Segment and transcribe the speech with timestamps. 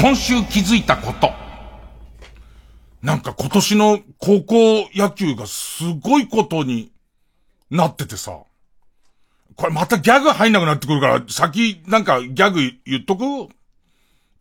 [0.00, 1.32] 今週気づいたこと。
[3.02, 6.92] なんか今年の高校野球がすごいことに
[7.68, 8.38] なっててさ。
[9.56, 13.52] これまたギャグ入んなくなってくるから、先なんかギャグ言っとく？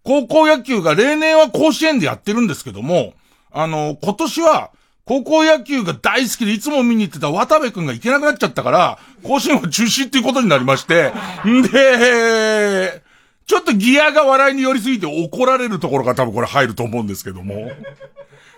[0.03, 3.15] 高校野球が例年は甲子園でやってるんですけども、
[3.51, 4.69] あの、今年は
[5.05, 11.11] 高校野球が大好きでいつも見に行ってた渡部くんが行けなくなっちゃったから、甲子園は中止っていうことになりまして、
[11.47, 13.01] んで、
[13.47, 17.71] ちょっとギアが笑いに寄りすぎて怒られるところが多分これ入ると思うんですけども。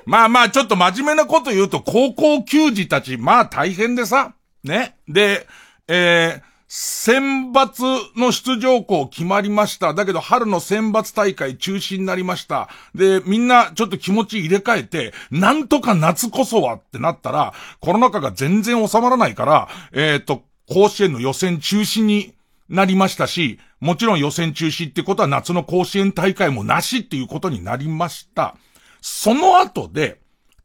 [0.05, 4.33] まあまあ、ちょっと真面目なこと言うと、高校球児たち、まあ大変でさ。
[4.63, 4.97] ね。
[5.07, 5.47] で、
[5.87, 7.83] えー、選抜
[8.15, 9.93] の出場校決まりました。
[9.93, 12.69] だけど春の選抜大会中止になりました。
[12.95, 22.33] で、みんなちょっと気持ち入れ替えて、なんとか夏こそはってなったら、コロナ禍が全然収まらないから、えっ、と、甲子園の予選中止に
[22.69, 28.55] なりましたし、もちろん予選中止ってことは夏の甲子園大会もなしっていうことになりました。
[29.01, 30.19] その後で、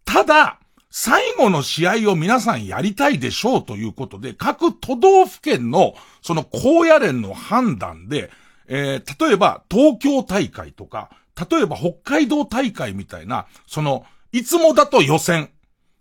[0.04, 0.58] ただ、
[0.90, 8.30] 最後の試合を皆さんやりたいでしょうということで、各都道府県の、その高野連の判断で、
[8.68, 11.10] えー、例えば東京大会とか、
[11.50, 15.50] 例えば北海道大会みたいな、その、いつもだと予選、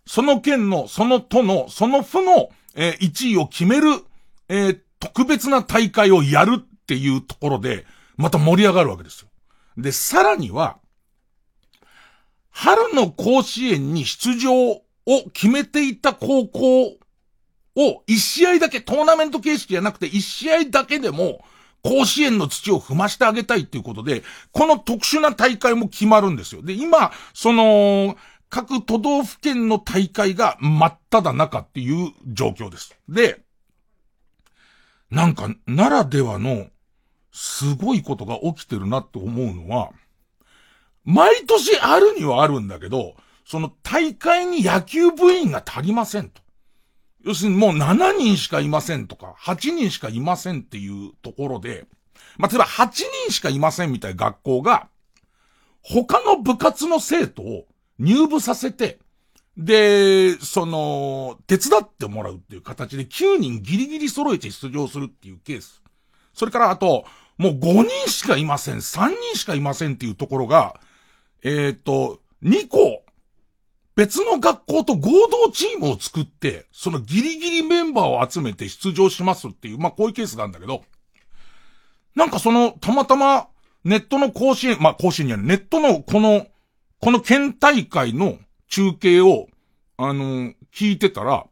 [0.06, 3.88] その県の、その都の、その府の、えー、1位を決める、
[4.48, 9.28] えー、特別な大会をやるっていうところで、また盛り上がるわけですよ。
[9.76, 10.78] で、さらには、
[12.50, 14.82] 春の甲子園に出場を
[15.32, 16.84] 決めていた高校
[17.76, 21.44] を一試合だけ、トーナメント形式じゃなくて一試合だけでも、
[21.82, 24.22] 甲子園の土を踏ましてあげたいっていうことで、
[24.52, 26.62] この特殊な大会も決まるんですよ。
[26.62, 28.16] で、今、その、
[28.48, 32.96] 各都道府県の大会が真っ只中っていう状況です。
[33.08, 33.42] で、
[35.14, 36.66] なんか、ならではの、
[37.32, 39.90] すごいことが起きてるなって思うのは、
[41.04, 43.14] 毎年あるにはあるんだけど、
[43.46, 46.42] その大会に野球部員が足りませんと。
[47.22, 51.86] 要するにもう7人しかいませんとか、8人しかいませんっていうところで、
[52.36, 52.88] まあ、例えば8
[53.26, 54.88] 人しかいませんみたいな学校が、
[55.80, 57.66] 他の部活の生徒を
[58.00, 58.98] 入部させて、
[59.56, 65.82] で、その、手伝ってもらうっていう形で9人ギリギリ揃えて出場するっていうケース。
[66.32, 67.04] それからあと、
[67.38, 70.80] もう5人しかいません、3人しかいませんっていうところが、
[71.42, 73.04] えっ、ー、と、2校、
[73.96, 80.82] 別の学校と合同チームを作って、そのギリギリメンバーを集めて出場しますっていう、まあこういうケースがあるんだけど、
[82.16, 83.48] なんかその、たまたま、
[83.84, 86.46] ネットの甲子園、まあ甲子園にあるネットのこの、
[87.00, 88.38] この県大会の
[88.74, 89.46] 中継を、
[89.96, 91.46] あの、聞いてたら、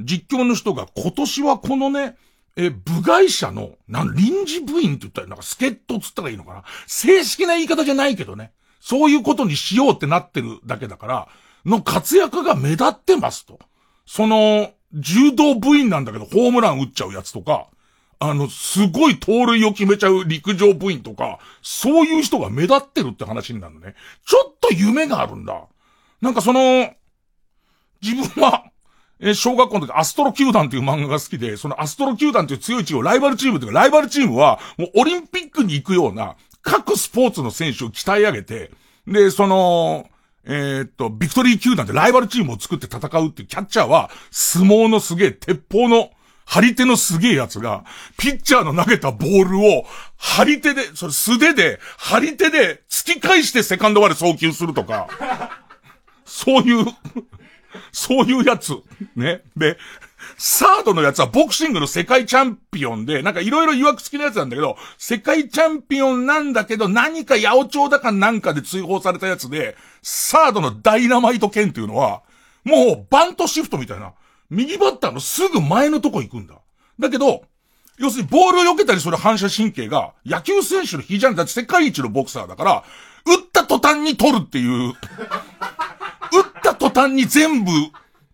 [0.00, 2.16] 実況の人が今年はこのね、
[2.56, 8.52] え、部外者の、なん、臨時部員って言ったら、なんか、助っ人っつったらいいのかな正式な言い方じゃないけどね。
[8.80, 11.28] そういうことにしようってなってるだけだから、
[11.66, 13.58] の活躍が目立ってますと。
[14.06, 17.66] その、柔道部員なんだけど、ホームラン打っちゃうやつとか、
[18.22, 23.94] あの、すごい盗塁を決めちゃう陸上部員とか、そういう人が目立ってるって話になるのね。
[24.26, 25.62] ちょっと夢があるんだ。
[26.20, 26.92] なんかその、
[28.02, 28.64] 自分は、
[29.20, 38.70] え、小学校の時、アストロ球団っていう漫画が好きで、そのアストロ球団っていう強いチーム、ライバルチームというか、ライバルチームは、もうオリンピックに行くような、各スポーツの選手を鍛え上げて、
[39.06, 40.06] で、その、
[40.44, 46.10] えー、っと、ビクトリー球団ってライバルチームを作って戦うっていうキャッチャーは、相撲のすげえ、鉄砲の、
[46.50, 47.84] 張り手のすげえやつが、
[48.18, 49.84] ピッチャーの投げたボールを、
[50.16, 55.06] 張り手で、それ素手で、張り手で突き返してセカンドまで送球するとか、
[56.24, 56.86] そういう、
[57.92, 58.72] そういうやつ。
[59.14, 59.42] ね。
[59.56, 59.78] で、
[60.38, 72.22] サードのやつはボクシングの世界チャンピオンで、なんかいろいろ曰く付きのやつなんだけど、世界チャンピオンなんだけど、何か八百長だかなんかで追放されたやつで、サードのダイナマイト剣っていうのは、
[72.64, 74.14] もうバントシフトみたいな、
[74.50, 76.56] 右バッターのすぐ前のとこ行くんだ。
[76.98, 77.44] だけど、
[77.98, 81.36] 要するにボールを避けたりする反射神経が、野球選手の比じゃん。
[81.36, 82.84] だって世界一のボクサーだから、
[83.26, 84.96] 打った途端に取るっていう、 打っ
[86.62, 87.70] た途端に全部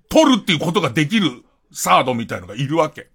[0.09, 3.09] 取るっていうことができるサードみたいのがいるわけ。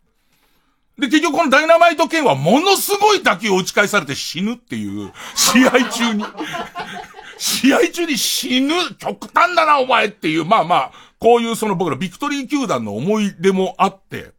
[0.97, 6.25] で、結局このダイナマイト剣はものすごい打球を打ち返されて死ぬっていう、試合中に。
[7.39, 14.31] 試合中に死ぬ、極端だなお前っていう、まあまあ、こういうその僕らビクトリー球団の思い出もあって、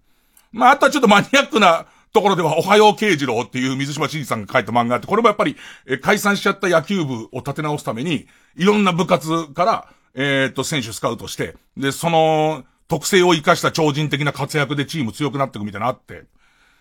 [0.50, 5.56] まああとはちょっとマニアックなところでは、おはよう慶次郎っていう水島新司さんが書いた漫画あって、これもやっぱり、
[5.86, 8.26] え解散しちゃった野球部を立て直すために、
[8.56, 16.24] いろんな部活から、えっ、と、選手スカウトして、で、その、特性を生かした超人的な活躍でチーム強くなっていくみたいなあって。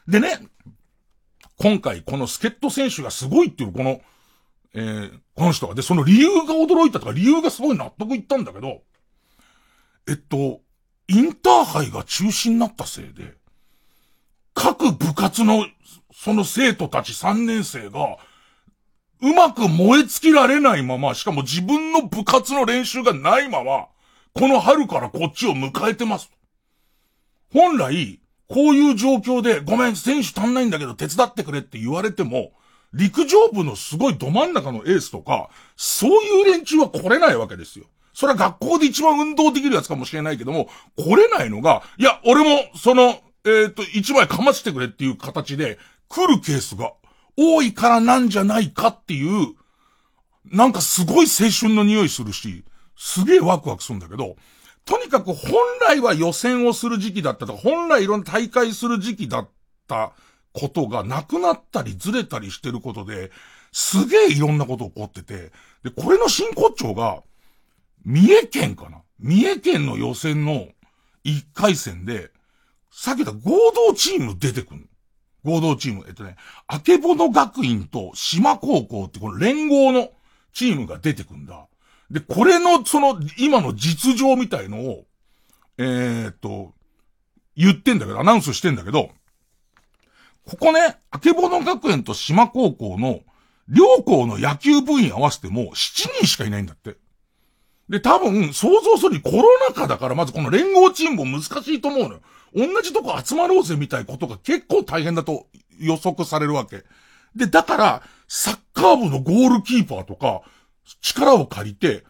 [0.07, 0.39] でね、
[1.57, 4.01] 今回この助っ人選手がすごいっていうこの、
[4.73, 5.75] えー、この人が。
[5.75, 8.81] で、その理由が驚いたとか、理由がすごい納得いったんだけど、
[10.07, 10.61] えっと、
[11.07, 13.35] インターハイが中止になったせいで、
[14.53, 15.65] 各部活の、
[16.13, 18.17] その生徒たち3年生が、
[19.21, 23.87] うまく燃え尽きられないまま、しかも自分の部活の練習がないまま、
[24.33, 26.31] この春からこっちを迎えてます。
[27.53, 32.53] 本来、こういう状況で、ごめん、選手足んないんだけど手伝ってくれって言われても、
[32.93, 37.85] 陸上部のすごいど真ん中のエースとか、そういう連中は来れないわけですよ。
[38.13, 46.93] それは学校で一番運動できるやつかもしれないけども、来れないのが、いや、俺も、その、えっ、と、一枚かましてくれっていう形で、来るケースが
[47.37, 49.55] 多いからなんじゃないかっていう、
[50.45, 52.65] なんかすごい青春の匂いするし、
[52.97, 54.35] すげえワクワクするんだけど、
[54.85, 59.49] とにかく本来は予選をする時期だったとか、本来いろんな大会する時期だっ
[59.87, 60.13] た
[60.53, 63.31] ことがなくなったりずれたりしてることで、
[63.71, 65.51] すげえいろんなこと起こってて、
[65.83, 67.23] で、これの真骨頂が、
[68.03, 69.01] 三重県かな？
[69.19, 70.67] 三重県の予選の
[71.23, 72.31] 一回戦で、
[72.91, 74.89] さっき言った合同チーム出てくる。
[75.43, 76.05] 合同チーム。
[76.07, 76.35] えっとね、
[76.67, 80.09] あけぼの学院と島高校ってこの連合の
[80.53, 81.67] チームが出てくんだ。
[82.09, 85.05] で、これの、その、今の実情みたいのを、
[85.77, 86.73] えー、っと、
[87.55, 89.11] 言ってんだけど、アナウンスしてんだけど、
[90.45, 93.21] ここね、あけぼの学園と島高校の、
[93.69, 96.97] 両校の野球部員合わせても7人しかいないんだって。
[97.89, 102.21] で、多分、想像するにコロナ禍だから、まずこの連合チームも難しいと思うのよ。
[102.53, 105.47] 同じとこ集まろうぜみたいことが結構大変だと
[105.79, 106.83] 予測されるわけ。
[107.35, 110.41] で、だから、サッカー部のゴールキーパーとか、
[111.01, 112.03] 力を借りて、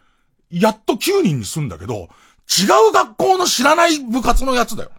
[0.50, 2.08] やっと9人に済んだけど、
[2.46, 4.90] 違う学校の知らない部活のやつだよ。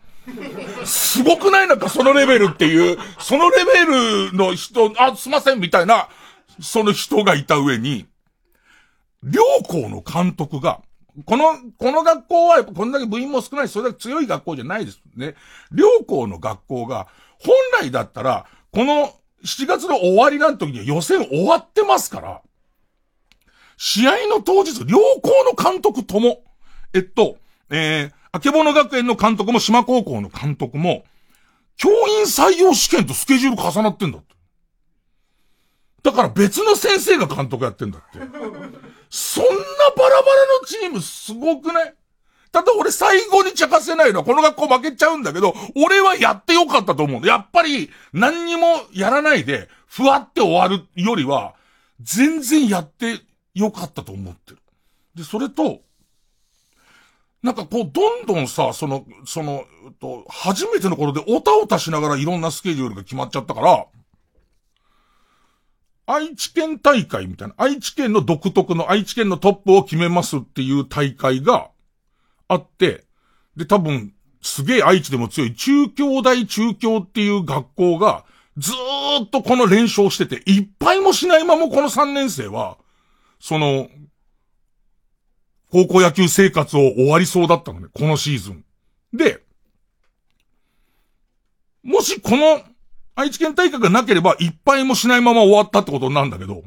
[0.85, 1.67] すごくない？
[1.67, 6.07] なんかそのレベルっていう、そのレベルの人、あ、すいません、みたいな、
[6.61, 8.05] その人がいた上に、
[9.23, 10.81] 両校の監督が、
[11.25, 15.35] この、この学校はやっぱこんだけ部員も少ないしそれだけ強い学校じゃないですね。
[15.71, 17.07] 両校の学校が、
[17.39, 22.41] 本来だったら、この7月の終わりなん時には予選終わってますから、
[23.77, 26.43] 試合の当日、両校の監督とも、
[26.93, 27.37] えっと、
[27.69, 31.05] えー、あけぼの学園の監督も島高校の監督も、
[31.77, 34.33] 教員採用試験とスケジュール重なってんだって。
[36.03, 38.19] だから別の先生が監督やってんだって。
[39.15, 39.51] そんな
[39.95, 41.93] バラバラのチームすごくない
[42.51, 47.25] ただ俺最後に茶化せないのはこの学校負けちゃうんだけど、俺はやってよかったと思う。
[47.25, 51.55] やっぱり何にもやらないで、ふわって終わるよりは、
[51.99, 53.19] 全然やって
[53.55, 54.59] 良かったと思ってる。
[55.15, 55.81] で、それと、
[57.41, 59.65] なんかこう、どんどんさ、その、その、
[59.99, 63.85] と、初めての頃でおたおたしながらいろんなスケジュールが決まっちゃったから、
[66.05, 71.69] 愛知県大会みたいな、愛知県の独特の愛知県のトップを決めますっていう大会が
[72.47, 73.05] あって、
[73.55, 78.25] で、多分、すげえ愛知でも強い中京大中京っていう学校が
[78.57, 82.77] ずーっとこの連勝してて、いっぱいもしないままこの3年生は、
[83.39, 83.89] その、
[85.71, 88.63] 高校野球生活を終わりそうだったのね、このシーズン。
[89.11, 89.41] で、
[91.81, 92.61] もしこの
[93.15, 96.63] 愛知県大会がなければ、いっぱいもしないまま終わったってことになるんだけど、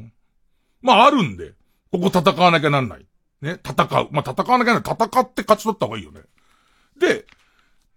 [0.80, 1.54] まああるんで、
[1.90, 3.06] ここ戦わなきゃなんない。
[3.40, 4.08] ね、戦う。
[4.12, 4.94] まあ戦わなきゃなんない。
[4.94, 6.20] 戦って勝ち取った方がいいよね。
[6.98, 7.26] で、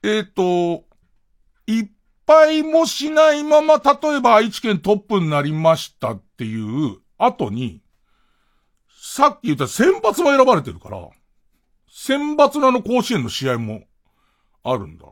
[0.04, 0.86] えっ、ー、と、
[1.68, 1.90] いっ
[2.26, 7.82] ぱいもしないまま、例えば愛知県トップになりましたっていう後に、
[9.02, 11.10] さっき言った選抜も選ばれてるから、
[11.90, 13.84] 選抜のあの甲子園の試合も
[14.64, 15.06] あるんだ。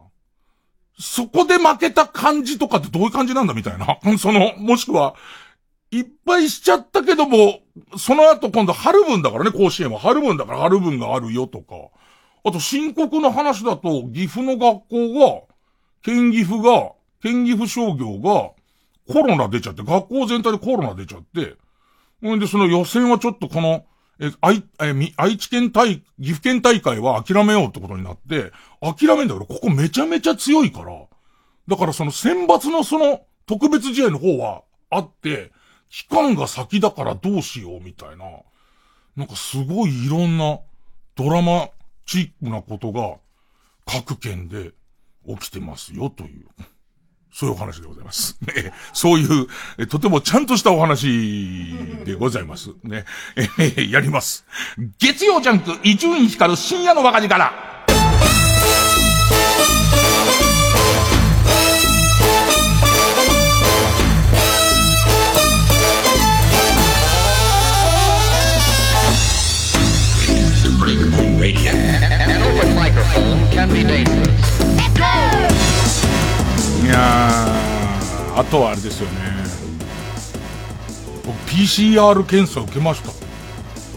[1.00, 4.00] そこで負けた感じとかってどういう感じなんだみたいな。
[4.18, 5.16] その、もしくは、
[5.92, 7.60] いっぱいしちゃったけども、
[7.98, 10.00] その後今度春分だからね、甲子園は。
[10.00, 11.76] 春分だから春分があるよとか。
[12.44, 15.42] あと深刻な話だと、岐阜の学校が、
[16.02, 18.52] 県岐阜が、県岐阜商業が
[19.08, 21.56] コロナ出ちゃって、学校全体でコロナ出ちゃって、
[22.28, 23.86] んでその予選はちょっとこの、
[24.20, 31.06] え、愛、え、み愛知県大、岐阜県大会は諦めようってことになって、諦めんだけど、ここめちゃめちゃ強いから、
[31.68, 35.52] だからその選抜のその特別試合の方はあって、
[35.90, 38.26] 期間が先だからどうしようみたいな、
[39.16, 40.60] なんかすごいいろんな
[41.16, 41.70] ドラマ
[42.06, 43.18] チックなことが
[43.86, 44.74] 各県で
[45.28, 46.48] 起きてますよという。
[47.38, 48.36] そういうお話でございます。
[48.42, 49.28] ね、そうい
[49.78, 51.72] う、とてもちゃんとしたお話
[52.04, 52.72] でございます。
[52.84, 53.06] ね、
[53.60, 54.44] え やります。
[54.98, 57.78] 月曜ジャンク、伊集院光る深夜の若から。
[76.88, 76.98] いや
[78.38, 79.14] あとはあれですよね。
[81.26, 83.12] 僕 PCR 検査受けました。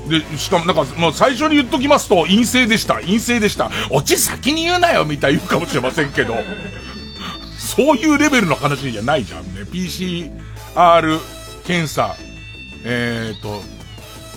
[0.08, 2.94] で、しかもなんか、もう最初に言っときますと、陰性でした。
[2.94, 3.70] 陰性でした。
[3.90, 6.34] オチ先に言うなよみたい言うかもしれませんけど、
[7.56, 9.62] そういうレベルの話じゃないじゃんね。
[9.70, 11.20] PCR
[11.64, 12.16] 検査、
[12.84, 13.62] えっ、ー、と、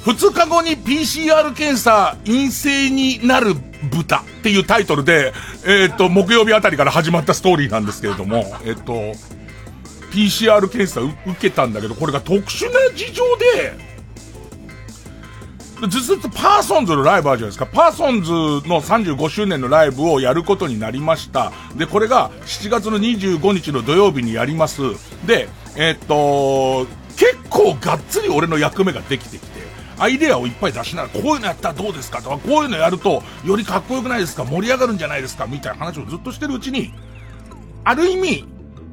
[0.03, 3.55] 2日後に PCR 検査陰性になる
[3.89, 5.33] 豚っていうタイトルで、
[5.65, 8.93] えっ、と、木曜日あたりから始まったストーリーなんですけれども、えっ、と、
[10.11, 13.93] PCR 検査受けたんだけど、これが特殊な事情で、
[15.87, 17.65] 実質 PERSONZ のライブあるじゃないですか。
[17.65, 18.31] PERSONZ
[18.67, 21.51] の35周年のライブをやることになりました。
[21.75, 24.81] で、これが7月の25日の土曜日にやります。
[25.25, 29.62] で、えっと、結構がっつり俺の役目ができてきて、
[29.97, 34.43] アイデアをいっぱい出しながら、こういうのやったらどうですかとか、こういうのやると、よりかっこよくないですか？
[34.45, 35.45] 盛り上がるんじゃないですか？
[35.45, 35.73] みたい。
[35.73, 36.93] な話をずっとしてるうちに、
[37.83, 38.45] ある意味、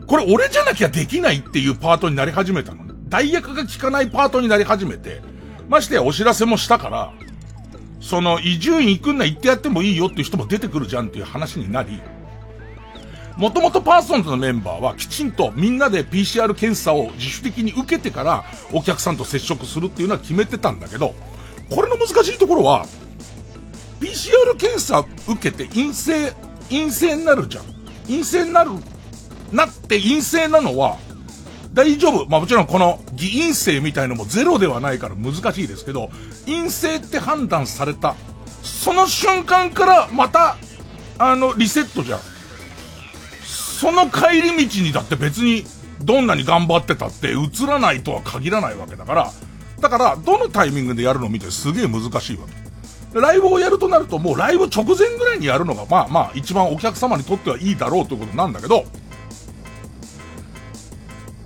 [0.07, 2.85] これ俺じゃなきゃできないっていうパートになり始めたの。
[2.85, 2.95] ね。
[3.09, 5.23] 代役が効かないパートになり始めて、
[5.69, 7.13] ましてやお知らせもしたから、
[8.01, 12.01] その、伊集院行くんな行ってやってもいいよっていう人も出てくるじゃんっていう話になり、
[13.37, 21.15] もともとパーソンズのメンバーはきちんとみんなで PCR 検査を自主的に受けてからお客さんと接触するっていうのは決めてたんだけど、
[21.71, 22.87] これの難しいところは、
[24.01, 26.33] PCR 検査受けて陰性、
[26.69, 27.65] 陰性になるじゃん。
[28.07, 28.71] 陰性になる、
[29.53, 30.99] なって陰性なのは、
[31.73, 32.29] 大丈夫。
[32.29, 36.11] まあもちろんこの偽陰性みたいのもゼロではないから難しいですけど、
[36.47, 38.17] 陰性って判断された、
[38.63, 40.57] その瞬間からまた、
[41.19, 42.21] あの、リセットじゃん。
[43.81, 45.65] その帰り道にだって別に
[46.03, 49.33] どんなに頑張ってたって映らないとは限らないわけだから、
[49.81, 52.45] だからどのタイミングでやるの見てすげえ難しいわ
[53.15, 53.19] け。
[53.19, 58.85] ライブをやるとなるともうライブ直前ぐらいにやるのがまあまあ一番お客様にとってはいいだろうということなんだけど、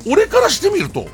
[0.05, 1.07] 俺からしてみると、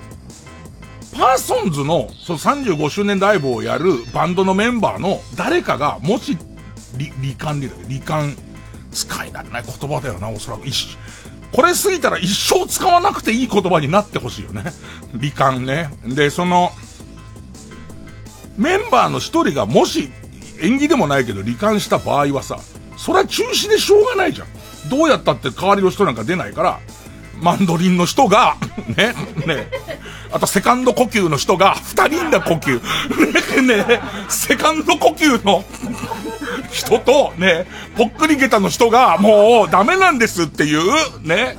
[1.12, 6.39] パーソンズのその35周年ライブをやるバンドのメンバーの誰かがもし、
[6.97, 8.35] 罹患で、罹患
[8.92, 10.66] 使い慣れない言葉だよな、おそらく。
[10.66, 10.97] 一
[11.52, 14.64] これ過ぎたら一生使わなくていい言葉になってほしいよね。
[15.16, 15.90] 罹患ね。
[16.04, 16.73] で、その、
[18.56, 20.12] メンバーの一人がもし、
[20.61, 22.59] 演技でもないけど罹患した場合はさ、
[22.97, 24.49] それは中止でしょうがないじゃん。
[24.88, 26.80] どうやったって代わりの人なんか出ないから、
[27.40, 28.56] マンドリンの人が、
[28.97, 29.14] ね、
[29.47, 29.68] ね、
[30.32, 32.80] あとセカンド呼吸の人が、二人だ呼吸。
[33.62, 35.64] ね、セカンド呼吸の
[36.70, 41.58] 人と、ね、ぽっくり下駄の人が、もうダメなんですっていう、ね、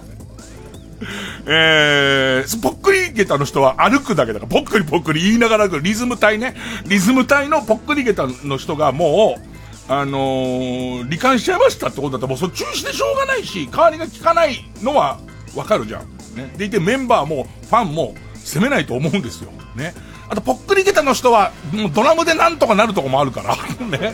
[1.46, 9.52] えー、ぽっくり下駄の人は歩くだけだから、ぽっくりぽっくり言いながらリズム隊ね、リズム隊のぽっくり下駄の人がもう、
[9.92, 15.20] あのー、罹患しちゃいましたってことだったらもうそれ中止でしょうがないし、代わりが効かないのは
[15.56, 16.02] わかるじゃん。
[16.36, 16.54] ね。
[16.56, 19.52] でいてメンバーもファンも責めないと思うんですよ。
[19.76, 19.94] ね。
[20.30, 23.56] あと、ぽっくり下駄の人は、もうドラムでなんとかなるとこもあるから、
[23.86, 24.14] ね。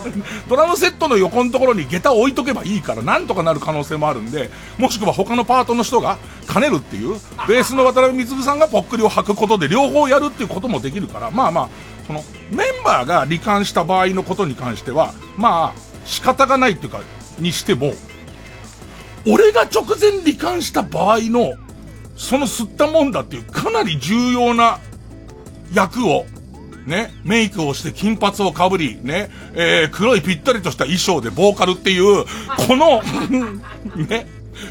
[0.50, 6.18] ドラムセットの横のところに下駄を置いとけばいいから、なんとかなる可能性もあるんで、もしくは他のパートの人が
[6.52, 11.70] 兼ねるっていう、ベースの渡辺光さんがぽっくりを履くことで両方やるっていうこともできるから、まあまあ、
[12.08, 17.02] その、メンバーが罹患した場合のことに関しては、まあ、仕方がないっていうか、
[17.38, 17.94] にしても、
[19.28, 21.54] 俺が直前罹患した場合の、
[22.18, 24.80] その吸ったもんだっていうかなり重要な
[25.74, 26.26] 役を、
[26.86, 32.26] ね、メイクをして金髪をかぶり、ね、えー、黒いぴったりとした衣装でボーカルっていう、
[32.68, 33.02] この
[34.08, 34.28] ね、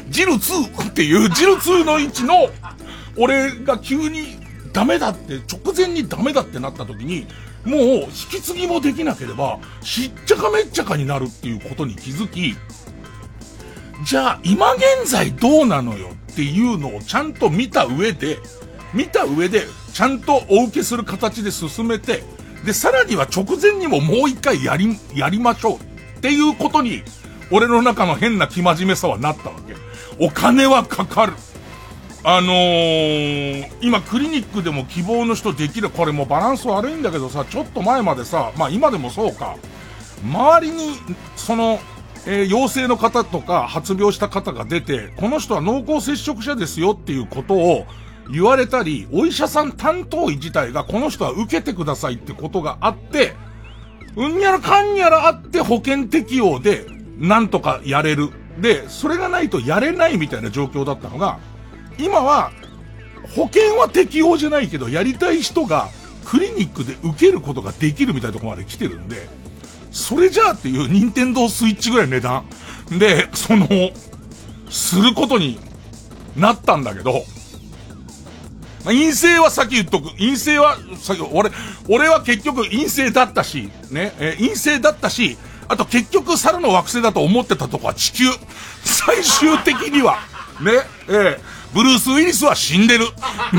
[0.09, 2.49] ジル2っていうジル2の位置の、
[3.15, 4.37] 俺が急に
[4.73, 7.27] ダメだって、直前にダメだってなった時に、
[7.65, 12.55] もう引き継ぎもできなければ、しっちゃかめっちゃかになるっていうことに気づき、
[14.05, 18.37] じゃあ今現在どうなのよっていうのをちゃんと見た上で、
[18.93, 22.23] 見た上で、ちゃんとお受けする形で進めて、
[22.63, 25.79] で、さらには直前にももう一回やり、やりましょうっ
[26.21, 27.01] ていうことに、
[27.49, 29.73] 俺の中の変な生真面目さはなったわけ。
[30.23, 31.33] お金はかかる。
[32.23, 39.55] あのー、今クリニックでも希望の人できる、これもバランス悪いんだけどさ、ちょっと前までさ、まあ今でもそうか、
[40.23, 40.99] 周りに、
[41.35, 41.79] その、
[42.29, 47.85] えー、陽性の方とか発病した方が出て、この人は濃厚接触者ですよっていうことを
[48.29, 53.33] 言われたり、お医者さん担当医自体がこの人は受けてくださいってことがあって、
[54.17, 56.85] うんにゃらかんにゃらあって保険適用で
[57.17, 58.29] なんとかやれる。
[58.59, 61.39] で、それがないとやれないみたいな状況だったのが、
[61.97, 62.51] 今は
[63.35, 65.87] 保険は適用じゃないけど、やりたい人が
[66.25, 69.29] クリニックで受けることができるみたいなところまで来てるんで、
[69.97, 72.45] それじゃあっていう任天堂スイッチぐらいの値段
[72.99, 73.67] で、その、
[74.69, 75.59] することに
[76.37, 77.13] なったんだけど、
[78.85, 80.11] まあ、陰性は先言っとく。
[80.11, 81.49] 陰性は、先、俺、
[81.89, 85.35] 俺は結局陰性だったし、ね、えー、陰性だったし、
[85.67, 88.25] あと結局猿の惑星だと思ってたとこは地球。
[88.83, 90.19] 最終的には、
[90.61, 90.73] ね、
[91.07, 91.39] えー、
[91.73, 93.05] ブルース・ウィリスは死んでる。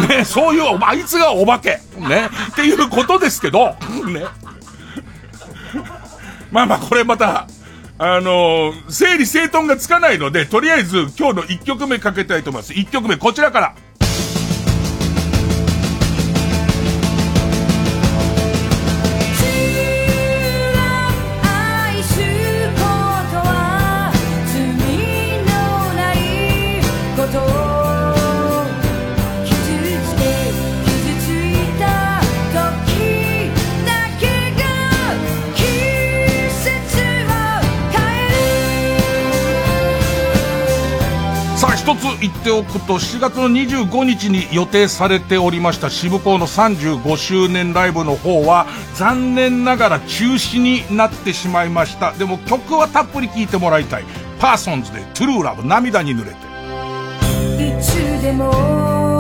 [0.08, 1.80] ね、そういう、あいつがお化け。
[1.98, 3.74] ね、っていうことですけど、
[4.06, 4.24] ね。
[6.50, 7.46] まあまあ、これまた、
[7.98, 12.72] あのー、整理整頓がつかないので、とりあえず今日の1曲目かけたいと思います。
[12.72, 13.74] 1曲目こちらから。
[42.20, 52.12] 言っておくと、7月の25日に予定されておりました渋港の35周年ライブの方は、残念ながら中止になってしまいました。
[52.12, 54.04] でも曲はたっぷり聴いてもらいたい。
[54.38, 56.36] パーソンズでトゥルーラブ涙に濡れて。
[57.58, 59.17] いつでも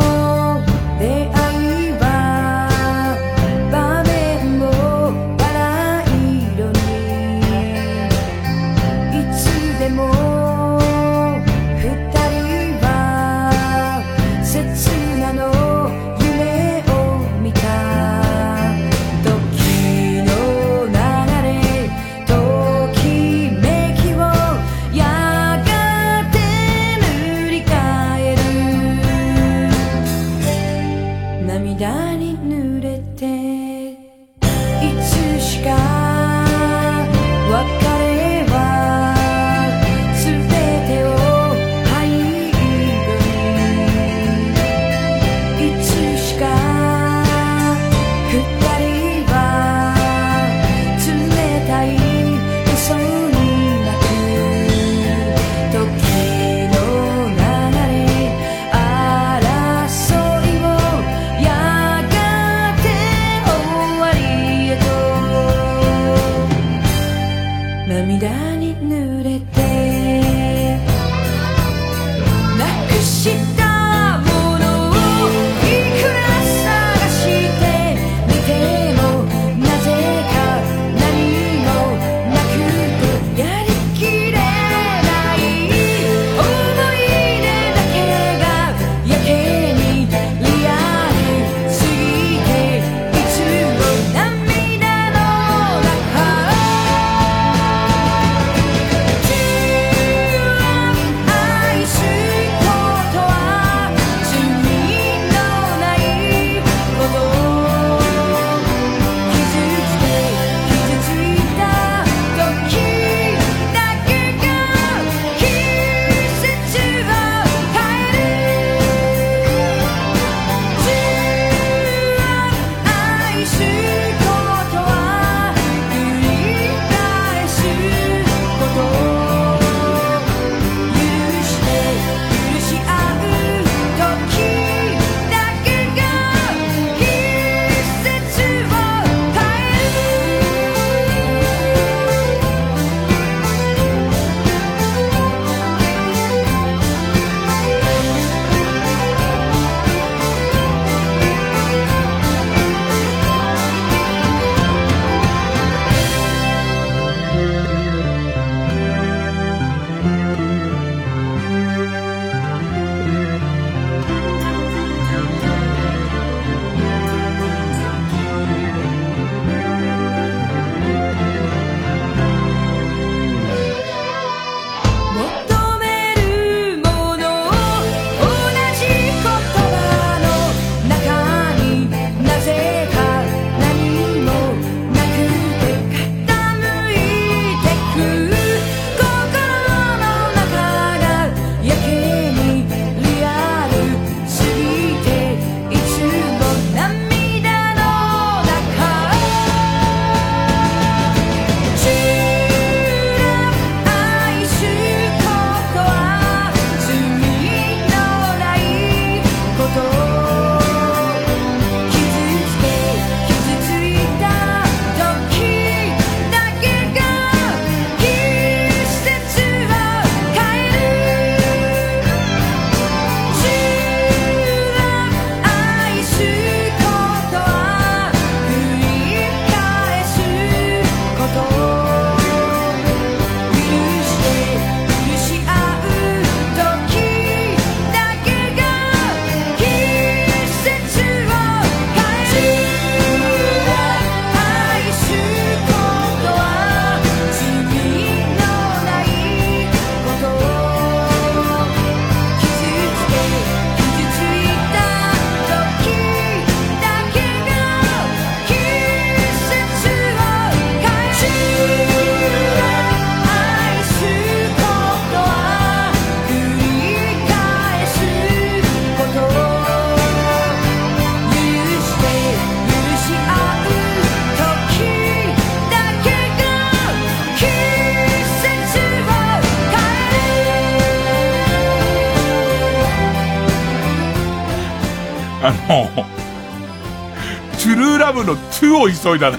[288.78, 289.38] の2を急いだね。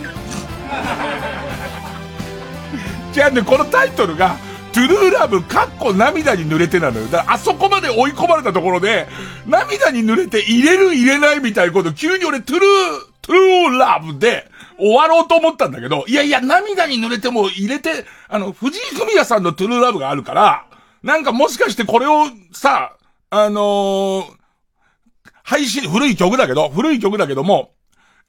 [3.11, 4.37] じゃあね、このタイトルが、
[4.71, 7.07] トゥルーラブ、かっこ涙に濡れてなのよ。
[7.07, 9.07] だからあそこまで追い込まれたところで、
[9.47, 12.69] 涙に濡れて入れる入れないみたいなこと、急に俺トゥルー、
[13.21, 20.65] トゥルーラブで終わろうと思ったんだけど、いやいや、涙に濡れても入れて、あの、藤井フミヤさんのトゥルーラブがあるから、
[21.01, 22.95] なんかもしかしてこれをさ、
[23.31, 24.23] あのー、
[25.43, 27.71] 配信、古い曲だけど、古い曲だけども、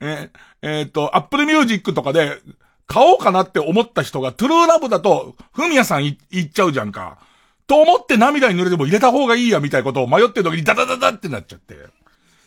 [0.00, 0.30] え、
[0.62, 2.38] えー、っと、 Apple Music とかで、
[2.86, 7.18] 買おうかなって思った人が、 True Love だと、フミヤさん言っちゃうじゃんか。
[7.66, 11.76] と思って涙に濡れても入れた方がいいや、みたいなことを迷ってる時にダダダダってなっちゃって。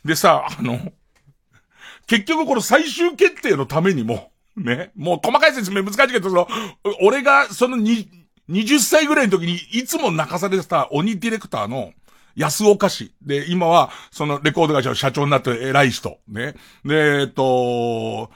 [0.04, 0.92] でさ、あの、
[2.08, 6.48] 結局この最終決定のためにも、ね、もう細かい説明難しいけど、その、
[7.02, 8.10] 俺がそのに、
[8.50, 11.94] 20歳ぐらいの時にいつも泣かされてた鬼ディレクターの
[12.36, 13.14] 安岡氏。
[13.22, 16.20] で、今はそのレコード会社の社長になって偉い人。
[16.28, 16.56] ね。
[16.86, 18.32] で、えっと、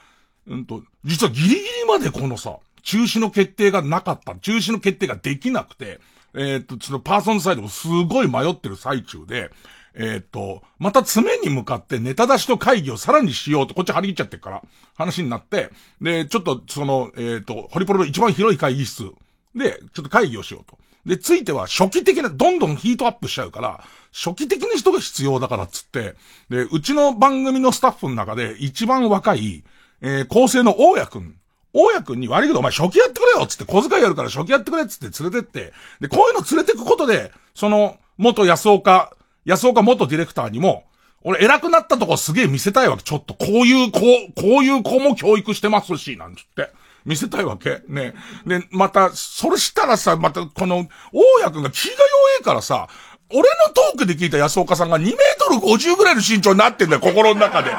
[0.46, 4.34] うんと、実はギリギリまでこのさ、中止の決定がなかった。
[4.36, 6.00] 中止の決定ができなくて、
[6.34, 9.50] えー、っと、そのパーソンサイドもすごい迷ってる最中で、
[9.94, 14.62] えー、っと、また爪に向かってネタ出しと会議をさらにしようと、こっち張り切っちゃってるから、
[14.94, 19.10] 話になって、で、ちょっとその、えー、っと、ホリプロの一番広い会議室
[19.54, 20.78] で、ちょっと会議をしようと。
[21.06, 26.14] で、ついては初期的な、どんどんヒートアップしちゃうから、初期的な人が必要だからっつって、
[26.50, 29.64] で、うちの番組のスタッフの中で一番若い、
[30.00, 31.36] えー、構成の大家くん。
[31.72, 39.12] 大家くんに悪いけどお前初期やってくれよっつって小遣いやるから初期やってくれっつって連れてって、で、こういうの連れてくことで、その、元安岡、
[39.44, 40.84] 安岡元ディレクターにも、
[41.22, 43.02] 俺偉くなったとこすげえ見せたいわけ。
[43.02, 46.70] ちょっとこういう子、こういう子も教育してますし、なんつって。
[47.08, 48.12] 見せたいわけね。
[48.46, 52.04] で、また、それしたらさ、また、この、大家くんが気が弱
[52.42, 52.86] いからさ、
[53.30, 57.70] 俺のトークで聞いた安岡さんが2メートル50ぐらいの身長になってんだよ、心の中で。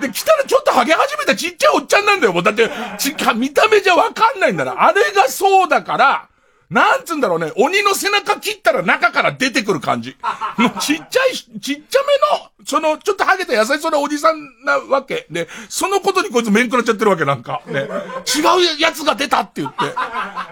[0.00, 2.32] で、来たらちょっとハゲ始めたちっちゃいおっちゃんなんだよ。
[2.32, 4.82] もうだって、ち、見た目じゃわかんないんだな。
[4.82, 6.28] あれがそうだから、
[6.70, 10.16] なんつうんだろうね、鬼の背中切ったら中から出てくる感じ。
[10.80, 15.26] ちっちゃい、ちっちゃめの、その、ちょっとハゲた優しそうなおじさんなわけ。
[15.30, 17.62] で、そのことにこいつ面食らっちゃってるわけなんか。
[17.66, 17.80] ね。
[17.80, 19.84] 違うやつが出たって言って。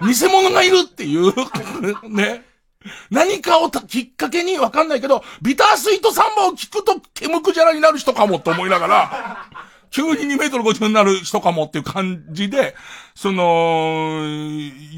[0.02, 1.35] 偽物がいるっていう。
[2.09, 2.44] ね。
[3.11, 9.46] 何かをきっかけにわかんないけど、ビタースイートサンバを聞くとケムクジャラになる人かもと思いながら、
[9.90, 12.74] 急に2メートル50になる人かもっていう感じで、
[13.14, 14.22] その、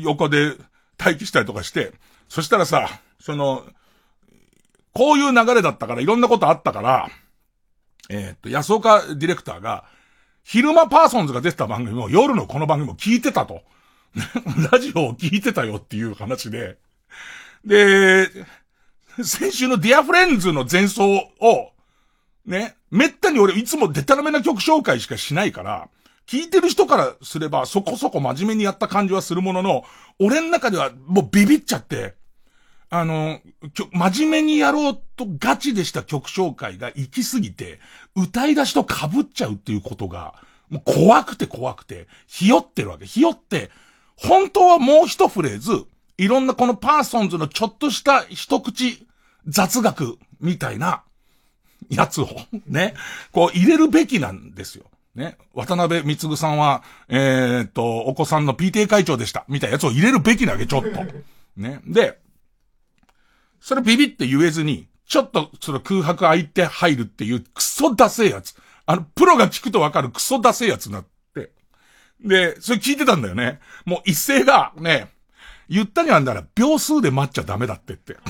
[0.03, 0.55] 横で
[0.99, 1.93] 待機したりとかして、
[2.29, 3.65] そしたらさ、その、
[4.93, 7.09] こういう流れだったから、いろんなことあったから、
[8.11, 9.85] えー、っと、安岡ディレクターが、
[10.43, 13.63] 昼間パーソンズが出てた番組も夜のこの番組も聞いてたと。
[14.73, 16.79] ラジオを聞いてたよっていう話で、
[17.65, 18.31] で、
[19.23, 21.73] 先週の Dear Friends の前奏を、
[22.47, 25.89] ね、めったに俺いつもデタラメな曲紹介しかしないから、
[26.29, 29.85] 聞いてる人からすればそこそこ真面目にやった感じはするものの、
[30.19, 32.17] 俺の中ではもうビビっちゃって、
[32.91, 33.41] あの、
[33.93, 37.81] 真面目にやろうとガチでした曲紹介が行き過ぎて、
[38.15, 40.35] 歌い出しと被っちゃうっていうことが、
[40.69, 43.07] もう怖くて怖くて、ひよってるわけ。
[43.07, 43.71] ひよって、
[44.17, 45.87] 本当はもう一フレーズ、
[46.19, 49.07] いろんなこのパーソンズのちょっとした一口
[49.47, 51.05] 雑学みたいな
[51.89, 52.29] やつを
[52.67, 52.95] ね、
[53.33, 54.85] こう入れるべきなんですよ。
[55.19, 55.37] ね。
[55.53, 59.45] 渡辺光さんは、えー、っと、お子さんの PTA 会長でした。
[59.49, 60.89] みたいなやつを入れるべきなわけ、ちょっと。
[61.57, 61.81] ね。
[61.87, 62.19] で、
[63.61, 68.55] それビビって言えずに、ちょっとその空白空いて入るっていうクソダセえやつ。
[68.87, 71.05] あの、プロが聞くとわかるクソダセえやつになっ
[71.35, 71.51] て。
[72.21, 73.61] で、それ聞いてたんだよね。
[73.85, 75.09] もう一斉がね、
[75.69, 78.17] 言ったにはんだら秒数で待っちゃダメだってって。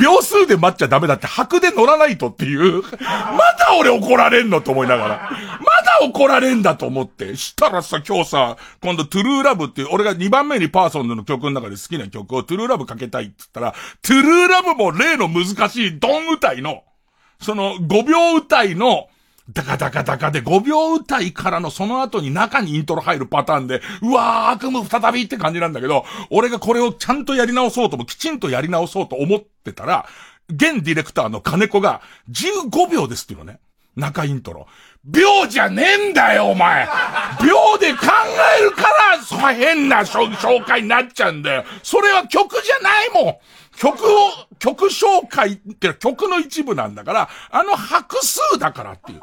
[0.00, 2.82] 秒数で待っちゃダメだって白で乗らないとっていう。
[2.82, 2.88] ま
[3.58, 5.30] だ俺怒られんのと思いながら。
[5.60, 7.36] まだ怒られんだと思って。
[7.36, 16.84] したらさ、今日さ、今度トゥルーラブっていう、俺が2番目にパーソンズの曲の中で好きな曲をトゥルーラブかけたいって言ったら、トゥルーラブも例の難しいドン歌いの、
[17.40, 19.08] その5秒歌いの、
[19.50, 30.06] ダカダカダカで5秒歌いからのその後に中にイントロ入るパターンで、うわー悪夢再びって感じなんだけど、俺がこれをちゃんとやり直そうとも、きちんとやり直そうと思ってたら、
[30.48, 33.58] 現ディレクターの金子が15秒ですっていうのね。
[33.96, 34.66] 中イントロ。
[35.04, 36.88] 秒じゃねえんだよ、お前
[37.40, 38.06] 秒で考
[38.58, 41.64] えるから、そ変な紹介になっちゃうんだよ。
[41.82, 43.34] それは曲じゃないもん
[43.76, 49.20] 曲を、曲紹介って曲の一部なんだから、あの拍数だからっていう。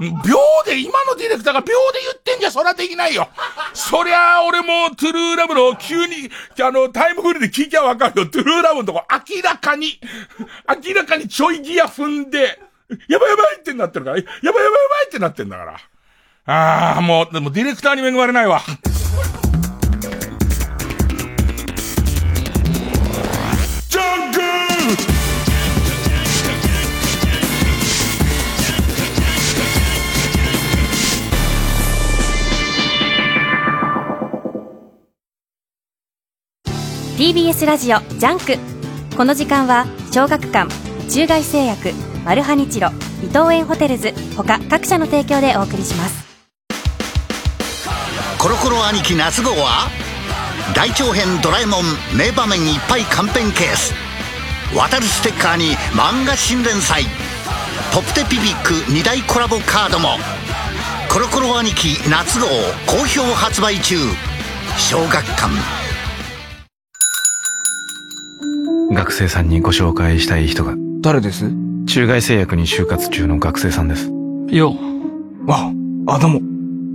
[0.00, 3.28] 秒で、今のディレクターが秒で言ってんじゃそりゃできないよ。
[3.74, 6.30] そりゃ、俺もトゥルーラブの急に、
[6.62, 8.26] あの、タイムフリーで聞きゃわかるよ。
[8.28, 10.00] トゥルーラブのとこ明らかに、
[10.86, 12.60] 明らかにちょいギア踏んで、
[13.08, 15.76] やばいやばいってなってるから、やばいやばいやばいってなってんだから。
[16.46, 18.62] ああ、もう、でもディレクターに恵まれないわ。
[37.18, 38.56] TBS ラジオジャンク。
[39.16, 40.72] この時間は小学館
[41.10, 41.90] 中外製薬
[42.24, 42.90] マルハニチロ
[43.24, 46.28] 伊藤園ホテルズ他各社の提供でお送りします。
[48.38, 49.88] コロコロ兄貴夏号は
[50.76, 51.82] 大長編ドラえもん
[52.16, 53.92] 名場面いっぱいカンペンケース。
[54.72, 57.02] 渡るステッカーに漫画新連載。
[57.92, 60.10] ポプテピピック2大コラボカードも。
[61.12, 62.46] コロコロ兄貴夏号
[62.86, 63.96] 好評発売中。
[64.78, 65.87] 小学館。
[68.90, 70.74] 学生さんにご紹介したい人が。
[71.00, 71.50] 誰です？
[71.86, 74.10] 中外製薬に就活中の学生さんです。
[74.48, 74.74] よ
[75.48, 75.72] あ。
[76.06, 76.40] あどうも。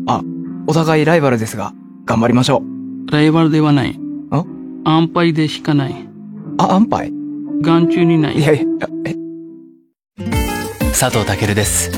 [0.07, 0.21] あ
[0.67, 1.73] お互いライバルですが
[2.05, 2.63] 頑張りましょ
[3.07, 3.11] う。
[3.11, 3.99] ライバルではない。
[4.31, 4.43] あ
[4.85, 5.95] 安牌でしかない。
[6.57, 7.11] あ安牌？
[7.61, 8.39] 眼中にない。
[8.39, 8.63] いやいや
[9.05, 9.15] え？
[10.99, 11.91] 佐藤健です。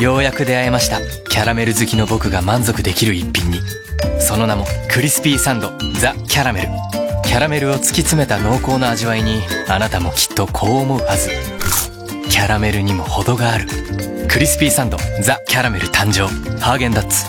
[0.00, 1.00] ようやく出会えました。
[1.28, 3.58] キャラメル好きの僕が満足できる一品に。
[4.20, 6.68] その名もクリスピーサンドザ・キャラメル
[7.28, 11.28] キャラメルを突き詰めた濃厚な味わいにあなたもきっとこう思うはず。
[12.30, 13.68] キャラメルにも程がある。
[14.28, 16.26] クリスピーサンドザ・キャラメル誕生。
[16.58, 17.26] ハーゲンダッツ。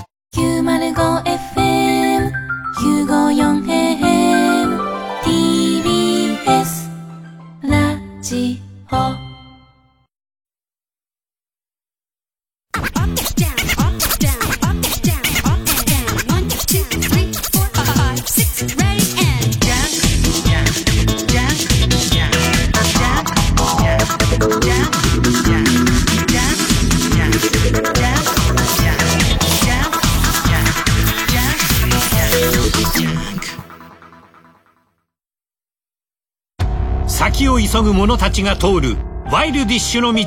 [37.39, 38.97] 先を急ぐ者たちが通る
[39.31, 40.25] ワイルディッシュの道。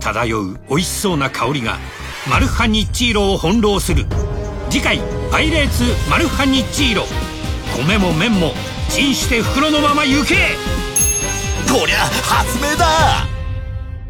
[0.00, 1.78] 漂う美味しそうな香りが
[2.28, 4.06] マルハニッチーロを翻弄する。
[4.68, 7.04] 次回「パイレーツマルハニッチーロ」
[7.78, 8.52] 米も麺も
[8.88, 10.34] チンして袋のまま行け。
[11.72, 13.28] こりゃ発明だ。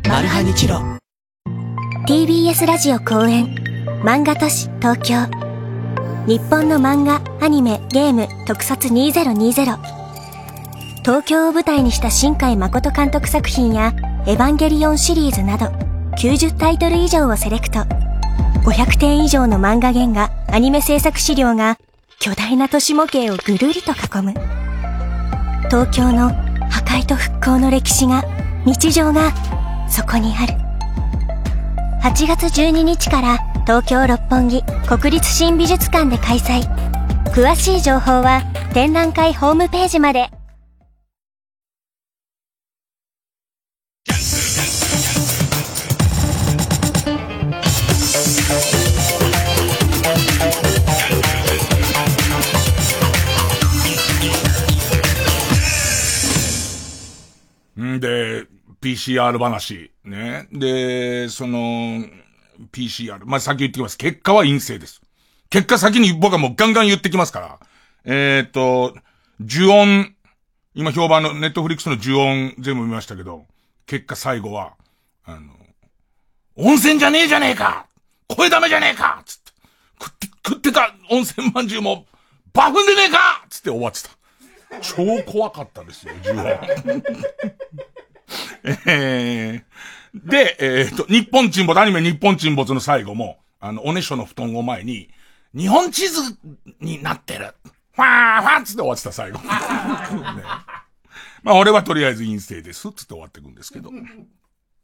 [0.09, 0.81] マルハニチロ。
[2.09, 3.55] TBS ラジオ公演。
[4.02, 5.26] 漫画都市東京。
[6.26, 10.01] 日本の漫画アニメゲーム特撮2020
[11.02, 13.92] 東京を舞台にした新海誠監督作品や
[14.24, 15.66] エヴァンゲリオンシリーズなど
[16.16, 17.80] 90タイトル以上をセレクト。
[18.64, 21.76] 500点以上の漫画原画、アニメ制作資料が
[22.20, 24.32] 巨大な都市模型をぐるりと囲む。
[25.68, 26.28] 東京の
[26.70, 28.22] 破壊と復興の歴史が、
[28.64, 29.32] 日常が
[29.88, 30.54] そこにある。
[32.04, 36.62] 8月12日から東京六本木国立新美術館で開催。
[37.34, 40.30] 詳しい情報は展覧会ホームページまで。
[58.92, 59.90] PCR 話。
[60.05, 60.48] ね。
[60.52, 62.05] で、その、
[62.72, 63.24] PCR。
[63.24, 63.96] まあ、先言ってきます。
[63.96, 65.00] 結果は陰性です。
[65.50, 67.59] 結果先に僕はもうガンガン言ってきますから。
[68.05, 68.96] えっ、ー、と、
[69.40, 70.14] 呪音、
[70.74, 73.46] 今評判のネットフリックスの呪音全部見ましたけど、
[73.87, 74.74] 結果最後は、
[75.24, 75.52] あの、
[76.57, 77.87] 温泉じゃねえじゃねえか
[78.28, 79.52] 声ダメじゃねえかつって。
[80.00, 82.07] 食って、食ってた温泉まんじゅうも、
[82.52, 84.11] バフンでねえかつって終わってた。
[84.81, 87.02] 超怖かったですよ、呪音。
[88.86, 95.08] えー、で、えっ、と、日本沈没、アニメ日本沈没の最後も、あの、おねしょの布団を前に、
[95.54, 96.20] 日本地図
[96.80, 97.54] になってる。
[97.92, 99.38] ファーファーつって終わってた最後。
[99.44, 99.48] ね、
[101.42, 103.90] まあ俺はとりあえず陰性ですつって終わっていくんですけど。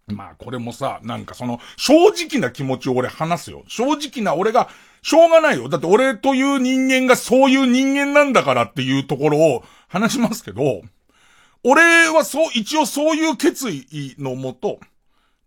[0.09, 3.65] まあこれもさ、なんかその、正直な気持ちを俺話すよ。
[3.69, 4.69] 正直な俺が、
[5.03, 5.69] しょうがないよ。
[5.69, 10.83] だって俺という人間がそういう人間なんだからっていうところを話しますけど、
[11.65, 14.79] 俺はそう、一応そういう決意のもと、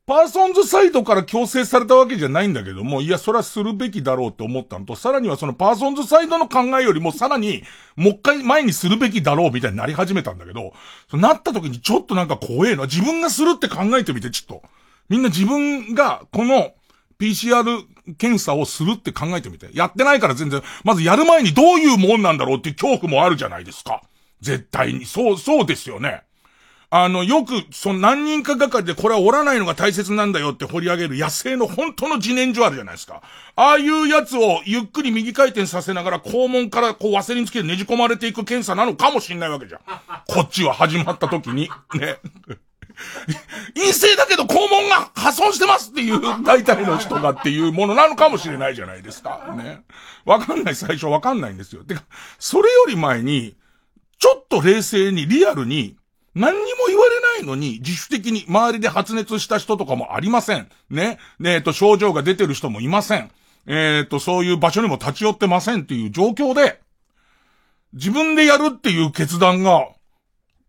[0.08, 7.64] パーソンズサイドから強制されたわけじゃないんだけども、いや、それはするべきだろうって思ったのと、さらにはそのパーソンズサイドの考えよりもさらに、
[7.96, 10.74] もう一回前にするべきだろうみたいになり始めたんだけど、
[11.10, 12.84] そなった時にちょっとなんか怖えな。
[12.84, 14.68] 自分がするって考えてみて、ちょっと。
[15.08, 16.74] みんな自分が、この、
[17.20, 17.64] PCR
[18.18, 19.70] 検査をするって考えてみて。
[19.74, 24.02] やってないから全然、まずやる前にどういうもんなんだろうっていう恐怖もあるじゃないですか。
[24.42, 25.06] 絶対に。
[25.06, 26.24] そう、そうですよね。
[26.94, 33.22] あの、よく、その何人かがかりでこれは折らないのが大切なんだよって掘り上げる野生の本当の自然薯あるじゃないですか。
[33.56, 39.82] ああいうやつをゆっくり右回転させながら肛門からこうワセリンつけてねじ込まれていく検査なのかもしんないわけじゃん。
[40.28, 41.70] こっちは始まった時に。
[41.94, 42.18] ね。
[43.74, 49.56] 陰性だけど肛門が破損してますっていう大体の人がっていうものなのかもしれないじゃないですか。
[49.58, 49.84] ね。
[50.26, 51.84] わかんない、最初わかんないんですよ。
[51.84, 52.04] てか、
[52.38, 53.56] それより前に、
[54.22, 55.98] ちょっと冷静に、リアルに、
[56.36, 60.70] 何にも言われないのに、自主的に周りで発熱した人とかもありません。
[60.92, 61.18] ね。
[61.40, 63.32] ねえっと、症状が出てる人もいません。
[63.66, 66.80] えっと、そういう場所にも立ち寄ってませんっていう状況で、
[67.94, 69.90] 自分でやるっていう決断が、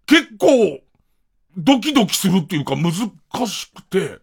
[0.07, 0.81] 結構、
[1.59, 2.93] ドキドキするっていうか難
[3.47, 4.19] しくて、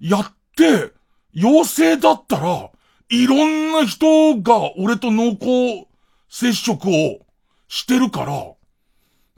[0.00, 0.92] やって、
[1.32, 2.70] 陽性だったら、
[3.10, 5.86] いろんな人が俺と濃厚
[6.28, 7.20] 接触を
[7.68, 8.55] してるから、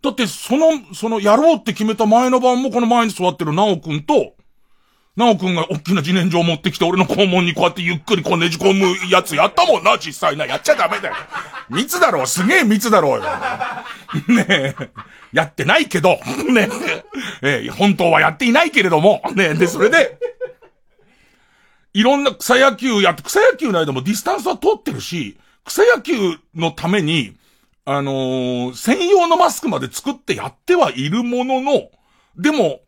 [0.02, 4.34] だってその、そのやろうって決めた前の晩もこの前に座ってるナオくんと、
[5.16, 10.46] ナオくんが大きな自然薯を持ってきて俺の肛門にこうやってゆっくりこうねじ込むやつやったもんな、実際な。
[10.46, 11.16] やっちゃダメだよ。
[11.68, 13.24] 密だろう、すげえ密だろうよ。
[14.28, 14.74] ねえ。
[15.32, 16.68] やってないけど、ね
[17.42, 17.64] え。
[17.64, 20.18] え本当はやっていないけれども、ねで、それで、
[21.92, 27.34] いろんな草野球やって、草野球の間もディスタンスは取ってるし、草野球のために、
[27.90, 31.90] あのー、専用のマスクまで作ってやってはいるものの、
[32.36, 32.80] でも、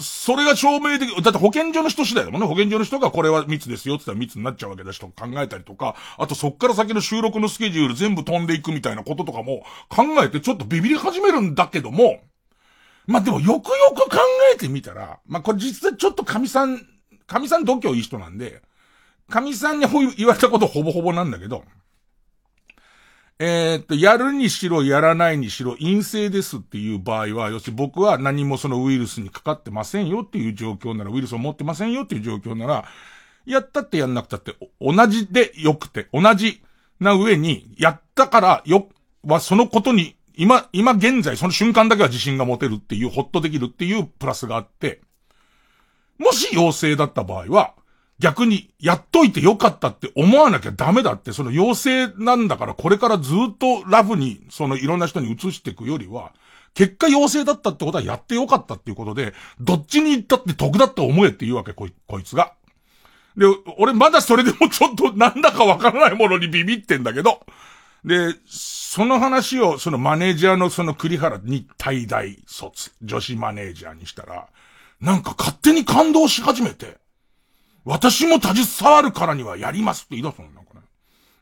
[0.00, 2.48] それが証明できる、だって保健所の人次第だもんね。
[2.48, 12.18] 保健所の人がこれは密ですよって言ったら密になっちゃうわけだしと考えたりとか、あとそっから先の収録のスケジュール全部飛んでいくみたいなこととかも考えてちょっとビビり始めるんだけども、
[13.06, 14.18] まあ、でもよくよく考
[14.52, 16.80] えてみたら、まあ、これ実はちょっと神さん、
[17.28, 18.62] 神さん度胸いい人なんで、
[19.28, 21.62] 神さんに言われたことほぼほぼなんだけど、
[23.40, 32.84] えー、っと、やるにしろ、やらないにしろ、陰性ですっていう場合は、要するに僕は何もそのウイルスにかかってませんよっていう状況なら、ウイルスを持ってませんよっていう状況なら、
[33.44, 36.62] やったってやんなくたって、同じでよくて、同じ
[37.00, 38.88] な上に、やったからよ、
[39.24, 45.00] はそのことに、今、今現在、その瞬間だけは自信が持てるっていう、ほっとできるっていうプラスがあって、
[46.18, 47.74] もし陽性だった場合は、
[48.18, 56.32] 逆に、やっといてよかったって思わなきゃダメだって、その陽性なんだからこれからずっとラフに、そのいろんな人に移していくよりは、
[56.74, 62.54] 結果陽性だったってことはやってよかったっていうことで、どっちに行ったって得だって思えって言うわけ、こい、こいつが。
[63.36, 63.46] で、
[63.78, 67.40] 俺まだそれでもちょっとなんだかわからないものにビビってんだけど、
[68.04, 74.46] で、その話をそのマネージャーのその栗原に大大卒、女子マネージャーにしたら、
[75.00, 76.98] なんか勝手に感動し始めて、
[77.84, 80.80] 私も携わるからにはやりますって言い出すのなんかね。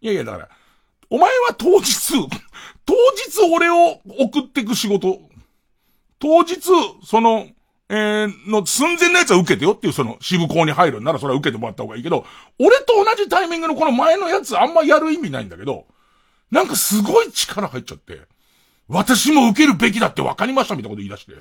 [0.00, 0.48] いやいや、だから、
[1.08, 2.12] お前は当日、
[2.84, 5.20] 当日俺を送ってく仕事、
[6.18, 6.60] 当日、
[7.04, 7.46] その、
[7.88, 12.24] えー、の寸前のやつは受けてよっていうその支部校に入るんならそれは受けてもらった方がいいけど、
[12.58, 15.86] 俺と同じタイミングのこの前のやつあんまやる意味ないんだけど、
[16.50, 18.22] なんかすごい力入っちゃって、
[18.88, 21.34] 私も受けるべきだって分かりましたみたいなこと言い出して。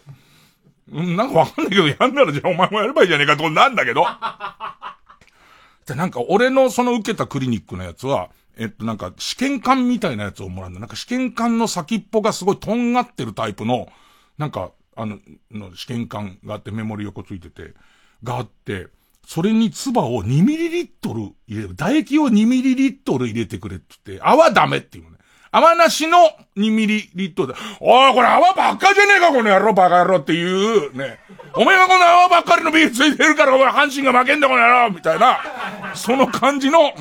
[0.92, 4.06] なんかわかんないけど、やんならじゃあお前もやればいいじゃねえかってことなんだけど。
[5.88, 10.80] で、なんか俺のその受けたクリニックのやつは、えっとなんか試験管みたいなやつをもらうんだ。
[10.80, 13.88] なんか試験管の先っぽがすごいとんがってるタイプの、
[14.38, 15.20] なんか、あの、
[15.50, 17.74] の試験管があってメモリ横ついてて、
[18.24, 18.88] があって、
[19.26, 21.70] それに唾を2ミリリットル入れる。
[21.70, 25.06] 唾液を2ミリリットル入れてくれって言って、泡ダメっていう。
[25.52, 26.18] 泡なしの
[26.56, 31.20] 2ミリリットルで、おい、これ泡ばっかじゃねえか、この野郎、バカ野郎っていう、ね。
[31.54, 34.92] お前はこの泡ばっかりのビールついてるから、お前阪神が負けんだ、この野郎。
[34.92, 35.40] みたいな、
[35.94, 36.94] その感じの、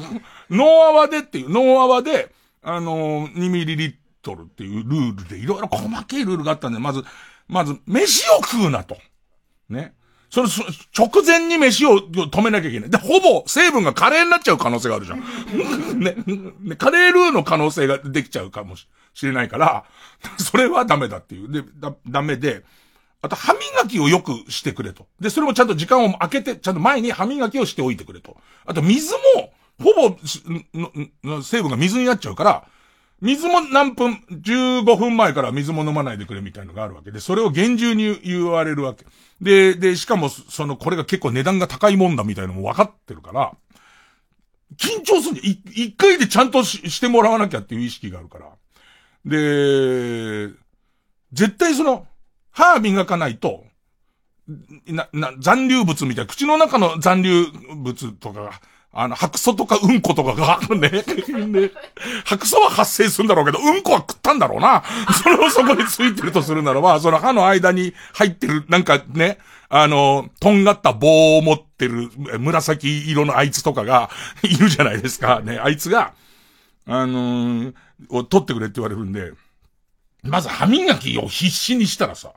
[0.51, 2.33] ノー泡でっていう、ノー泡で、
[2.63, 4.83] あのー、2ミリリットルっていう。
[4.83, 7.05] ルールで、いろいろ細けいルールがあったんで、まず、
[7.47, 8.97] まず、飯を食うなと。
[9.69, 9.95] ね。
[10.31, 10.49] それ、
[10.97, 12.91] 直前に飯を止めなきゃいけない。
[12.91, 15.21] で、ほぼ成分がカレーになっちゃう可能性があるじゃん。
[15.99, 16.15] ね、
[16.61, 18.87] ね、カレールーの可能性ができちゃうかもし
[19.23, 19.85] れないから、
[20.39, 21.51] それはダメだっていう。
[21.51, 22.65] で、だ、ダメで、
[23.23, 25.07] あと歯磨きをよくしてくれと。
[25.21, 28.37] で、それもちゃんと時間を空けて、ちゃんと前に歯磨きをしておいてくれと。
[28.65, 29.53] あと水も、
[29.83, 32.65] ほぼ、成分が水になっちゃうから、
[33.21, 39.05] 水も何分、15分前から水も飲まないでくれみたいのがあるわけで、それを厳重に言われるわけ。
[39.41, 43.53] で、で、しかも、その、これが結構値段が高いもんだみたいのも分かってるから、
[44.77, 48.47] 緊張するん一回でちゃんとししてもらわなきゃっていう意識があるから。
[49.25, 50.49] で、
[51.33, 52.07] 絶対その、
[52.53, 53.65] 歯磨かないと、
[54.87, 57.47] な、な、残留物みたいな、口の中の残留
[57.77, 58.61] 物とかが
[58.93, 61.71] あの、白素とかうんことかが、ね、ね、
[62.25, 64.83] 白素は発生するんだろうけど、うんこは食ったんだろうな。
[65.23, 69.39] それをそこについてるとするならば、その歯の間に入ってる、なんかね、
[69.69, 72.11] あの、とんがった棒を持ってる
[72.41, 74.11] 紫色のあいつとかが
[74.43, 75.41] いるじゃないですか。
[75.41, 76.15] ね、あいつが、
[76.87, 77.75] あのー、
[78.09, 79.33] を取ってくれって言われるんで、
[80.25, 82.33] まず歯磨きを必死にしたらさ、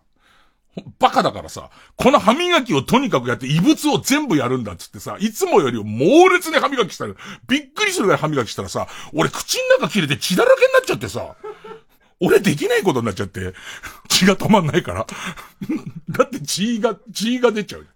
[0.99, 7.13] バカだからさ、この歯磨きをとにかくやって異物を全部やるんだっつってさ、いつもより猛烈に歯磨きしたら、
[7.47, 11.35] びっくりするぐらい歯磨きしたらさ、俺口の中切れて血だらけになっちゃってさ、
[12.19, 13.53] 俺できないことになっちゃって、
[14.09, 15.05] 血が止まんないから。
[16.09, 17.87] だって血が、血が出ちゃう。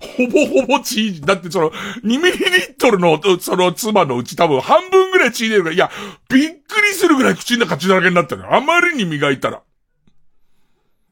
[0.00, 5.90] ほぼほぼ血、だってその、2ミリリットルの、その妻のうち多分半分ぐらい血出るから、いや、
[6.28, 9.62] びっくりするぐらい口の中血だらけになったのあまりに磨いたら。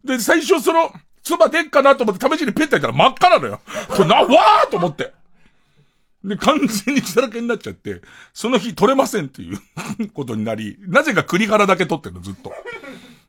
[0.05, 0.92] で、最初その、
[1.22, 3.61] 唾出っかなと思って試しにペッタいたら真っ赤なのよ。
[3.88, 5.12] これな、わーと思って。
[6.24, 8.00] で、完全に血だらけになっちゃって、
[8.32, 9.59] その日取れませんっていう
[10.12, 12.52] ことになり、なぜか栗原だけ取ってるの、ずっと。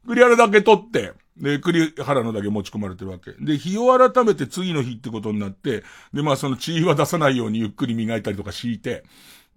[0.07, 3.33] 栗原だけ取って、で、栗原のだけ持ち込まれてるわけ。
[3.33, 9.03] で、日を改めて次の日ってことになって、で、まあその血は出さないようにゆっくり磨いたりとか敷いて、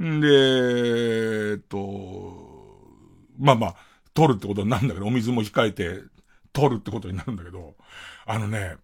[0.03, 0.29] んで、
[1.53, 2.59] えっと、
[3.39, 3.77] まあまあ、
[4.15, 6.01] 取るってことになるんだけど、お水も控えて、
[6.59, 7.75] 取るってことになるんだけど、
[8.27, 8.77] あのね、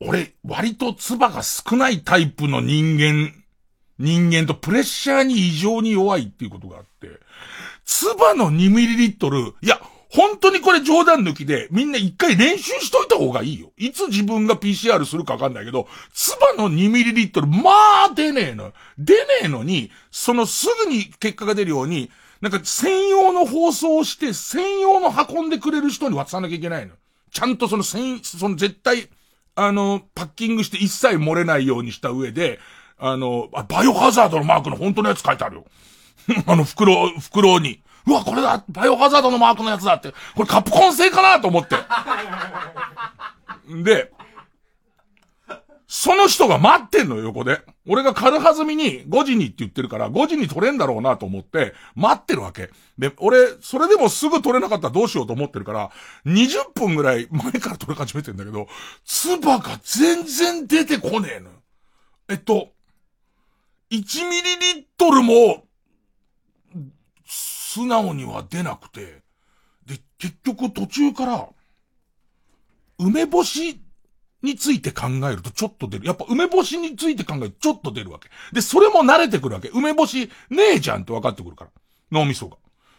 [0.00, 3.32] 俺、割と唾が少ないタイプの人間、
[3.98, 7.20] 人間とプレッシャーに異常に弱いっていうことがあって、
[7.84, 9.80] 唾の2ミリリットル、いや、
[10.10, 13.72] 本当にこれ冗談抜きで、みんな一回練習しといた方がいいよ。
[13.76, 17.72] いつ自分が PCR するかわかんないけど、唾の2ミリリットル、ま
[18.04, 18.72] あ出ねえの。
[18.96, 26.94] 出ねえのに、そのすぐに結果が出るように、なんか専用の放送をして、専用の運んでくれる人に渡さなきゃいけないの。
[27.30, 29.08] ちゃんとその専、その絶対、
[29.56, 32.58] あの、パッキングして一切漏れないようにした上で、
[32.98, 35.64] あの、あバイオハザードのマークの本当のやつ書いてあるよ。
[36.46, 37.82] あの袋、袋に。
[38.06, 40.12] うわ、これだバイオハザードのマークのやつだって。
[40.34, 41.76] これカプコン製かなと思って。
[43.82, 44.12] で、
[45.96, 47.62] その人が待ってんのよ、横で。
[47.86, 52.70] 俺が軽はずみに5時にって言ってるから、5時に取れんだろうなと思って、待ってるわけ。
[52.98, 55.92] で、俺、それでもすぐ取れなかったらどうしようと思ってるから、
[56.26, 58.66] 20分ぐらい前から取れ始めてんだけど、
[59.04, 61.50] 唾が全然出てこねえの。
[62.28, 62.70] えっと、
[63.92, 65.62] 1ミリリットルも、
[67.24, 69.22] 素直には出なくて、
[69.86, 71.48] で、結局途中から、
[72.98, 73.83] 梅干し
[74.44, 76.06] について考えるとちょっと出る。
[76.06, 78.28] やっぱ梅干しについて考えるとちょっと出るわけ。
[78.52, 79.68] で、それも慣れてくるわけ。
[79.70, 81.70] 梅干しねえじゃんって分かってくるから。
[82.12, 82.56] 脳みそが。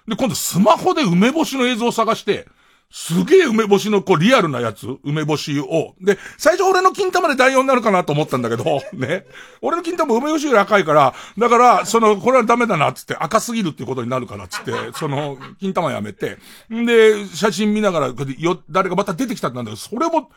[0.08, 2.48] で、今度スマホで梅干しの映像を探して、
[2.92, 5.96] すげえ梅干しのこうリアルなやつ梅干しを。
[6.00, 9.26] で、最初俺の金玉で代用になるかなと思ったんだけど、 ね。
[9.62, 16.38] 俺の金玉梅干しより赤いから、だから、その、これはダメだなっつって赤すぎるっていうことになるからっつって、その、金玉やめて。
[16.74, 20.30] んで、写真見ながら、よ、誰かまた出てきたんだけど、それも、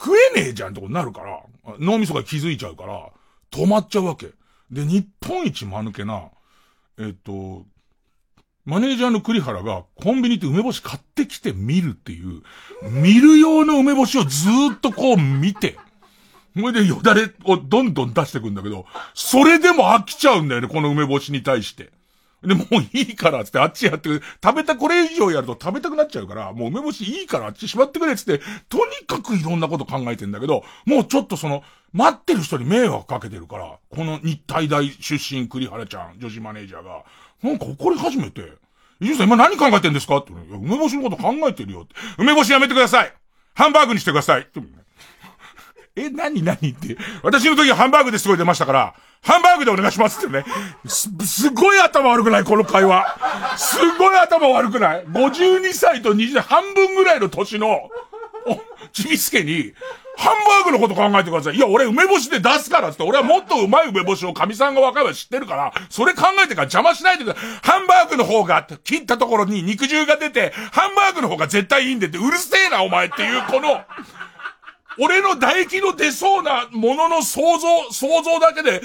[0.00, 1.40] 食えねえじゃんってことになるから、
[1.78, 3.08] 脳みそが気づいちゃうから、
[3.50, 4.30] 止まっちゃうわけ。
[4.70, 6.24] で、日本一間抜けな、
[6.98, 7.64] えっと、
[8.64, 12.42] マネージャーの栗原がコンビニって梅干し買ってきて見るっていう、
[12.90, 15.76] 見る用の梅干しをずーっとこう見て、
[16.54, 21.90] それでよだれをどんどん出してくんだけど、それでも飽きちゃうんだよね、この梅干しに対して。
[22.42, 24.20] で、もういいからつってあっちやってくれ。
[24.42, 31.62] 食べた、これ以上やると食べたくなっちゃうから、もう梅干しいいからあっちしまってくれつって、とにかくいろんなこと考えてんだけど、もうちょっとその、
[31.92, 37.04] 待ってる人に迷惑かけてるから、この日体大出身栗原ちゃん、女子マネージャーが、
[37.42, 38.52] なんか怒り始めて、
[39.00, 40.18] 伊集さん今何考えてんですか？
[40.18, 40.32] って。
[40.32, 41.94] 梅干しのこと考えてるよって。
[42.18, 43.12] 梅干しやめてください
[43.52, 44.60] ハンバーグにしてくださいって
[45.94, 46.96] え、何何って。
[47.22, 50.44] 私の時はハンバーグですごい出ましたから、ハンバーグでお願いしますってね。
[50.86, 52.44] す、すごい頭悪くない？
[52.44, 53.04] この会話。
[53.58, 57.90] すごい頭悪くない ?52 歳と20歳、半分ぐらいの年の、
[58.46, 58.60] お、
[58.92, 59.74] ちびすけに、
[60.16, 61.56] ハンバーグのこと考えてください。
[61.56, 63.02] いや、俺梅干しで出すからって。
[63.02, 67.44] 俺はもっとうまい梅干しを神さんが若いは知ってるから、それ考えてから邪魔しないでください。
[67.62, 73.80] ハンバーグの方が、切ったところに肉汁が出て、ハンバーグの方が絶対いいんでって、うるせえなお前っていう、この、
[74.98, 78.82] 俺の唾液の出そうなものの想像、想像だけで、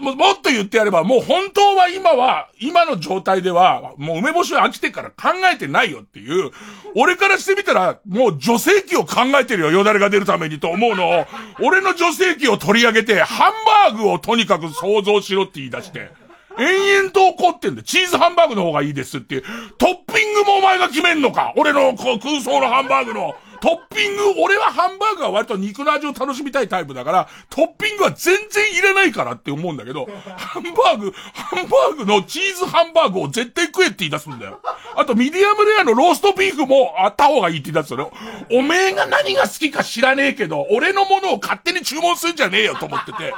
[0.00, 6.50] もっと言ってやれば、もう本当は今は、今の状態では、もう梅干しは飽きてから考えてないよっていう、
[6.94, 11.26] 俺からしてみたら、もう女性器を考えてるよ、よだれが出るためにと思うのを、
[11.60, 16.10] 俺の女性器を取り上げて、ハンバーグをとにかく想像しろって言い出して、
[16.58, 19.44] 延々と怒ってんだチーズハンバーグの方がいいですっていう。
[19.78, 23.34] トッピングもお前が決めんのか俺の空想のハンバーグの。
[23.60, 34.60] トッピング、俺はハンバーグは割と肉の味を楽しみたいタイプだから、トッピングは全然いらないからって思うんだけど、ハンバーグ、ハンバーグのチーズハンバーグを絶対食えって言い出すんだよ。
[34.96, 38.12] あと、ミディアムレアのローストビーフもあった方がいいって言い出すのよ。
[38.52, 43.34] おめえが何が好きか知らねえけど、俺のものを勝手に注文するんじゃねえよと思ってて。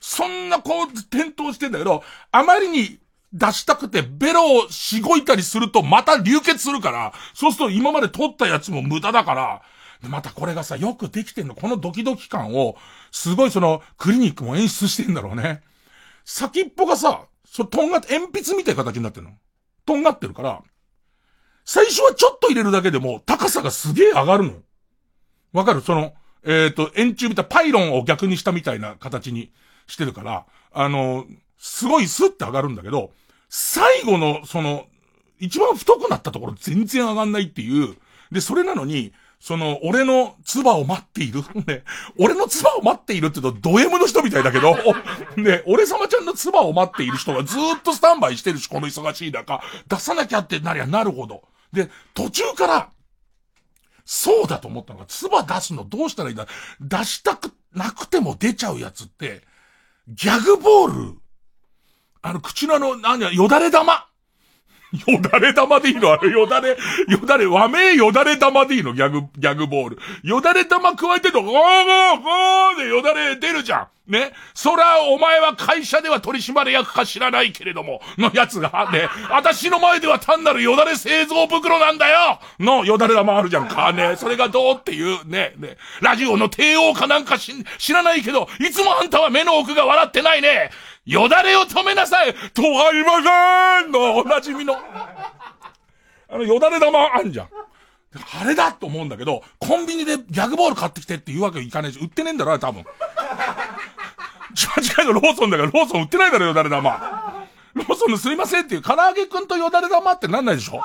[0.00, 2.02] そんなこう、転倒してんだけど、
[2.32, 2.98] あまりに
[3.32, 9.62] 出したくてベロをしごいたりするとまた流血するから、そうすると今まで取ったやつも無駄だから、
[10.08, 11.54] またこれがさ、よくできてんの。
[11.54, 12.76] このドキドキ感を、
[13.12, 15.62] すごいその、クリニックも演出してんだろうね。
[16.24, 19.32] 先っぽがさ、そとんがって、鉛筆みたいな形になってるの。
[19.86, 20.62] とんがってるから、
[21.64, 24.54] 最初はちょっと入れるだけでも、高さがすげえ上がるの。
[25.52, 25.82] わかる？
[25.82, 26.14] その、
[26.44, 29.52] えっ、ー、と、円柱みたい、パイロンを逆にしたみたいな形に
[29.86, 31.26] してるから、あの、
[31.58, 33.12] すごいスッて上がるんだけど、
[33.54, 34.86] 最後の、その、
[35.38, 37.98] 一番太くなったところ全然上がんないっていう。
[38.30, 41.42] で、それなのに、その、俺の唾を待っている。
[41.66, 41.84] ね、
[42.18, 44.74] 俺の唾を待っているって言うとド M の人みたいだけど、
[45.36, 51.42] ね、俺様ちゃんの唾を待っている人がずっとスタンバイしてるし、この忙しい中、出さなきゃってなりゃなるほど。
[51.74, 52.90] で、途中から、
[54.06, 56.46] そうだと思ったのが、唾出すのどうしたらいいんだ
[56.80, 59.42] 出したくなくても出ちゃうやつって、
[60.08, 61.21] ギャグボール、
[62.22, 64.06] あの、口のあの、なんや、よだれ玉。
[65.06, 66.12] よだれ玉でいいの？
[66.12, 66.76] あれ、よだれ、よ
[67.24, 68.92] だれ、和名よだれ玉でいいの？
[68.92, 69.98] ギャグ、ギャグボール。
[70.22, 73.86] よだれ玉加えてると、ゴーゴーゴーでよだれ出るじゃん。
[74.06, 74.32] ね。
[74.54, 79.08] そら、お前は会社では取締役か知らないけれども、のやつが、ね。
[79.30, 83.92] 私の前では単なるよだれ製造袋なんだよのよだれ玉あるじゃんか。
[83.92, 84.16] ね。
[84.16, 85.54] それがどうっていう、ね。
[85.56, 85.76] ね。
[86.00, 90.70] ラジオの帝王かなんか知らないけど、いつもあんたは目の奥が笑ってないね。
[91.06, 94.74] よだれを止めなさいとはいませんのおなじみの。
[94.74, 97.48] あの、よだれ玉あんじゃん。
[98.40, 102.84] あれだと思うんだけど、コンビニでギャグボール買ってきてって言うわけいかないし、売ってねえんだろ、多分。
[104.52, 106.90] 一番近いのローソンだから、ローソン売ってないだろ、よだれ玉。
[107.74, 110.82] ローソンのすいませんっていう、唐揚げくんとよだれ玉ってなんないでしょ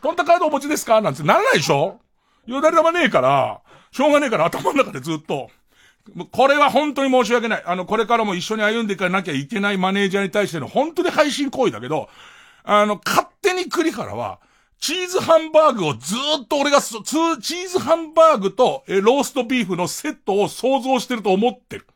[0.00, 1.00] こんなカードお持ちですか？
[1.02, 2.00] なんてならないでしょ
[2.46, 3.60] よだれ玉ねえから、
[3.92, 5.50] しょうがねえから頭の中でずっと、
[6.30, 7.62] これは本当に申し訳ない。
[7.66, 12.08] あの、これからも一緒に歩んでいかなきゃいけないマネージャーに対しての本当に配信行為だけど、
[12.64, 14.38] あの、勝手に栗からは、
[14.78, 21.86] チーズハンバーグをずっと俺が、チーズハンバーグとえローストビーフのセットを想像してると思ってる。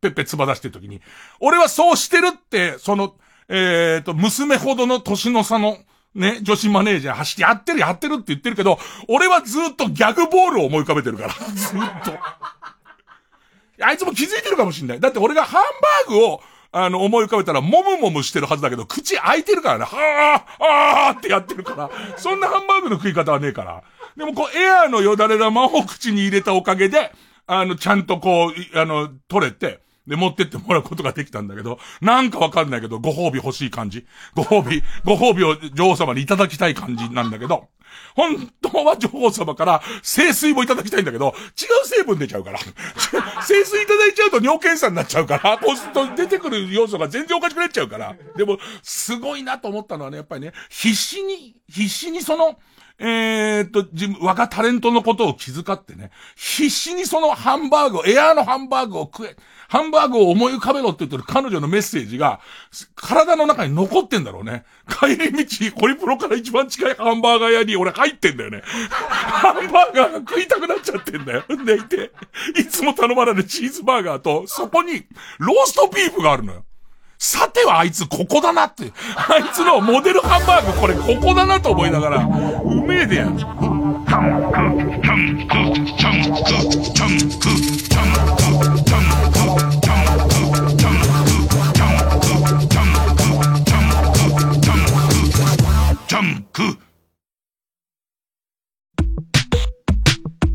[0.00, 1.00] ペッペつば出してる時に。
[1.40, 3.14] 俺はそうしてるって、その、
[3.48, 5.78] えっ、ー、と、娘ほどの年の差の、
[6.14, 8.78] ね、女子マネージャー走ってやってるやってるって言ってるけど、
[9.08, 11.34] 俺はずっとギャグボールを思い浮かべてるから。
[11.54, 12.18] ずっと。
[13.84, 15.00] あいつも気づいてるかもしんない。
[15.00, 15.62] だって俺がハン
[16.08, 16.42] バーグを、
[16.76, 23.84] あの、思い浮かべたら、もむもむしてるはずだけど、口開いてるからね、はぁ、はぁってやってるから、そんなハンバーグの食い方はねえから。
[24.16, 27.12] でもこう、エアーのよだれ玉を口に入れたおかげで、
[27.46, 34.04] あの、ちゃんとこう、あの、取れて、で、持ってってもらうことができたんだけど、なんかわかんないけど、ご褒美欲しい感じ。
[34.34, 37.68] ご褒美、ご褒美を女王様にいただきたい感じなんだけど、
[38.14, 42.58] 本当は女王様から清水もいただきたいんだけど、違う成分出ちゃうから。
[43.46, 48.14] 清水いただいちゃうと尿検査になっちゃうから、そうすると出てくる要素が全然おかしくなっちゃうから。
[48.36, 52.58] でも、すごいなと思ったのはね、やっぱりね、必死に、必死にその、
[52.98, 59.36] えー、っと、自分、若タレントのことを気遣ってね、必死にそのハンバーグ、エアーのハンバーグを食え、
[59.68, 62.40] ハンバーグを思い浮かべろって言ってる彼女のメッセージが、
[62.94, 64.64] 体の中に残ってんだろうね。
[64.88, 68.62] 帰り道、ホリプロから一番近いハンバーガー屋に俺入ってんだよね。
[68.64, 71.44] ハンバーガーが食いたくなっちゃってんだよ。
[71.64, 72.12] でいて、
[72.56, 75.04] いつも頼まれるチーズバーガーと、そこに、
[75.38, 76.64] ローストビーフがあるのよ。
[77.26, 78.92] さてはあいつここだなって。
[79.16, 83.38] あいつのモデルハンバーグこれここだなと思いながら、うめえでやん。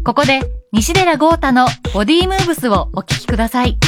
[0.05, 0.39] ここで
[0.71, 3.79] 西寺豪太のボディームーブスをお聞きください。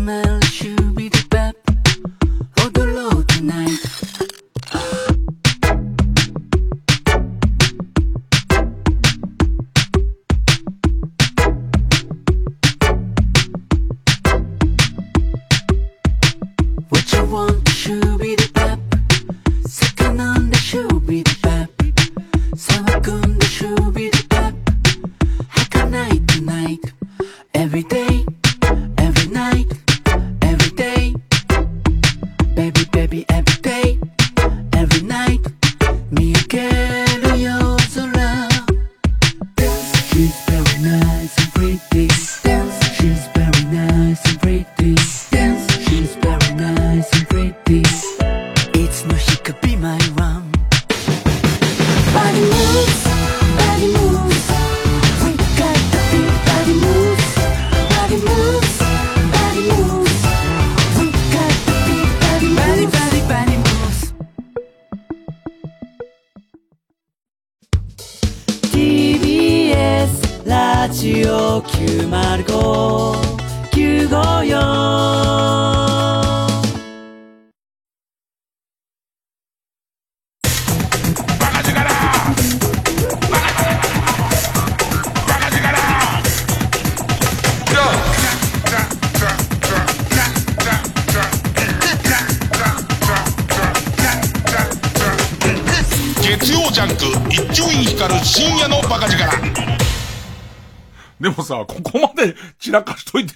[0.00, 1.54] プ集まるシュービディバッ
[2.72, 4.09] プ踊ろう tonight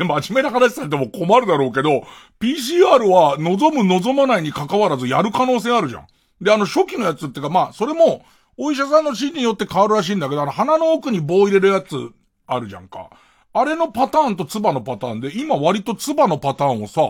[0.05, 2.05] 真面目な話されても困るだろうけど、
[2.40, 6.07] PCR は望む望まないに関わらずやる可能性あるじゃん。
[6.40, 8.24] で、あの初期のやつってか、まあ、それも、
[8.57, 12.11] お医者さんの指示によって変わるらしいんだけど、あの鼻の奥に棒入れるやつ
[12.46, 13.11] あるじゃんか。
[13.52, 17.02] あれのパターンと唾のパターンで、今割と唾のパターンをさ、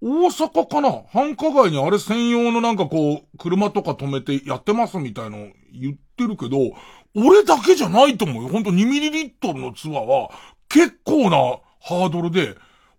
[0.00, 1.02] 大阪かな？
[1.12, 6.58] 繁華街にあれ専用のなんかこう、車とか止めてやってますみたいの言ってるけど、
[7.14, 8.48] 俺だけじゃないと思うよ。
[8.48, 10.30] ほんと2ミリリットルのツアは
[10.68, 12.56] 結構なハードルで、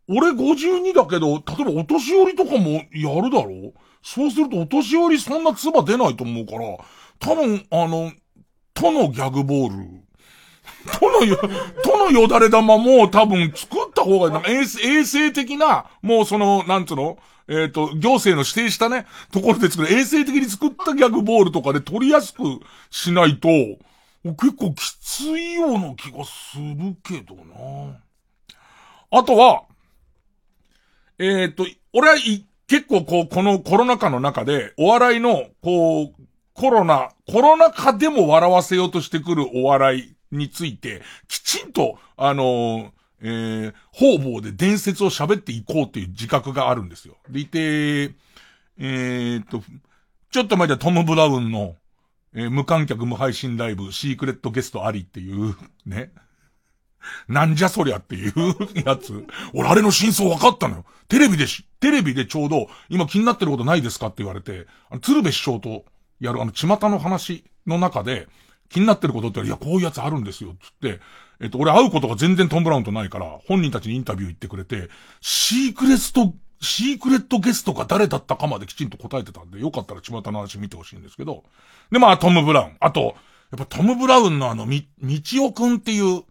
[0.08, 3.70] 俺52だけど、例えばお年寄りとかもやるだろ？
[3.70, 6.78] うそうするとお年寄りそんな唾出ないと思うから、
[7.20, 8.12] 多分、あの、
[8.74, 10.04] 都のギャグボール、
[11.00, 11.40] 都のよ、
[11.86, 17.18] 都のよだれ玉も多分作った方が、なんか衛生衛生的な、もうその、なんつうの？
[17.48, 22.42] えっ、と、行政の指定したね、ところで作る、衛生的に作ったギャグボールとかで取りやすく
[22.90, 23.50] しないと、
[24.24, 28.00] 結構きついような気がするけどな。
[29.16, 29.66] あとは、
[31.20, 32.16] えっ、と、俺は
[32.66, 36.14] 結構こう、このコロナ禍の中で、お笑いの、こう、
[36.56, 42.92] コロナ、コロナ禍でも笑わせようとしてくるお笑いについて、きちんと、あのー
[43.22, 47.16] えー、方々で伝説を喋っていこうっていう自覚があるんですよ。
[47.30, 49.62] でいて、えー、っと、
[50.32, 51.76] ちょっと前でトム・ブラウンの、
[52.34, 55.56] えー無観客無配信ライブ、シークレットゲストありっていう、
[55.86, 56.12] ね。
[57.28, 58.34] なんじゃそりゃっていう
[58.86, 59.26] やつ。
[59.54, 60.86] 俺あれの真相分かったのよ。
[61.08, 65.86] テレビでし、テレビでちょうど、今気になってることないですかって言われて、あの、鶴瓶師匠と
[66.20, 68.28] やるあの、巷の話の中で、
[68.70, 71.00] 気になってることって言われいや、こういうやつあるんですよ、つって、
[71.40, 74.90] えっと、俺会うことが全然トム・ブラウンとないから、本人たちにインタビュー行ってくれて、
[75.22, 81.44] シークレット、シークレットゲストが誰だったかまできちんと答えてたんで、よかったら巷の話見てほしいんですけど。
[81.92, 82.78] で、まあ、トム・ブラウン。
[82.80, 83.16] あと、
[83.56, 86.24] やっぱトム・ブラウンのあの、み、みちおくんっていう、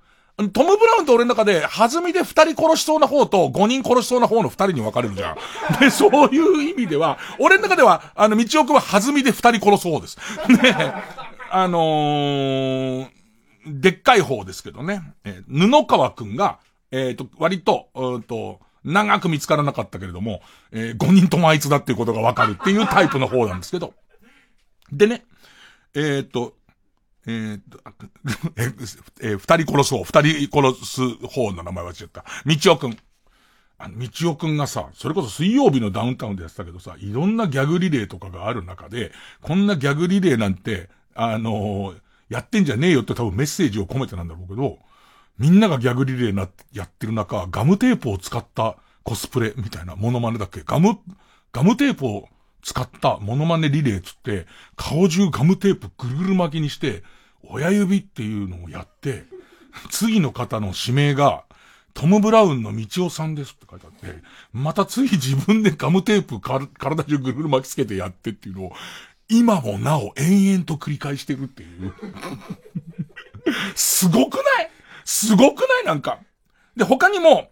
[0.51, 5.80] トム・ブラウンと俺の中で、弾みで二人殺しそうな方と五人殺しそうな方の二人に分かれるじゃん。
[5.80, 10.16] で、 そういう意味では、俺の中では、あの、みちおくんは弾みで二人殺す方です。
[10.49, 10.74] で、
[11.51, 13.09] あのー、
[13.66, 15.03] でっかい方ですけどね。
[15.24, 16.59] えー布川くんが、
[16.90, 23.95] えっ、と、割と、うーんと、長く見つからなかったけれども、えー、5人ともあいつだっていうことがわかるっていうタイプの方なんですけど。
[24.90, 25.24] でね、
[25.95, 26.55] えっ、と、
[27.26, 27.80] えっ、と、
[28.56, 32.24] えーえ二人殺す方、二人殺す方の名前忘れちゃった。
[32.44, 32.96] みちおくん。
[33.78, 44.78] あの、みちおくんがさ、それこそ水曜日のダウンタウンでやってたけどさ、いろんなギャグリレーとかがある中で、こんなギャグリレーなんて、あのーやってんじゃねえよって多分メッセージを込めてなんだろうけど、
[45.38, 50.62] みんながギャグリレーな、やってる中、ガムテープを使ったコスプレみたいなモノマネだっけ？
[50.64, 50.98] ガム、
[51.52, 52.28] ガムテープを
[52.62, 54.46] 使ったモノマネリレーつって、
[54.76, 57.02] 顔中ガムテープぐるぐる巻きにして、
[57.42, 59.24] 親指っていうのをやって、
[59.90, 61.44] 次の方の指名が、
[61.94, 68.72] トム・ブラウンの道夫さんですって書いてあって、また次自分でガムテープか体中ぐるぐる巻きつけてやってっていうのを、
[69.28, 71.92] 今もなお延々と繰り返してるっていう。
[73.76, 74.70] すごくない？
[75.04, 75.84] すごくない？
[75.84, 76.20] なんか。
[76.76, 77.50] で、他にも、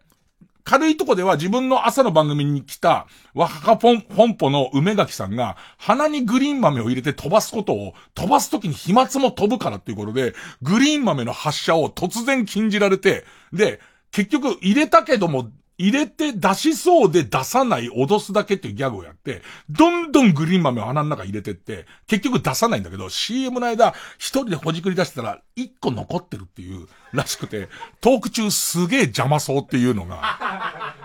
[0.65, 13.81] 軽いとこでは自分の朝の番組に来た、わはかポン、本舗の梅垣さんが、鼻にグリーン豆を入れて飛ばすことを、飛ばすときに飛沫も飛ぶからっていうことで、グリーン豆の発射を突然禁じられて、で、
[14.11, 15.51] 結局入れたけども、
[15.81, 27.71] 入れて出しそうで出さない脅すだけっていうギャグをやって、どんどんグリーン豆を鼻の中入れてって、結局出さないんだけど、CM の間、一人でほじくり出したら、一個残ってるっていう、らしくて、
[28.03, 30.39] トーク中すげえ邪魔そうっていうのが。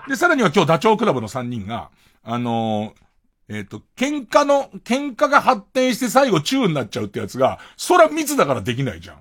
[0.09, 1.89] で、さらには今日ダチョウ倶楽部の3人が、
[2.23, 3.05] あのー
[3.47, 9.17] えっ、と、喧嘩の、喧嘩が発展して最後チューになっちゃうってやつが、そら密だからできないじゃん。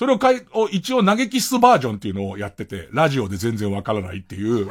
[0.00, 4.70] それをかい、を一応投げキスバージョンっていうのをやってて、ラジオで全然わからないっていう。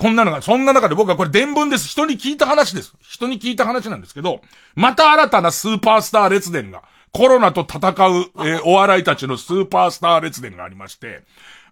[0.00, 1.86] こんなのが、そんな中で僕はこれ伝聞です。
[1.86, 2.96] 人に聞いた話です。
[3.00, 4.40] 人に聞いた話なんですけど、
[4.74, 11.22] また新たなスーパースター列伝が、コロナと戦う、えーお笑いたちのスーパースター列伝がありまして、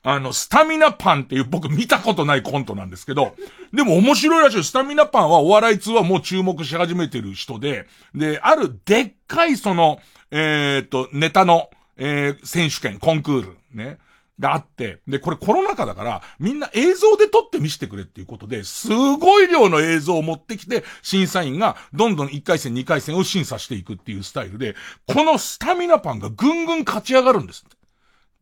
[0.05, 3.35] あの、スタミナパンっていう僕見たことないコントなんですけど、
[3.73, 4.63] でも面白いらしい。
[4.63, 9.99] スタミナパンはお笑い通はもう注目し始めてる人で、で、あるでっかいその、
[10.31, 13.99] えーっと、ネタの、えー選手権、コンクール、ね。
[14.39, 24.75] があって、で、これコロナ禍だから、みんな映像で撮って見せてくれっていうことで、すごい量の映像を持ってきて、審査員がどんどん1回戦、2回戦を審査していくっていうスタイルで、
[25.07, 27.65] このスタミナパンがぐんぐん勝ち上がるんです。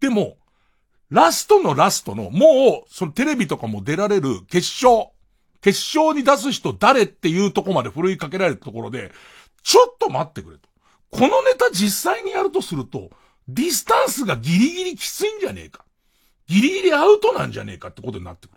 [0.00, 0.36] でも、
[1.11, 5.11] ラストのラストの、もう、そのテレビとかも出られる決勝、
[5.61, 9.12] 決勝に出す人誰っていうとこまでふるいかけられたところで、
[9.62, 10.68] ちょっと待ってくれと。
[11.11, 13.11] このネタ実際にやるとすると、
[13.49, 15.84] ディスタンスがギリギリきついんじゃねえか。
[16.47, 18.53] ギリギリアウトなんじゃねえかってことになってく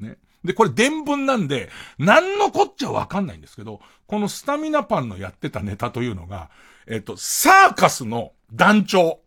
[0.00, 0.08] る。
[0.08, 0.16] ね。
[0.44, 6.50] で、これ伝聞なんで、何のこっちゃわかんないんですけど、このスタミナパンのやってたネタというのが、
[6.86, 9.20] えっ、と、サーカスの団長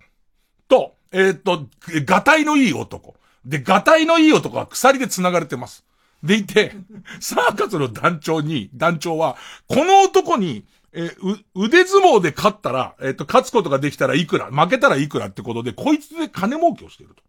[0.67, 1.67] と、えっ、と、
[2.05, 3.15] ガタイのいい男。
[3.45, 5.85] で、ガタイのいい男は鎖で繋がれてます。
[6.23, 6.73] でいて、
[7.19, 9.37] サーカスの団長に、団長は、
[9.67, 17.23] この男に、えーう、腕相撲で勝ったら、えっ、と、勝つことができたらいくら、負けたらいくらってことで、こいつで金儲けをしてると。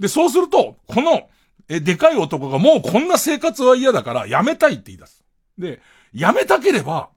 [0.00, 1.28] で、そうすると、この、
[1.68, 5.24] え、でかい男がもうこんな生活は嫌だから、やめたいって言い出す。
[5.58, 5.80] で、
[6.12, 7.10] やめたければ、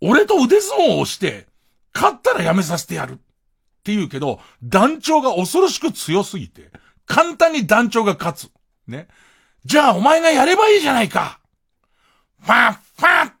[0.00, 1.46] 俺と腕相撲をして、
[1.94, 3.14] 勝ったらやめさせてやる。
[3.14, 3.16] っ
[3.84, 6.70] て言うけど、団長が恐ろしく強すぎて、
[7.06, 8.50] 簡単に団長が勝つ。
[8.86, 9.08] ね。
[9.64, 11.40] じゃあお前がやればいいじゃないか。
[12.40, 13.37] ファン、ファン。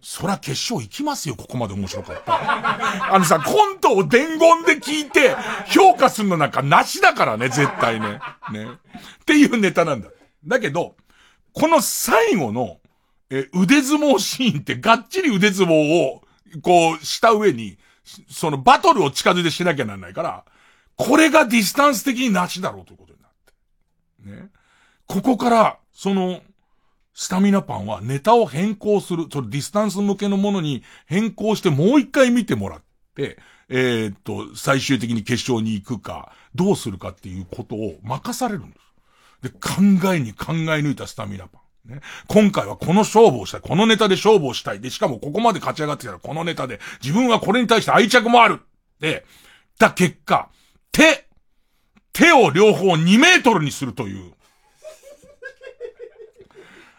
[0.00, 3.14] そら決勝行きますよ、ここまで面白かった。
[3.14, 5.34] あのさ、コントを伝言で聞いて、
[5.66, 8.20] 評価するのなんかなしだからね、絶対ね。
[8.52, 8.66] ね。
[9.22, 10.10] っていうネタなんだ。
[10.46, 10.96] だけど、
[11.52, 12.80] この最後の、
[13.30, 16.22] え、腕相撲シーンってがっちり腕相撲を、
[16.62, 17.78] こう、した上に、
[18.28, 20.44] そのバトルを近づいてしなきゃならないから、
[20.96, 23.30] これがディスタンス的になしだろうということになっ
[24.36, 24.42] て。
[24.42, 24.50] ね。
[25.06, 26.42] ここから、その、
[27.14, 32.82] スタミナパンはネタを変更する、そのディスタンス向けのものに変更してもう一回見てもらっ
[33.14, 33.38] て、
[33.68, 38.84] えーっと、最終的に決勝に行くか、どうするかっていうことを任されるんです。
[39.42, 41.94] で、考えに考え抜いたスタミナパン。
[41.94, 43.60] ね、今回はこの勝負をしたい。
[43.60, 44.80] このネタで勝負をしたい。
[44.80, 48.60] で、しかもここまで勝ち上がってきたらこのネタで、自分はこれに対して愛着もある。
[49.00, 49.24] で、
[49.78, 50.48] だ結果、
[50.92, 51.28] 手、
[52.12, 54.33] 手を両方2メートルにするという。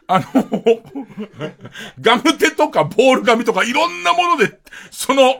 [0.07, 0.25] あの、
[1.99, 4.59] ガムテとかボール紙とかいろんなもので、
[4.91, 5.35] その、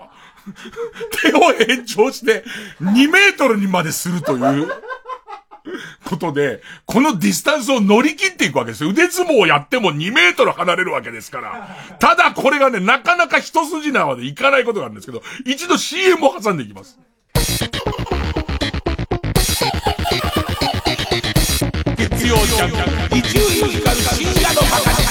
[1.23, 2.43] 手を延長して
[2.79, 4.69] 2メートルにまでするという
[6.05, 8.89] ことで、このディスタンスを乗り切っていくわけですよ。
[8.89, 11.67] 腕相撲をやっても2メートル離れるわけですから。
[11.99, 16.99] ただこれがね、なかなか一筋縄でいかないことがあるんですけど、一度 CM を挟んでいきます。
[22.25, 22.77] 月曜ジャンク、
[23.17, 25.05] 伊集院光深夜のバカ力。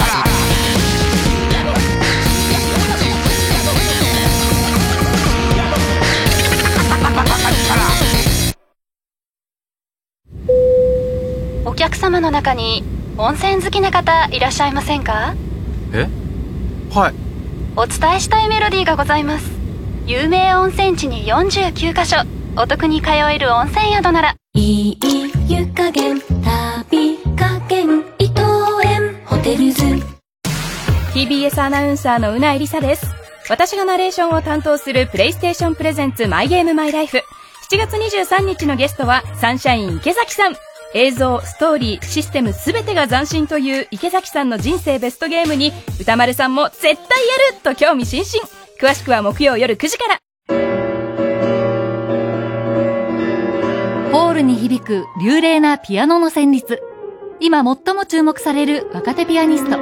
[11.65, 12.83] お客様の中に
[13.17, 15.37] 温泉好きな方いらっしゃいませんか？
[15.93, 16.09] え？
[16.93, 17.15] はい。
[17.77, 19.49] お伝えしたいメロディーがございます。
[20.07, 22.17] 有名温泉地に49カ所。
[22.57, 24.99] お得に通える温泉宿ならいい
[25.49, 28.41] 湯加減旅加減伊藤
[28.85, 29.83] 園ホテルズ。
[31.13, 33.05] TBS アナウンサーのうなえりさです。
[33.51, 37.19] 私がナレーションを担当するプレイステーションプレゼンツマイゲームマイライフ。
[37.71, 40.57] 7月23日のゲストはサンシャイン池崎さん。
[40.95, 47.03] 映像、ストーリー、システムすべてが斬新という池崎さんの人生ベストゲームに歌丸さんも絶対やる
[47.65, 48.49] と興味津々。
[48.81, 50.84] 詳しくは木曜夜9時から。
[54.25, 56.81] ホールに響く流麗なピアノの旋律。
[57.41, 59.77] 今最も注目される若手ピアニスト。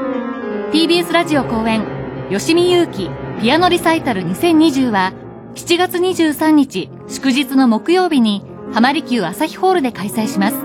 [0.73, 1.85] TBS ラジオ公演、
[2.29, 3.09] 吉見祐希
[3.41, 5.13] ピアノリサイタル2020は、
[5.55, 10.57] 7月23日祝日の木曜日に、浜離宮朝日ホールで開催します。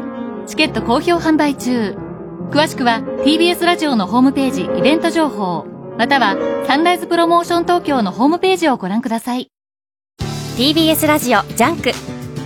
[0.47, 1.95] チケット好評販売中。
[2.49, 5.67] 詳しくは TBS ラジオのホームページイベント情報、
[5.99, 9.51] またはサンライズプロモーション東京のホームページをご覧ください。
[10.57, 12.16] TBS ラジオジャンク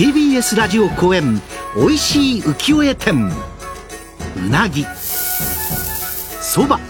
[0.00, 1.42] TBS ラジオ公演
[1.76, 3.30] おいしい浮世絵展
[4.46, 4.86] うなぎ
[6.40, 6.80] そば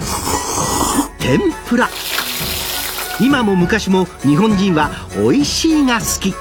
[1.18, 1.88] 天ぷら。
[3.20, 6.34] 今も昔も日本人はおいしいが好き。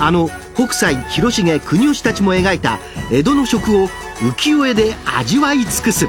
[0.00, 2.80] あの北斎広重国吉たちも描いた
[3.12, 6.08] 江戸の食を浮世絵で味わい尽くす。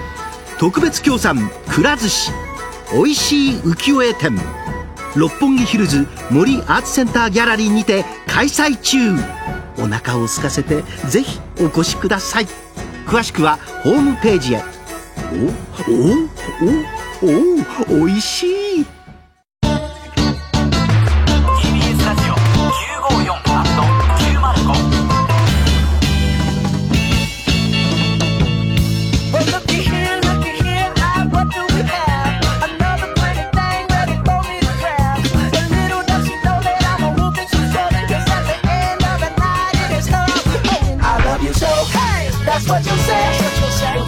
[0.58, 2.32] 特別協賛くら寿司。
[2.96, 4.40] おいしい浮世絵展。
[5.16, 9.16] 六本木ヒルズ森アーツセンターギャラリーにて開催中。
[9.78, 12.48] お腹を空かせてぜひお越しください。
[13.06, 14.64] 詳しくはホームページへ。
[15.32, 15.46] お？
[15.92, 17.24] お？
[17.24, 18.00] お？
[18.00, 18.04] お？
[18.04, 18.08] お？
[18.10, 18.48] いし
[18.82, 18.97] い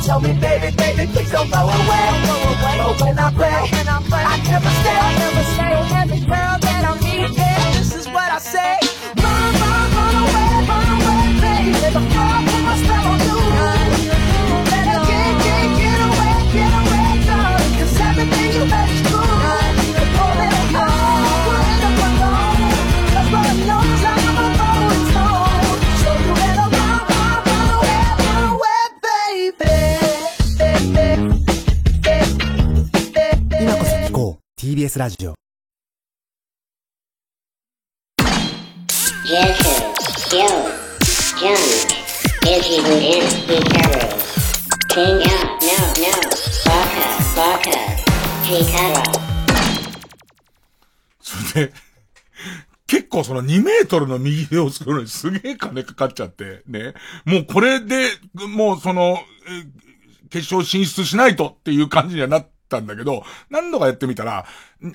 [0.10, 2.10] tell me, baby, baby, please don't go away.
[2.82, 3.62] Oh, when I pray,
[4.34, 5.74] I never stay, I never stay.
[6.02, 8.74] Every girl that I meet, yeah, this is what I say.
[9.22, 11.94] Run, run, run away, run away, baby.
[11.94, 13.19] Before I put my spell on
[34.80, 35.34] TBS ラジオ
[51.20, 51.74] それで、
[52.88, 56.94] 結構その2メートルの右手を作るのにすげえ金かかっちゃって、ね。
[57.26, 59.20] もうこれで、もうその、
[60.30, 64.46] 決勝進出しないとっていう感じにはなってたんだけど、何度かやってみたら、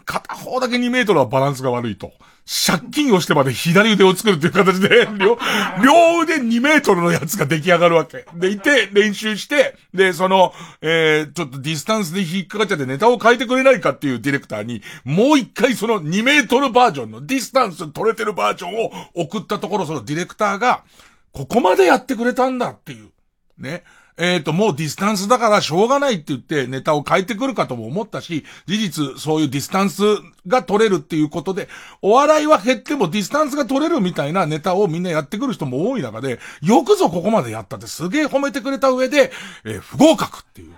[0.07, 2.13] 片方だけ2メートルはバランスが悪いと。
[2.47, 5.39] 借金をしてまで左腕を作るっていう形で、両、
[5.83, 8.27] 両腕2メートルのやつが出来上がるわけ。
[8.35, 10.53] でいて、練習して、で、その、
[10.83, 20.85] えー、ちょっとディスタンスで引っかかっちゃってネタを変えてくれないかっていうディレクターに、もう一回その2メートルバージョンのディスタンス取れてるバージョンを送ったところ、そのディレクターが、
[21.33, 23.11] ここまでやってくれたんだっていう。
[23.59, 23.85] ね。
[24.17, 30.03] えっ、と、もうディスタンスだからしょうがないって言ってネタを変えてくるかとも思ったし、事実そういうディスタンス
[30.47, 31.69] が取れるっていうことで、
[32.01, 39.33] お笑いは減ってもディスタンスが取れるみたいなネタをみんなやってくる人も多い中で、よくぞここまでやったってすげえ褒めてくれた上で、
[39.65, 40.73] えー不合格っていう。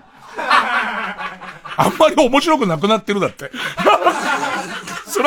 [1.78, 3.51] あんまり面白くなくなってるだって。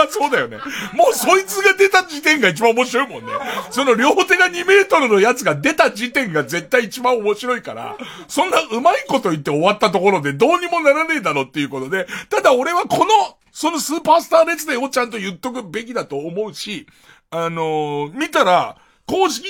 [0.07, 0.57] そりゃそうだよね。
[0.93, 3.31] もうそいつが出た時点が一番面白いもんね。
[3.71, 7.97] その両手が2メートルのやつが出た時点が絶対一番面白いから、
[8.27, 13.11] そんなうまいこと言って終わったところでどうにもならねえだろっていうことで、ただ俺はこの、
[13.51, 16.87] そのスーパースター列伝をちゃんと言っとくべきだと思うし、
[17.31, 18.77] あのー見たら、
[19.09, 19.47] 公式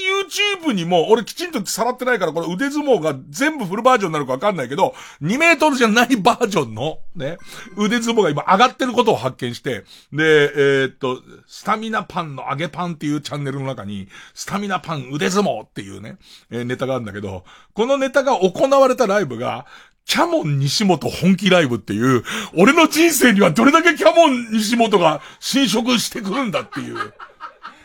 [0.63, 7.37] YouTube にも、俺きちんとさらってないから、これ腕相撲が全部フルバージョンになるかわかんないけど、2メートルじゃないバージョンの、ね、
[7.75, 9.83] 腕相撲が今上がってることを発見して、
[10.13, 16.15] で、えーっと、スタミナパンの揚げパンっていうチャンネルの中に、スタミナパン腕相撲っていうね、
[16.51, 17.43] えーネタがあるんだけど、
[17.73, 19.65] このネタが行われたライブが、
[20.05, 22.23] キャモン西本本気ライブっていう、
[22.55, 27.13] 俺の人生にはどれだけキャモン西本が侵食してくるんだっていう。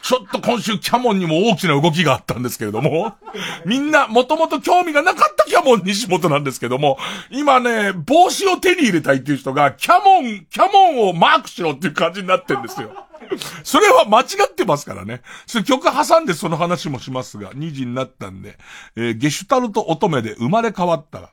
[0.04, 3.14] ちょっと今週キャモンにも大きな動きがあったんですけれども、
[3.64, 6.98] みんなもともと興味がなかったキャモン西本なんですけども、
[7.30, 12.90] 今ね、帽子を手に入れたいっていう人が、キャモン、キャモンをマークしろっていう感じになってんですよ。
[13.64, 15.22] それは間違ってますからね。
[15.46, 18.58] それ曲挟んでその話もしますが、2時になったんで、
[18.96, 21.30] えーゲシュタルト乙女で生まれ変わったら、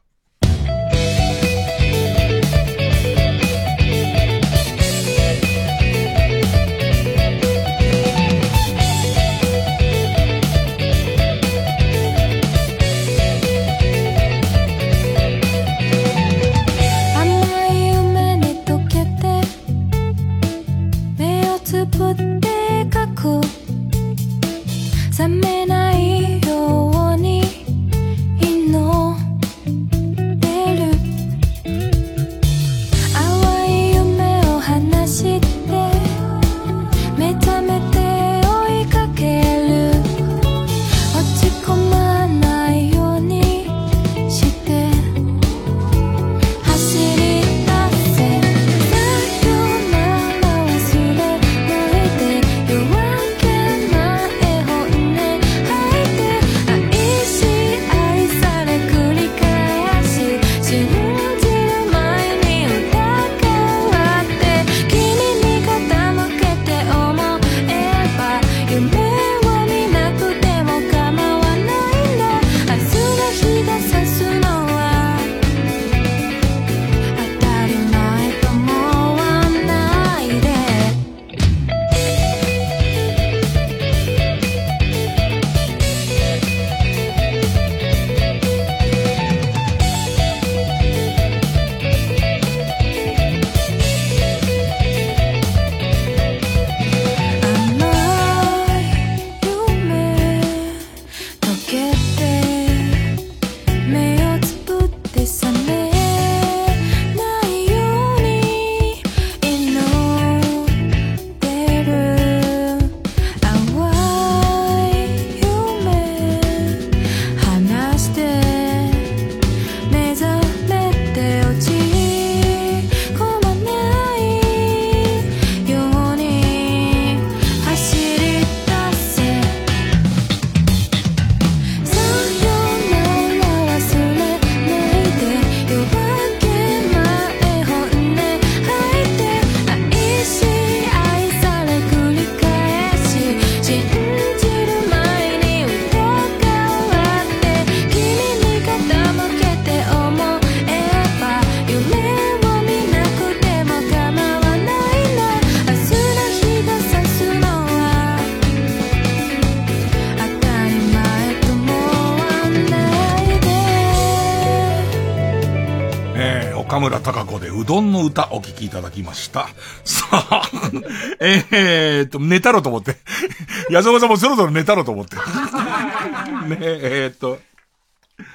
[168.41, 169.47] お聴きいただきました。
[169.85, 170.49] さあ、
[171.21, 172.97] えーっと、寝たろうと思って。
[173.69, 175.15] 矢沢さんもそろそろ寝たろうと思って。
[176.49, 177.39] ねえ、えーっと、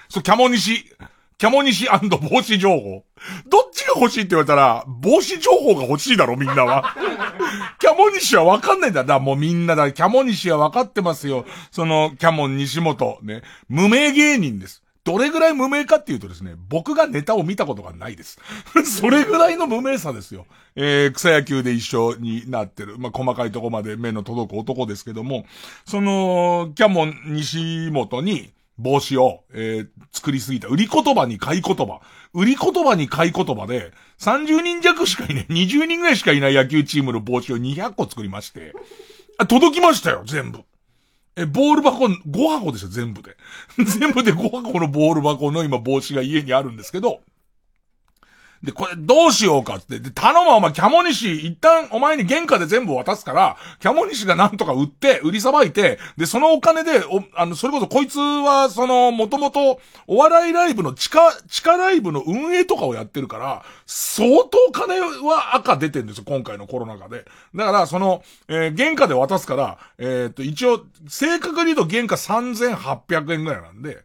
[0.09, 0.85] そう、キャモニシ、
[1.39, 3.05] キャモニシ帽子情報。
[3.49, 6.95] どっちが欲しいって言われたら、帽子情報が欲しいだろ、みんなは。
[7.81, 9.03] キャモニシはわかんないんだ。
[9.03, 9.91] だもうみんなだ。
[9.91, 11.45] キャモニシはわかってますよ。
[11.73, 13.43] その、キャモン西本、ね。
[13.69, 14.86] 無名芸人です。
[15.07, 18.41] どれぐらい無名かっていうとですね、僕がネタを見たことがないです。
[18.85, 20.47] それぐらいの無名さですよ。
[20.75, 22.99] えー、草野球で一緒になってる。
[22.99, 25.47] まあ、細かいとこまで目の届く男ですけども、
[25.87, 30.67] その、キャモン西本に、帽子を、えー、作りすぎた。
[30.67, 32.01] 売り言葉に買い言葉。
[32.35, 38.75] 売り言葉に買い言葉で、30人弱しかいない、20人ぐらいしかいない野球チームの帽子を200個作りまして、
[39.39, 40.65] あ、届きましたよ、全部。
[41.37, 43.37] え、ボール箱5箱でしょ、全部で。
[43.85, 47.21] 全部で5箱のボール箱の今帽子が家にあるんですけど、
[48.63, 50.01] で、これどうしようかって。
[50.01, 67.25] で、頼むわお前、キャモニシ、一旦お前に原価で全部渡すから、キャモニシがなんとか売って、売りさばいて、で、そのお金で、お、あの、それこそこいつは、その、もともと、お笑いライブの地下、地下ライブの運営とかをやってるから、相当金は赤出てるんですよ、今回のコロナ禍で。
[67.55, 74.05] だから、その、えー原価で渡すから、えーっと、一応、正確に言うと原価3800円ぐらいなんで、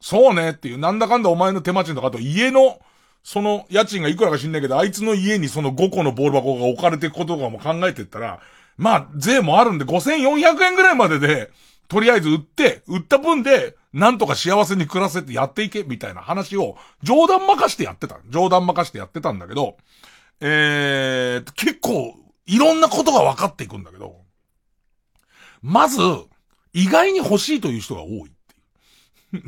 [0.00, 2.80] そうねっていう、なんだかんだお前の手間賃とかと家の、
[3.26, 8.38] その家賃がいくらか知んないけど、あいつの家にその5個のボール箱が置かれていくこととかも考えてったら、
[8.76, 11.50] まあ、税もあるんで5400円ぐらいまでで、
[11.88, 18.20] とりあえず売って、売った分で、なんとか幸せに暮らせてやっていけ、みたいな話を、冗談まかしてやってた。
[18.30, 19.76] 冗談まかしてやってたんだけど、
[20.38, 22.14] えー、結構、
[22.46, 24.20] いろんなことが分かっていくんだけど、
[25.62, 25.98] まず、
[26.72, 28.35] 意外に欲しいという人が多い。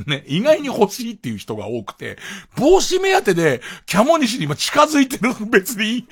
[0.06, 2.18] ね、意外に欲しいっていう人が多くて、
[2.56, 6.06] 帽子目当てで、キャモニシに今近づいてる、 別に。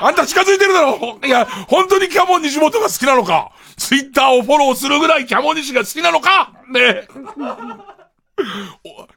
[0.00, 1.18] あんた近づいてるだろ。
[1.24, 3.52] いや、本当にキャモン西本が好きなのか。
[3.76, 6.52] ツイッターをフォローするぐらいキャモン西が好きなのか。
[6.68, 7.08] ね。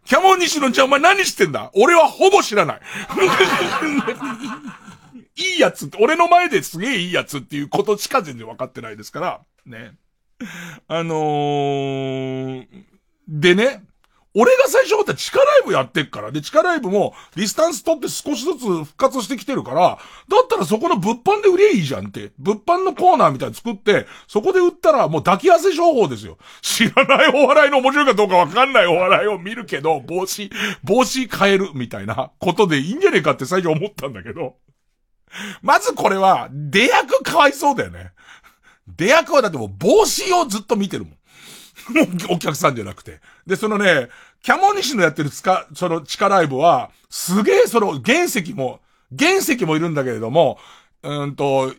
[0.05, 1.71] キャモン西のじゃあお前何してんだ？
[1.73, 2.79] 俺はほぼ知らない。
[5.35, 9.93] いいやつ、俺の前ですげえいいやつっていうことしか全然分かってないですから、ね。
[10.87, 12.67] あのー、
[13.27, 13.83] でね、
[14.35, 16.31] 俺が最初思ったら地下ライブやってっから。
[16.31, 22.31] で、地下ライブもディスタンス取って少しずつ復活してきてるから、だったらそこの物販で売りゃいいじゃんって。
[22.37, 26.37] 物販のコーナーみたいに作って、そこで売ったらもう抱き汗商法ですよ。
[26.61, 30.51] 知らないお笑いの面白いかどうかわかんないお笑いを見るけど、帽子、
[30.83, 34.57] 帽子変えるみたいなことでいいんじゃねえかって最初思ったんだけど。
[35.61, 38.11] まずこれは、出役かわいそうだよね。
[38.87, 41.18] 出役はだってもう帽子をずっと見てるもん。
[41.93, 43.19] も うお客さんじゃなくて。
[43.45, 44.09] で、そのね、
[44.43, 48.79] キャモニシのやってるつか、その地下ライブは、すげえその原石も、
[49.17, 50.57] 原石もいるんだけれども、
[51.03, 51.73] うんと、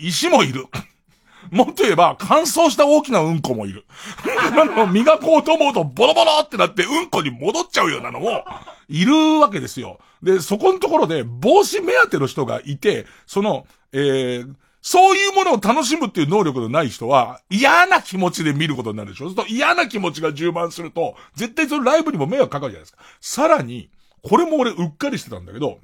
[0.00, 0.66] 石もいる。
[1.50, 3.84] もっと言えば、乾燥した大きなうんこもいる。
[4.26, 8.44] あの、磨こうと思うとボロボロってなってうんこに戻っちゃうようなのも、
[8.88, 9.98] いるわけですよ。
[10.22, 14.54] で、そこのところで、帽子目当ての人がいて、その、えー、
[14.86, 19.30] そういうものを楽しむっていう能力のない人は、嫌な気持ちで見ることになるでしょ？
[19.30, 22.98] そうすると嫌な気持ちが充満すると、絶対そのライブにも迷惑かかるじゃないですか。
[23.18, 23.90] さらに、
[24.22, 25.78] これも俺うっかりしてたんだけど、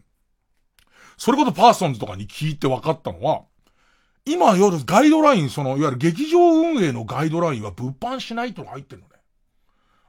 [1.17, 3.45] それこそパーソンズとかに聞いて分かったのは、
[4.27, 9.15] 今夜ガイドライン、その、いわゆる劇場運営のガイドラインは物販しないと入ってるのね。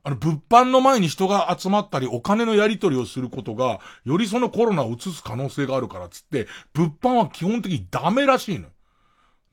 [0.03, 8.71] あの、物販の前に人が集まったり、お金のやり取りをすることが、よりそのコロナを移す可能性があるからっつって、物販は基本的にダメらしいのよ。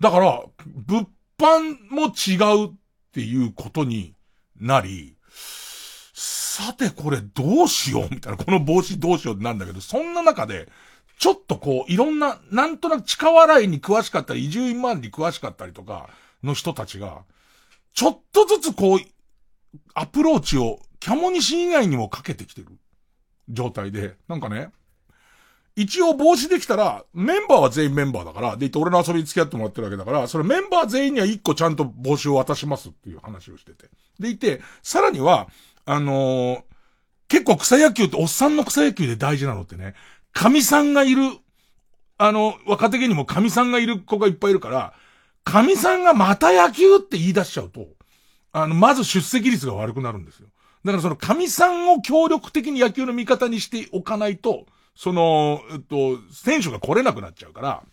[0.00, 2.74] だから、物販も違うっ
[3.12, 4.14] ていうことに
[4.60, 5.16] なり、
[6.14, 10.68] さてこれどうしようみたいな、この帽子どうしようってなんだけど、そんな中で、
[11.18, 16.08] ちょっとこう、いろんな、なんとなく地下笑いに詳しかったり、移住万に詳しかったりとか、
[16.42, 17.24] の人たちが、
[17.92, 18.98] ちょっとずつこう、
[19.94, 22.68] アプローチを、キャモニシン以外にもかけてきてる
[23.48, 24.70] 状態で、なんかね、
[25.80, 33.88] 一応帽子できたら、メンバーは全員メンバーだから、で、言って俺の遊びに付き合ってもらってるわけだから、それメンバー全員には一個ちゃんと帽子を渡しますっていう話をしてて。
[34.18, 35.48] でいて、さらには、
[35.86, 36.62] あのー
[37.28, 39.94] 結構草野球っておっさんの草野球で大事なのってね、
[40.32, 41.22] 神さんがいる、
[42.16, 44.94] あの、若手芸にも神さんがいる子がいっぱいいるから、
[45.44, 47.86] 神さんがまた野球って言い出しちゃうと、
[48.52, 50.48] あの、まず出席率が悪くなるんですよ。
[50.84, 54.64] だからその神さんを協力的に野球の味方にしておかないと、
[54.98, 57.84] その、えっと、選手が来れなくなっちゃうから、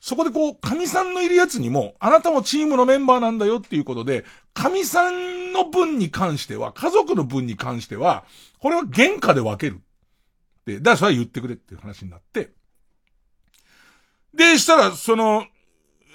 [0.00, 4.24] そこでこう、神さんのいるやつにも、あなたもチームのメンバーなんだよっていうことで、
[4.54, 8.24] 神さんの分に関しては、家族の分に関しては、
[8.58, 9.82] これは原価で分ける。
[10.64, 12.52] で、だからそれは言ってくれっていう話になって、
[14.32, 15.44] で、したら、その、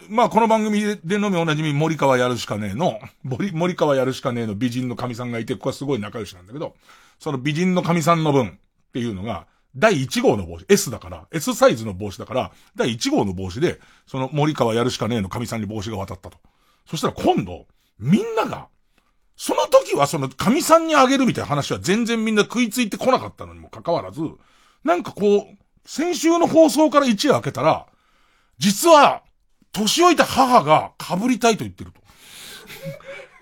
[0.09, 6.75] まあ、この番組でのみおなじみ森川やるしかねえの、森、森川やるしかねえの美人の神さんがいて、ここはすごい仲良しなんだけど、
[7.19, 9.45] その美人の神さんの分っていうのが、
[9.75, 16.37] 第1号の帽子、S だから、S サイズの帽子だから、第1号の帽子で、その森川やるしかねえの神さんに帽子が渡ったと。
[16.85, 17.67] そしたら今度、
[17.99, 18.67] みんなが、
[19.37, 24.21] その時はその神さんにあげるみたいな話は全然みんな食いついてこなかったのにもかかわらず、
[24.83, 27.87] なんかこう、先週の放送から一夜明けたら、
[28.57, 29.23] 実は、
[29.71, 32.01] 年老いた母が被りたいと言ってると。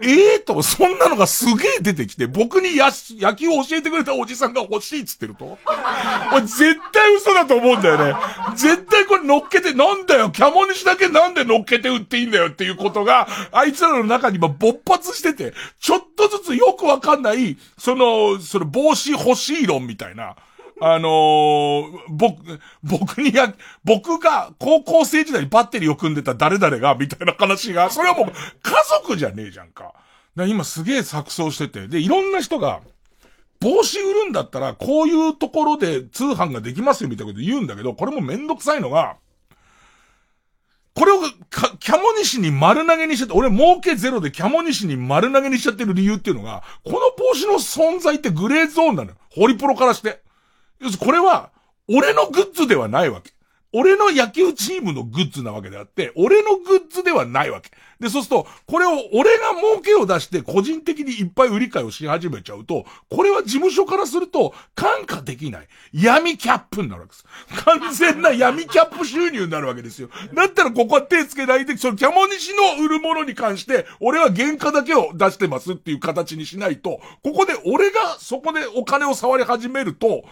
[0.01, 2.89] ええと、そんなのがすげえ出てきて、僕にや、
[3.19, 5.57] 野球を教えてくれたおじさんが欲しいっつってると？
[6.31, 8.15] 俺絶対嘘だと思うんだよね。
[8.55, 20.35] 絶対これ乗っけて、なんだよ、キャモニシだけなんで乗っけて売っていいんだよっていうことが、あいつらの中に今勃発してて、ちょっとずつよくわかんない、その、その帽子欲しい論みたいな。
[20.81, 23.53] あのー、僕、僕にや、
[23.83, 28.33] 僕が高校生時代にバッテリーを組んでた誰々が、みたいな話が、それはもう家
[29.01, 29.93] 族じゃねえじゃんか。
[30.35, 32.81] か今すげえ錯綜してて、で、いろんな人が、
[33.59, 39.17] 帽子売るんだったら、こういうところで通販ができますよみたいなこと言うんだけど、これもめんどくさいのが、
[40.95, 49.17] これをか、キャモニシに丸投げにしちゃって、俺儲けゼロでキャモニシに丸投げにしちゃってる理由っていうのが、この帽子の存在ってグレーゾーンなのよ。
[49.29, 50.21] ホリプロからして。
[50.79, 51.51] 要するにこれは、
[51.87, 53.31] 俺のグッズではないわけ。
[53.71, 57.69] 俺の野球チームのグッズなわけであって、俺のグッズではないわけ。
[57.99, 65.67] で、そうすると、これを俺が儲けを出して個人的にいっぱい売り買いをし始めちゃうと、これは事務所からすると、感化できない。
[65.93, 67.25] 闇キャップになるわけです。
[67.63, 70.09] 完全な闇キャップ収入になるわけですよ。
[70.33, 80.23] だったらここは手つけないで、そのキャモニシの売るものに関して、俺は原価だけを出してますっていう形にしないと、ここで俺がそこでお金を触り始めると、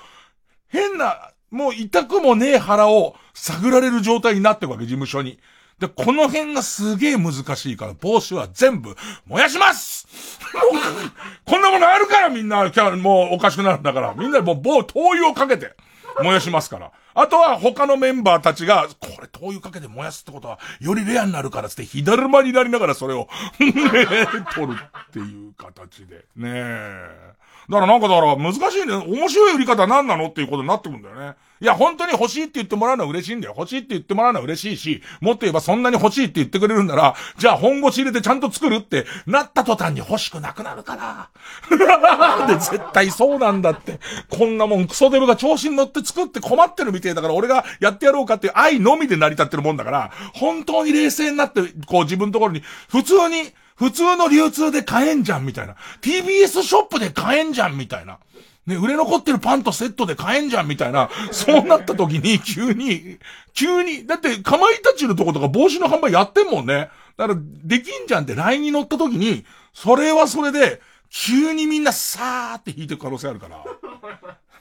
[0.70, 5.40] 変な、もう痛くもねえ腹を探られる状態になってるわけ、事務所に。
[5.80, 8.96] で、この辺がすげえ難しいから、帽子は全部
[9.28, 10.08] 燃やします
[11.46, 12.64] こんなものあるからみんな、
[12.98, 15.76] もうおかしくなるんだから、みんなもう棒、灯油をかけて
[16.24, 16.92] 燃やしますから。
[17.14, 23.28] あとは他のメンバーたちが、これ灯油かけて燃やすってことは、よりレアになるからつって、左間になりながらそれを、
[23.60, 26.26] 取るっていう形で。
[26.36, 27.38] ねえ。
[27.70, 28.94] だからなんかだから難しいね。
[28.94, 31.36] 面白い売り方何なのっていうことになってくるんだよね。
[31.60, 33.56] いや、本当に欲しいって言ってもらうのは嬉しいんだよ。
[33.58, 42.48] 欲しいって言ってもらうのは嬉しいし、もっと言えばそんなに欲しいって言ってくれるんなら、じゃあ本腰入れてちゃんと作るってなった途端に欲しくなくなるから。
[42.48, 44.00] で、絶対そうなんだって。
[44.30, 55.76] こんなもんクソデブが調子に乗って作って困ってるみてえだから俺がやってやろうかっていう愛のみで成り立ってるもんだから、本当に冷静になって、こう自分のところに、普通に、普通の流通で買えんじゃんみたいな。
[56.02, 58.18] TBS ショップで買えんじゃんみたいな。
[58.66, 61.10] ね、売れ残ってるパンとセットで買えんじゃんみたいな。
[61.32, 63.18] そうなった時に、 急に、
[63.54, 66.90] 急に、だって、かまいたちのとことか帽子の販売やってんもんね。
[67.16, 73.64] だから、できんじゃんって LINE に乗った時に、それはそれで、急にみんなさーって引いてる可能性あるから。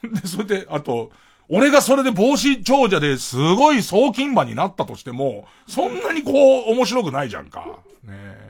[0.09, 1.11] で、それで、あと、
[1.49, 7.65] 俺がそれで帽子長者ですごい送金馬になったとしても、そんなにこう、面白くないじゃんか。
[8.05, 8.46] ねえ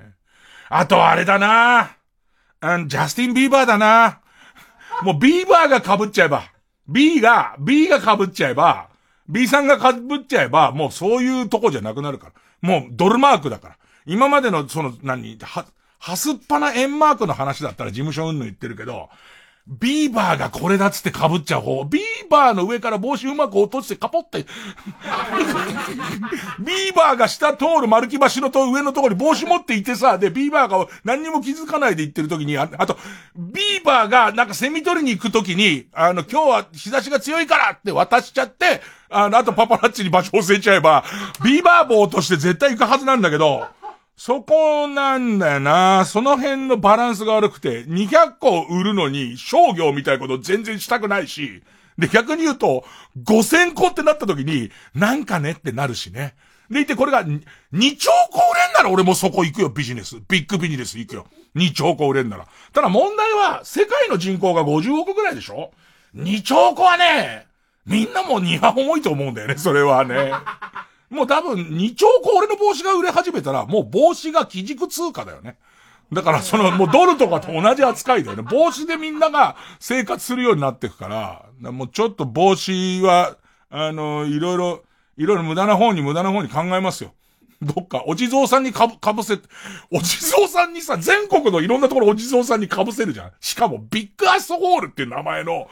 [0.69, 1.97] あとあれだな
[2.63, 4.21] うん、ジャスティン・ビーバーだな
[5.03, 6.45] もうビーバーが被っちゃえば、
[6.89, 8.89] B が、B が被っちゃえば、
[9.29, 12.33] B さんが被っちゃえば、もうそういうとこじゃなくなるから。
[12.63, 13.77] もうドルマークだから。
[14.07, 15.67] 今までのその、何、は、
[15.99, 19.09] はすっぱな円マークの話だったら事務所うんぬ言ってるけど、
[19.69, 21.85] ビーバーがこれだっつって被っちゃう方。
[21.85, 24.47] ビーバーの上から帽子うまく落としてカポって。
[26.61, 32.97] ビーバーが下通る丸木橋のと上のところに帽子持っていてさ、で、ビーバーが何にも気づかないで行ってる時に、ああと、
[33.37, 41.03] ビーバーがなんかセミ取りに行く時に、あの、今日は日差しが強いからって渡しちゃって、あの、あとパパラッチに場所教えちゃえば、
[41.43, 43.67] ビーバー帽として絶対行くはずなんだけど、
[44.17, 46.07] そこなんだよな。
[46.07, 51.63] その辺のバランスが悪くて、200個売るのに商業みたいなこと全然したくないし、
[51.99, 52.85] で、逆に言うと、
[53.23, 56.35] 5000個ってなった時に、なんかねってなるしね。
[56.71, 57.41] でいて、これが2
[57.97, 60.17] 兆個売れんなら俺もそこ行くよ、ビジネス。
[60.29, 61.27] ビッグビジネス行くよ。
[61.55, 62.47] 2兆個売れんなら。
[62.73, 65.73] ただ問題は、世界の人口が50億ぐらいでしょ
[66.15, 67.47] ?2 兆個はね、
[67.85, 70.33] みんなもう荷が重いと思うんだよね、それはね。
[71.11, 75.57] もう多分二兆個俺の帽子が売れ始めたら、もう帽子が基軸通貨だよね。
[76.13, 78.43] だからその、もうドルとかと同じ扱いだよね。
[78.43, 83.37] 帽子でみんなが生活するようになっていく、からもうちょっと帽子は、
[83.71, 84.83] あの、いろいろ、
[85.17, 87.13] いろいろ無駄な方に無駄な方に考えますよ。
[87.63, 89.39] どっか、お地蔵さんにかぶ、かぶせ、
[89.91, 93.33] お地蔵さんにさ、全国のいろんなところお地蔵さんにかぶせるじゃん。
[93.41, 95.69] しかも、ビッグアスホールっていう名前の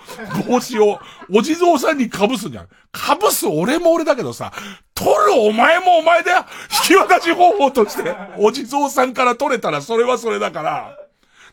[0.46, 0.98] 帽子を、
[1.32, 2.68] お地蔵さんにかぶすじゃん。
[2.90, 4.52] かぶす俺も俺だけどさ、
[4.94, 6.46] 取るお前もお前だよ
[6.88, 10.96] 引き渡し方法として、お地蔵さんから取れたらそれはそれだから。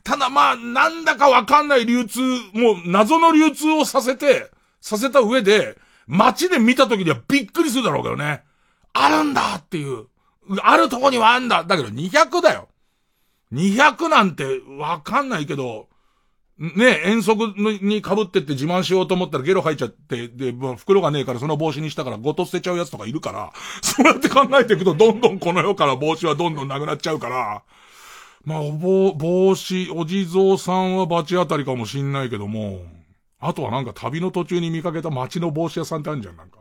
[0.04, 2.22] ただまあ、なんだかわかんない流通、
[2.54, 4.50] もう謎の流通をさせて、
[4.80, 5.78] させた上で、
[6.08, 8.44] 街で見た時にはびっくりするだろうけどね。
[8.94, 10.08] あるんだっていう。
[10.62, 11.64] あるとこにはあんだ。
[11.64, 12.68] だけど200だよ。
[13.54, 15.90] 200なんてわかんないけど、
[16.58, 17.38] ね、遠足
[17.82, 23.52] に被ってって自慢しようと思ったらゲロ吐いちゃって、で、袋がねえからその帽子にしたからごと捨てちゃうやつとかいるから、
[23.82, 27.64] そうやって考えていくとどんどんこの世から帽子はどんどんなくなっちゃうから、
[28.46, 32.86] まあ、おぼ、帽子、お地蔵さんは罰当たりかもしんないけども、
[33.40, 36.61] あとはなんか旅の途中に見かけた街の帽子屋さんってあるじゃん、なんか。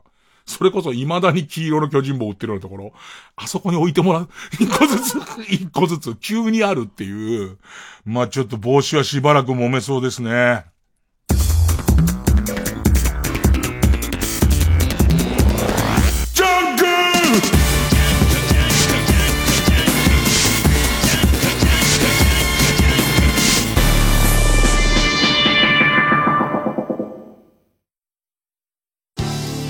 [0.50, 2.92] それこそ未だに黄色の巨人棒売ってるようなところ、
[3.36, 4.28] あそこに置いてもらう。
[4.58, 5.18] 一個ずつ、
[5.48, 7.58] 一個ずつ、急にあるっていう。
[8.04, 10.64] まあちょっと帽子はしばらく揉めそうですね。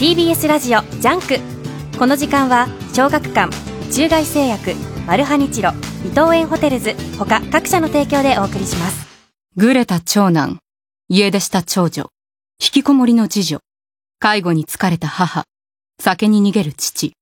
[0.00, 3.54] TBS ラジオジャンクこの時間は小学館
[3.92, 4.72] 中外製薬
[5.06, 5.72] マルハニチロ
[6.06, 9.06] 伊藤園ホテルズ他各社の提供でお送りします
[9.56, 10.58] ぐれた長男、
[11.10, 12.08] 家出した長女、
[12.62, 13.58] 引きこもりの次女、
[14.20, 15.44] 介護に疲れた母、
[16.00, 17.12] 酒に逃げる父。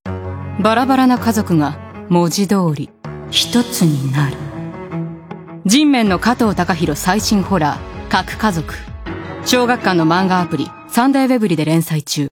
[0.62, 1.76] バラバラな家族が
[2.08, 2.90] 文字通り
[3.32, 4.36] 一つになる。
[5.64, 8.72] 人面の加藤隆弘最新ホラー、核家族。
[9.44, 12.28] 小学館の漫画アプリ、サンデーウェブリで連載中。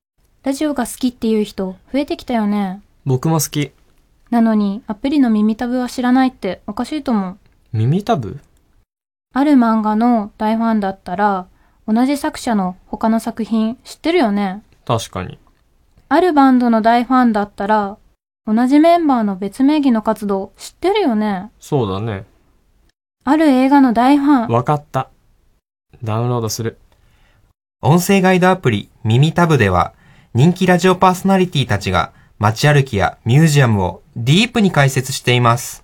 [0.46, 2.80] ラジオが好きっていう人増えてきたよね。
[3.04, 3.72] 僕も好き。
[4.30, 7.38] なのにアプリの耳タブは知らないっておかしいと思う。
[7.72, 8.38] 耳タブ？
[9.34, 11.48] ある漫画の大ファンだったら、
[11.88, 14.62] 同じ作者の他の作品知ってるよね。
[14.84, 15.36] 確かに。
[16.08, 17.96] あるバンドの大ファンだったら、
[18.46, 21.50] 同じメンバーの別名義の活動知ってるよね。
[21.58, 22.24] そうだね。
[23.24, 24.54] ある映画の大ファン。
[24.54, 25.10] わかった。
[26.04, 26.78] ダウンロードする。
[27.82, 29.92] 音声ガイドアプリ耳タブでは
[30.36, 35.82] 人気ラジオパーソナリティたちが街歩きやミュージアムをディープに解説しています。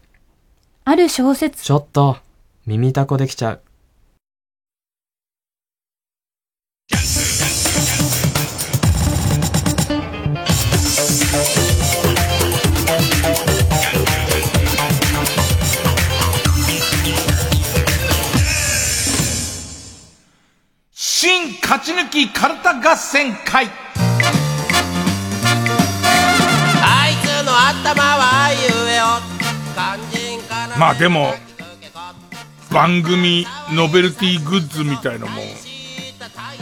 [0.85, 1.65] ある小説。
[1.65, 2.19] ちょっと、
[2.67, 3.61] 耳タコできちゃう。
[20.93, 23.69] 新勝ち抜きカルタ合戦会
[27.53, 28.59] の頭はあいう
[28.89, 29.21] えお
[29.75, 31.35] 肝心かなまあでも、
[32.73, 35.43] 番組ノベルティグッズみたいのも、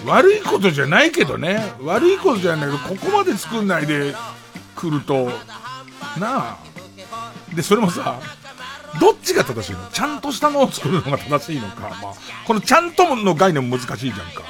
[0.04, 1.62] 悪いことじゃないけどね。
[1.84, 4.16] 悪いことじゃないけど、ここまで作んないで
[4.74, 5.26] 来ると、
[6.18, 6.58] なあ。
[7.54, 8.18] で、それもさ、
[9.00, 9.86] どっちが正しいの？
[9.92, 11.82] ちゃんとしたのを作るのが正しいのか。
[12.02, 12.14] まあ、
[12.44, 14.42] このちゃんとの概念も難しいじゃんか。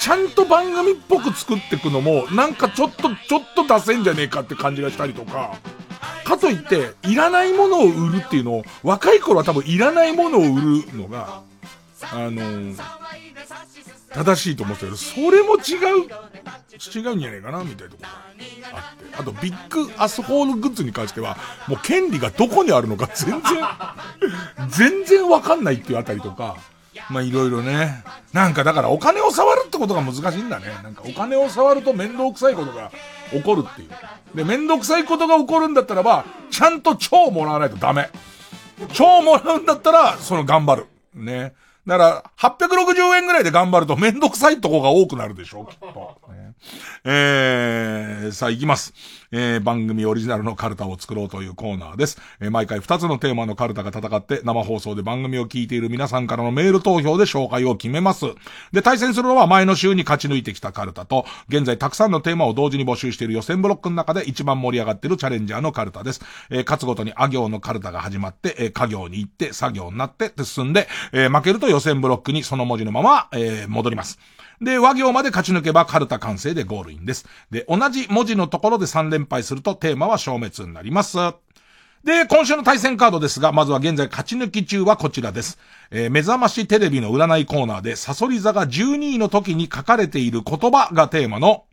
[0.00, 5.58] ちゃんと番組っぽく作っていくのも、なんかちょっと、ちょっと出せんじゃねえかって感じがしたりとか。
[6.24, 11.42] かといって、いらないものを売るっていうのを、若い頃は多分いらないものを売るのが、
[12.12, 12.76] あのー
[14.12, 16.08] 正しいと思ってたけど、それも違う、
[16.92, 19.16] 違うんじゃないかな、みたいなところがあって。
[19.16, 21.36] あと、ビッグアスホールグッズに関しては、
[21.68, 23.42] もう権利がどこにあるのか全然、
[24.68, 26.56] 全然わかんないっていうあたりとか、
[27.10, 28.04] まあいろいろね。
[28.32, 30.66] なんかだからお金を触るってことが難しいんだね。
[30.82, 32.92] なんかお金を触ると面倒くさいことが
[33.30, 34.36] 起こるっていう。
[34.36, 38.10] で、面倒くさいことが起こるんだったらば、ちゃんと超もらわないとダメ。
[38.92, 40.86] 超もらうんだったら、その頑張る。
[41.14, 41.52] ね。
[41.86, 46.20] だから、860円ぐらいで頑張ると面倒くさいとこが多くなるでしょ、きっと。
[46.28, 46.54] ね
[47.04, 48.92] えー、さあ行きます。
[49.32, 52.20] えー、番組オリジナルのカルタを作ろうというコーナーです。
[52.40, 58.26] えー、毎回2つのテーマのカルタが戦って生放送で番組を聞いている皆さんからのメール投票で紹介を決めます。
[58.72, 66.20] で、対戦するのは前の週に勝ち抜いてきたカルタと、現在たくさんのテーマを同時に募集している予選ブロックの中で一番盛り上がっているチャレンジャーのカルタです。
[66.50, 74.18] えー、勝つごとにあ行のカルタが始まって、えー、家行に行って、作業になって、進んで、えー、負けると予選ブロックにその文字のまま、えー、戻ります。
[74.60, 77.26] で、和行まで勝ち抜けばカルタ完成でゴールインです。
[77.50, 81.16] で、同じ文字のところで3連敗するとテーマは消滅になります。
[82.04, 85.58] で、今週の対戦カードですが、まずは現在勝ち抜き中はこちらです。
[85.90, 91.64] えー目覚ましテレビの占いコーナーで、サソリ座が12位の時に書かれている言葉がテーマの、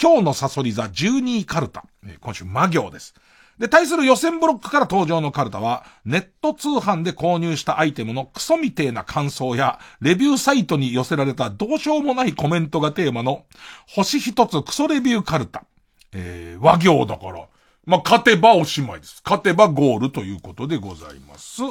[0.00, 1.84] 今日のサソリ座12位カルタ。
[2.06, 3.14] えー今週魔行です。
[3.58, 13.46] で、対する予選ブロックから登場のカルタは、ネット通販で購入したアイテムのクソみてえな感想や、レビューサイトに寄せられたどうしようもないコメントがテーマの、
[13.88, 15.64] 星一つクソレビューカルタ。
[16.12, 17.46] えー、和行だから、
[17.86, 19.22] まあ、勝てばおしまいです。
[19.24, 21.62] 勝てばゴールということでございます。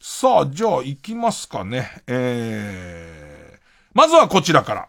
[0.00, 2.02] さあ、じゃあ行きますかね。
[2.06, 3.58] えー、
[3.94, 4.88] まずはこちらから。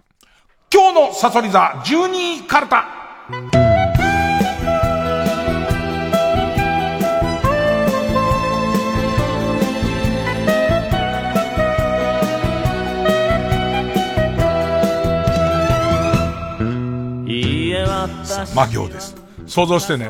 [0.73, 3.66] 今日のサソリ座12位カルタ。
[18.55, 19.15] 魔行です。
[19.45, 20.09] 想像してね。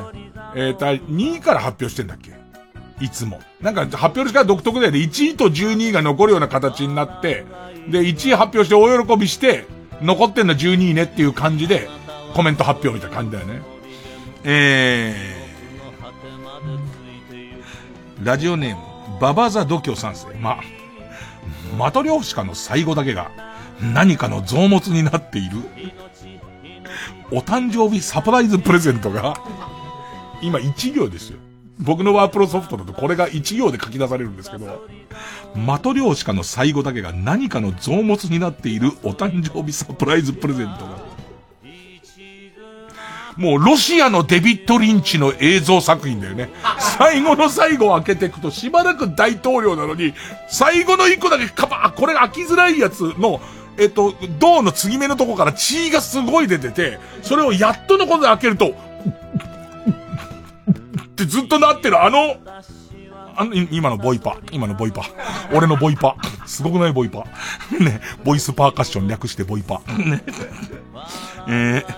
[0.55, 2.31] えーと、2位から発表してんだっけ
[2.99, 3.39] いつも。
[3.61, 4.99] なんか発表の仕方独特だよね。
[4.99, 7.45] 1位と12位が残るような形になって、
[7.87, 9.65] で、1位発表して大喜びして、
[10.01, 11.89] 残ってんの12位ねっていう感じで、
[12.33, 13.61] コメント発表みたいな感じだよね。
[14.43, 20.27] えー、ラジオネーム、ババザ度胸三世。
[20.39, 20.59] ま、
[21.77, 23.31] マトリョーシカの最後だけが、
[23.81, 25.57] 何かの増物になっている。
[27.31, 29.35] お誕生日サプライズプレゼントが、
[30.41, 31.39] 今1行ですよ。
[31.79, 34.87] 僕のワープロソフトだとこれが1行で書き出されるんですけど、
[35.55, 41.17] マトリョーシカの最後だけが何かの増物になっているお誕生日サプライズプレゼントが。
[43.35, 46.49] もうロシアのデビッド・リンチの映像作品だよね。
[46.97, 50.15] 最後の最後を開けていくとしばらく大統領なのに、
[50.49, 53.39] 最後の一個だけカバー、これ開きづらいやつの、
[53.77, 58.73] えっと、銅の継ぎ目のとこから血がすごい出てて、それをやっとのことで開けると、っ
[61.17, 62.37] てずっとなってるあの、
[63.35, 64.37] あの、今のボイパ。
[64.51, 65.03] 今のボイパ。
[65.53, 66.15] 俺のボイパ。
[66.47, 67.25] すごくないボイパ。
[67.79, 68.01] ね。
[68.23, 69.81] ボイスパーカッション略してボイパ。
[69.97, 70.23] ね。
[71.47, 71.95] えー、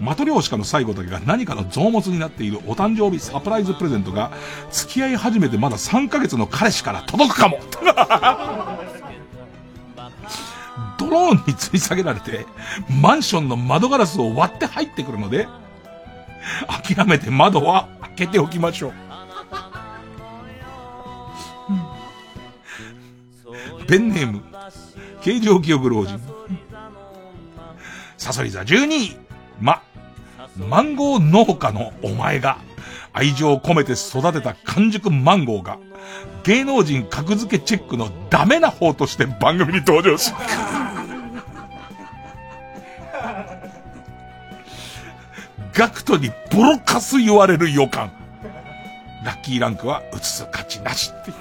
[0.00, 4.30] マトリョーシカの最後だけが何かの増物になっているお誕生日サプライズプレゼントが、
[4.70, 7.58] 付き合い始めてまだ3ヶ月の彼氏から届くかも
[10.98, 12.44] ドローンに吊り下げられて、
[13.00, 15.48] マンションの窓ガラスを割って入ってくるので、
[16.66, 18.92] 諦めて窓は開けておきましょう。
[23.86, 24.42] ペンネーム、
[25.22, 26.20] 形状記憶老人。
[28.18, 29.16] サソリ座12位。
[29.60, 29.82] ま、
[30.56, 32.58] マンゴー農家のお前が、
[33.12, 35.78] 愛情を込めて育てた完熟マンゴーが、
[36.48, 40.32] 芸能人格付けチェックのダメな方として番組に登場し、
[45.74, 48.10] ガクトにボロカス言われる予感。
[49.26, 51.32] ラッキーランクは映す価値なしって。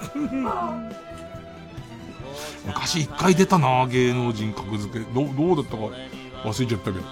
[2.65, 5.05] 昔一回出たな芸能人格付け。
[5.13, 5.83] どう、どうだったか
[6.43, 7.05] 忘れちゃったけど。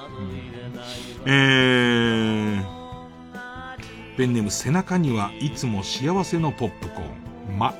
[1.25, 2.65] うん、えー、
[4.17, 7.25] ペンネーム背中にはいつも幸せのポップコーン。
[7.57, 7.73] ま、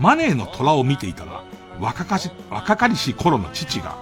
[0.00, 1.42] マネーの虎を見ていたら、
[1.80, 3.96] 若かし、若かりし頃の父が、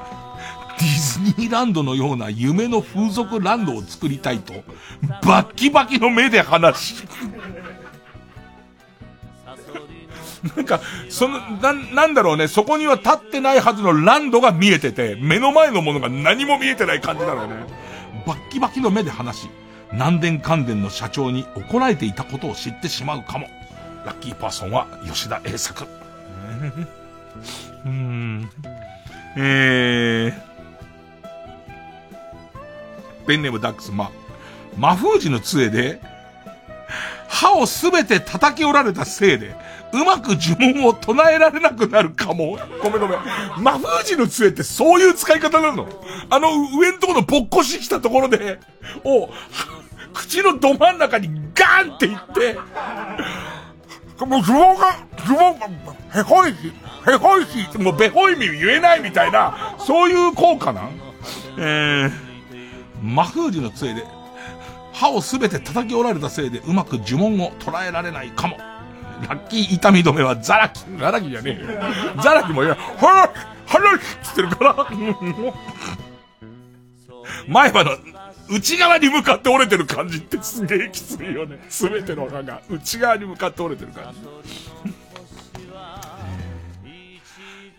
[0.78, 4.52] ディズニーランドのような夢の風俗ランドを作りたいと、
[5.26, 7.04] バッキバキの目で話し、
[10.56, 17.54] なんか、その、な、なんだろうね、そこには立ってないはずのランドが見えてて、目の前のものが何も見えてない感じなのよね。
[18.26, 19.48] バッキバキの目で話し、
[19.92, 23.48] 南電関電の社長に怒られていたことを知ってしまうかも。
[24.06, 25.84] ラッキーパーソンは吉田栄作。
[27.84, 28.48] うん。
[29.36, 30.46] えー。
[33.26, 34.12] ペンネームダックス、ま、
[34.78, 36.00] 魔封じの杖で、
[37.26, 39.56] 歯をすべて叩き折られたせいで、
[39.92, 42.56] うまく呪文を唱えられなくなるかも。
[42.80, 43.18] ごめんごめん。
[43.58, 45.88] 魔封じの杖ってそういう使い方なの？
[46.30, 48.60] あの上のところのぼっこししたところで、
[49.02, 49.28] を、
[50.14, 52.56] 口のど真ん中にガーンっていって、
[54.24, 55.66] もう呪文が、呪文が、
[56.20, 56.72] へこいし、
[57.06, 60.90] へこいし、もうべほいみ言えないみたいな、そういう効果なん？
[61.59, 62.10] えー、
[63.02, 64.05] 魔封じの杖で、
[64.93, 68.56] 歯をすべて叩き折られたせいでうまく呪文を捉えられないかも。
[69.28, 70.80] ラッキー痛み止めはザラキ。
[70.98, 71.68] ザラキじゃねえよ。
[72.22, 73.32] ザラキもいや、はら、
[73.66, 74.74] はらっつってるから。
[77.48, 77.90] 前歯の
[78.48, 81.59] 内側に向かって折れてる感じってすげえきついよね。
[81.68, 84.20] すべての歯が内側に向かって折れてる感じ。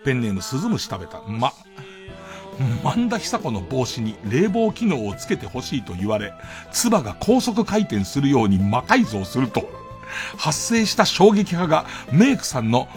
[0.03, 1.21] ペンネームスズムシ食べた。
[1.27, 1.51] ま、
[2.83, 6.33] 万田久子の帽子に冷房機能をつけてほしいと言われ、
[6.71, 9.69] 唾が高速回転するように魔改造すると、
[10.37, 12.87] 発生した衝撃波がメイクさんの、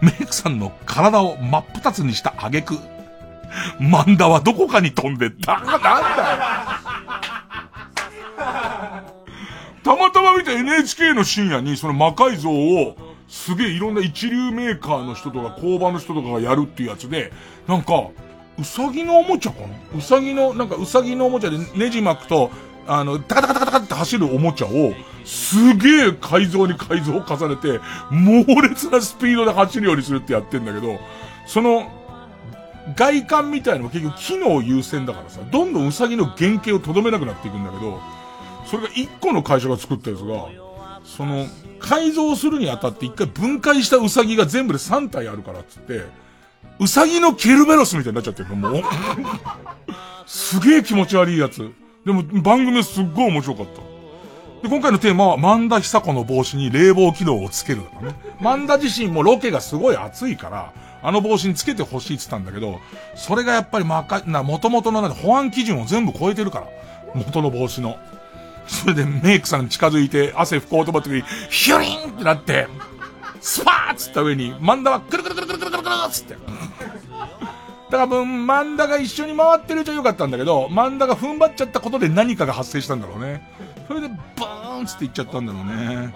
[0.00, 2.78] メイクさんの体を真っ二つにした挙句、
[3.78, 5.60] 万田はどこかに飛んでった。
[5.60, 6.93] なんだよ。
[8.36, 12.96] たまたま見た NHK の深夜にその魔改造を、
[13.28, 17.32] すげえいろんな一流メーカーの人とか工場の人とかがやるっていうやつで、
[17.66, 18.08] なんか、
[18.58, 19.68] うさぎのおもちゃかな？
[19.98, 22.50] うさぎの、なんかうさぎのおもちゃでネジ巻くと、
[22.86, 24.92] あの、タカタカタカタカって走るおもちゃを、
[25.24, 27.80] すげえ改造に改造を重ねて、
[28.10, 31.00] 猛烈なスピードで走るようにするってやってんだけど、
[31.46, 31.90] その、
[32.96, 37.98] 外観みたいなのも結局機能優先だからさ、どんどんウサギの原型をとどめなくなっていくんだけど、
[38.66, 40.48] それが一個の会社が作ったやつが、
[41.04, 41.46] その、
[41.78, 46.02] 改造するにあたって一回分解したウサギが全部で3体あるからっつって、
[46.80, 48.82] ウサギのケルベロスみたいになっちゃってる、もう。
[50.26, 51.70] すげえ気持ち悪いやつ。
[52.04, 53.80] でも番組すっごい面白かった。
[54.62, 58.16] で、今回のテーマは、万田久子の帽子に冷房機能をつけるだからね。
[58.40, 60.72] 万田自身もロケがすごい暑いから、
[61.02, 62.80] あの帽子につけてほしいって言ったんだけど、
[63.14, 66.66] それがやっぱりまか、な、元々のなんか保安基準を全部超えてるから。
[67.14, 67.98] 元の帽子の。
[68.66, 72.68] それでメイクさん近づいて汗拭こうと思った時に、ヒュリンってなって、
[73.40, 76.34] スパーッつった上に、マンダはくるくるくるくるくるくるくるつって。
[76.34, 83.48] だから分、マンダが一緒に回ってるうちはよかったんだけど、マンダが踏ん張っちゃったことで何かが発生したんだろうね。
[83.86, 86.14] それで、バーンつっていっちゃったんだろうね。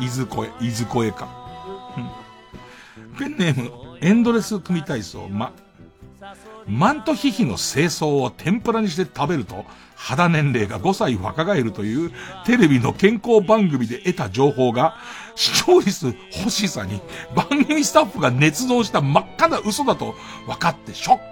[0.00, 1.28] 伊豆声、伊豆声か。
[1.96, 2.26] うん
[3.18, 5.52] ペンネーム、エンドレス組体操、ま。
[6.66, 9.64] マントヒヒの清掃を天ぷらにして食べると、
[10.06, 12.12] 肌年齢が5歳若返るという
[12.44, 14.96] テレビの健康番組で得た情報が、
[15.34, 17.00] 視聴率欲しさに
[17.34, 20.14] 番組スタッフが捏造した真っ赤な嘘だと
[20.46, 21.22] 分かってショック。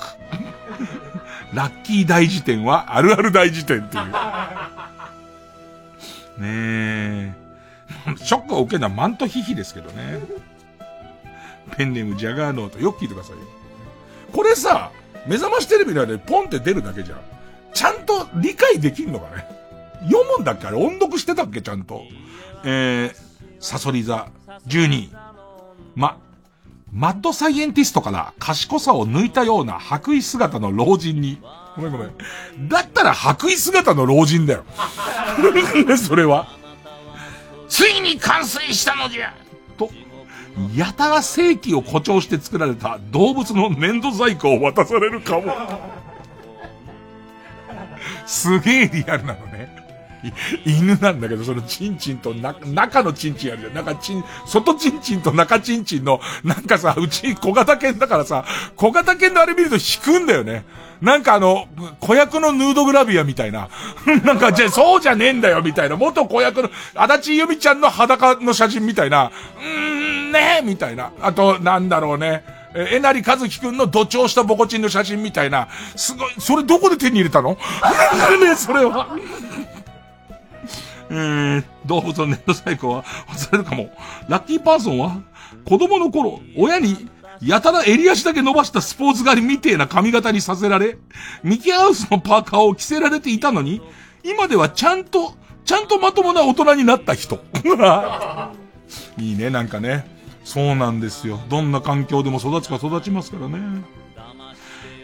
[1.55, 4.05] ラッキー大辞典はあるある大辞典っていう。
[4.07, 4.13] ね
[6.43, 7.33] え。
[8.17, 10.19] ショックを受けるのはマントヒヒですけどね。
[11.77, 12.81] ペンネームジャガーノート。
[12.81, 13.37] よく聞いてください。
[14.33, 14.91] これさ、
[15.29, 17.34] 目覚ましテレビの間でポンって出るだけじゃん。
[17.75, 19.47] ちゃんと理解できんのかね？
[20.05, 20.77] 読むんだっけあれ？
[20.77, 21.61] 音読してたっけ？
[21.61, 22.03] ちゃんと。
[22.65, 23.15] えー、
[23.61, 24.29] サソリ座
[24.67, 25.11] 12。
[25.95, 26.19] ま、
[26.93, 31.41] マッドサイエンティストから賢さを抜いたような白衣姿の老人に。
[31.77, 32.69] ごめんごめん。
[32.69, 34.65] だったら白衣姿の老人だよ。
[35.99, 36.47] それは。
[37.69, 39.35] ついに完成したのじゃ
[39.77, 39.91] と、
[40.77, 45.53] やたら正規を誇張して作られた動物の粘土細工を渡されるかも。
[48.27, 49.85] すげえリアルなのね。
[50.65, 53.75] 犬なんだけど、そのチンチンとな、中のチンチンあるじゃん。
[53.75, 58.45] 中チン、外チンチンと中チンチンの、なんかさ、うち小型犬だからさ、
[58.77, 60.65] 小型犬のあれ見ると引くんだよね。
[61.03, 61.67] なんかあの、
[62.01, 63.69] 子役のヌードグラビアみたいな。
[64.25, 65.97] なんか、じゃ、そうじゃねえんだよ、みたいな。
[65.97, 69.27] 元子役の、足立由美ちゃんの裸の写真みたいな。
[69.27, 71.11] うーん、ねえ、みたいな。
[71.21, 72.45] あと、なんだろうね。
[72.75, 75.69] え、えなりかずきくんの土調したボコチンの写真みたいな。
[75.97, 77.51] すごい、それどこで手に入れたの？
[78.41, 79.17] ねそれは。
[81.11, 83.91] えー、動物のネットサイコは忘れるかも。
[84.29, 85.23] ラッキーパーソンは
[85.65, 87.09] 子供の頃、親に
[87.41, 90.99] やたら襟足だけ伸ばしたスポーツ狩りみてえな髪型にさせられ、
[91.43, 93.81] ミキハウスのパーカーを着せられていたのに、
[94.25, 95.35] 今ではちゃんと、
[95.65, 97.39] ちゃんとまともな大人になった人。
[99.19, 100.14] いいね、なんかね。
[100.45, 101.41] そうなんですよ。
[101.49, 103.59] どんな環境でも育つか育ちますからね。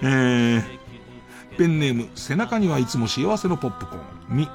[0.02, 0.62] えー、
[1.58, 4.02] ペンネーム、背中にはいつも幸せのポップコーン。
[4.28, 4.48] み、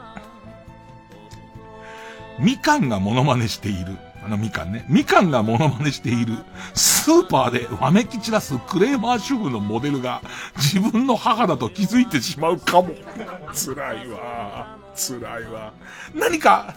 [2.39, 3.97] みかんがモノマネしている。
[4.23, 4.85] あのみかんね。
[4.89, 6.37] みかんがモノマネしている。
[6.73, 10.21] スーパーでわめき散らすクレーマー主婦のモデルが
[10.57, 12.89] 自分の母だと気づいてしまうかも。
[13.53, 14.77] 辛いわ。
[14.95, 15.73] 辛いわ。
[16.15, 16.75] 何か、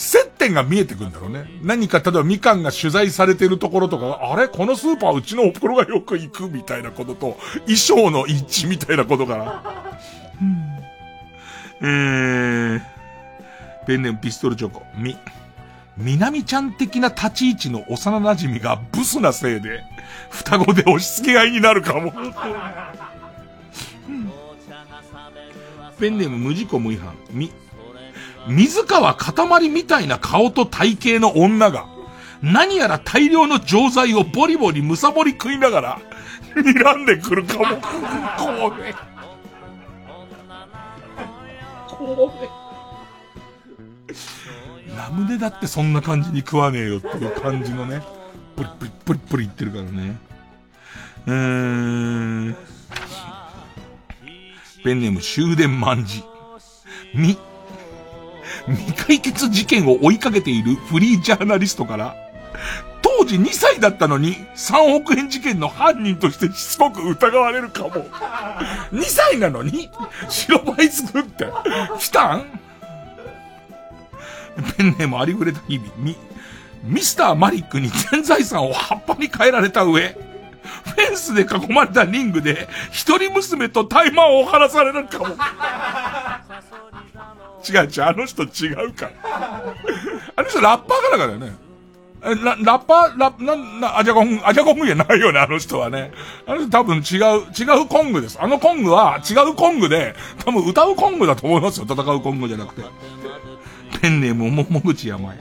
[0.00, 1.44] 接点が見えてくんだろうね。
[1.62, 4.48] 何か、例えばみかんが取材されてるところとか、あれ？
[4.48, 7.36] このスーパーうちのお袋がよく行くみたいなことと、
[7.66, 9.62] 衣装の一致みたいなことが。
[11.82, 12.82] うん、えー、
[13.86, 15.18] ペンネームピストルチョコ、み。
[15.98, 19.82] みなみちゃん的な立ち位置の幼馴染がブスなせいで、
[20.30, 22.10] 双子で押し付け合いになるかも。
[25.98, 27.52] ペンネーム無事故無違反、み。
[28.48, 31.86] 水川かたまりみたいな顔と体型の女が、
[32.42, 36.00] 何やら大量の錠剤をボリボリむさぼり食いながら、
[36.54, 37.64] 睨んでくるかも。
[37.64, 38.94] これ。
[41.88, 42.60] これ。
[44.96, 48.02] ラムネだってそんな感じに食わねえよっていう感じのね。
[48.56, 50.18] プリプリプリプリ言ってるからね。
[51.26, 51.34] うー
[52.50, 52.56] ん。
[54.82, 56.24] ペンネーム終電万事。
[57.14, 57.36] み、
[58.70, 62.16] 未解決事件を追いかけているフリージャーナリストから、
[63.02, 67.90] 当時2歳だったのに3億円事件の犯人としてしつこく疑われるかも。
[68.92, 69.90] 2歳なのに
[70.28, 71.46] 白バイ作って、
[71.98, 72.60] 来たん？
[74.76, 76.16] ペンネームありふれた日々、ミ、
[76.82, 85.26] ミスターマリックに全財産を葉っぱに変えられた上、フェンスで囲まれたリングで、一人娘とタイマーを張らされるかも。
[87.68, 89.12] 違う違う、あの人違うから。
[90.36, 91.52] あの人ラッパーかだからね。
[92.22, 96.12] えララッパー、ラな、な、アジャコング、アジャコングじゃないよね、あの人はね。
[96.46, 98.38] あの人多分違う、違うコングです。
[98.40, 100.14] あのコングは違うコングで、
[100.44, 102.82] 多分歌うコングだと思いますよ、戦うコングじゃなくて。
[104.02, 105.38] ペンネーム、も、もぐちやまい。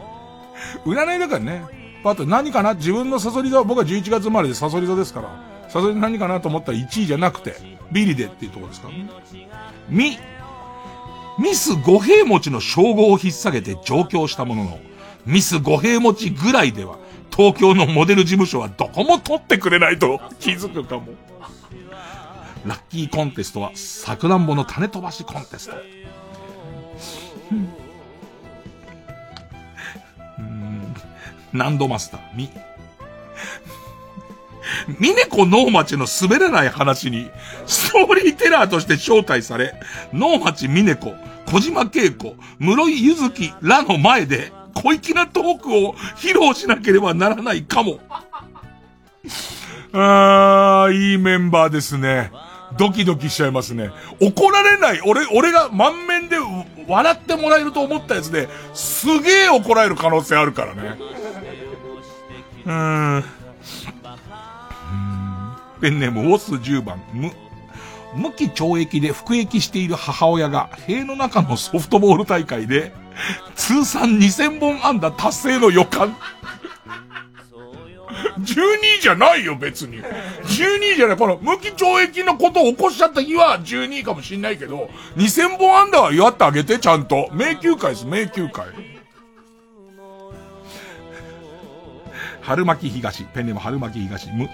[0.85, 1.63] 占いだからね。
[2.01, 2.75] パッと何かな？
[2.75, 5.29] 自分のサソリ座、僕は11月生まれでサソリ座ですから。
[5.67, 7.55] サソリ何かなと思ったら1位じゃなくて、
[7.91, 8.87] ビリでっていうところですか？
[8.87, 9.09] らね。
[9.89, 10.17] ミ、
[11.39, 14.79] ミス五平餅の称号を引っ提げて上京したものの、
[15.25, 16.97] ミス五平餅ぐらいでは、
[17.35, 21.13] 東京のモデル事務所はどこも取ってくれないと気づくかも。
[22.65, 25.75] ラッキーコンテストは、さくらんぼの種飛ばしコンテスト。
[27.51, 27.69] うん
[31.53, 32.49] ナンドマスター、み、
[34.99, 37.31] ミネコノーマチの滑らない話に、
[37.65, 39.73] ストーリーテラーとして招待され、
[40.13, 41.15] ノーマチミネコ、
[41.51, 47.99] 小島恵子、室井ゆずきらの前で、小粋なトークを披露しなければならないかも。
[49.91, 52.31] あー、いいメンバーですね。
[52.77, 53.89] ドキドキしちゃいますね。
[54.21, 55.01] 怒られない。
[55.05, 56.37] 俺、俺が満面で
[56.87, 60.97] 笑ってもらえると思ったやつで、すげえ怒られる可能性あるからね。
[62.65, 63.23] うーん。
[65.81, 67.31] ペンネーム、ウォス10番、無、
[68.15, 72.91] 無期懲役で服役している母親が、塀の中のソフトボール大会で、
[73.55, 76.15] 通算2000本安打達成の予感。
[78.39, 80.01] 12位じゃないよ、別に。
[80.01, 81.17] 12位じゃない。
[81.17, 87.29] この、無期懲役のことを起こしちゃった日は12位かもしんないけど、2000本安打は祝ってあげて、ちゃんと。
[87.31, 88.65] 迷宮会です、迷宮会。
[92.41, 93.23] 春巻き東。
[93.25, 94.31] ペンネーム春巻き東。
[94.31, 94.49] む。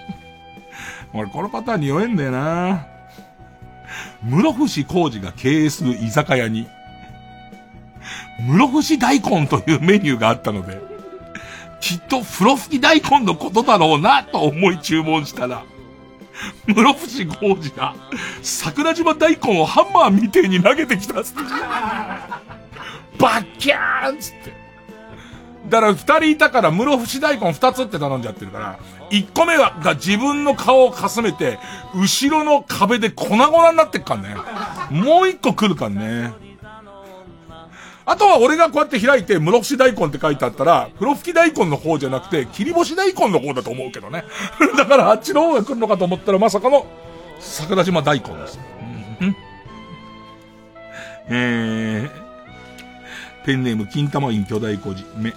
[1.14, 2.95] 俺、このパターンに弱えんだよな
[4.24, 6.66] 室伏浩二が経営する居酒屋に、
[8.40, 10.80] 室伏大根というメニューがあったので、
[11.80, 15.64] きっと風呂吹き大根のことだろうなと思い注文したら、
[16.66, 17.94] 室伏浩二が
[18.42, 21.42] 桜島大根をハンマーみてえに投げてきたっつって。
[23.18, 24.52] バッキャーンつって。
[25.68, 28.78] だから二人いたから室伏大根二つって頼んじゃってるから、
[29.10, 31.58] 一個目はが自分の顔をかすめて、
[31.94, 34.36] 後ろの壁で粉々になってっからね。
[34.90, 36.32] もう一個来るからね。
[38.08, 44.24] あとは俺がこうやって開いて、室伏大根って書いてあったら、風呂吹き大根の方じゃなくて、切り干し大根の方だと思うけどね。
[44.78, 46.86] だからあっちの方が来るのかと思ったら、まさかの、
[47.40, 48.60] 桜島大根です。
[49.20, 49.36] うん
[51.28, 55.32] えー、ペンネーム金玉院巨大孤児、め、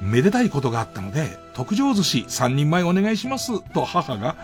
[0.00, 4.36] めでたいことがあったので、特上寿司三人前お願いします、と母が、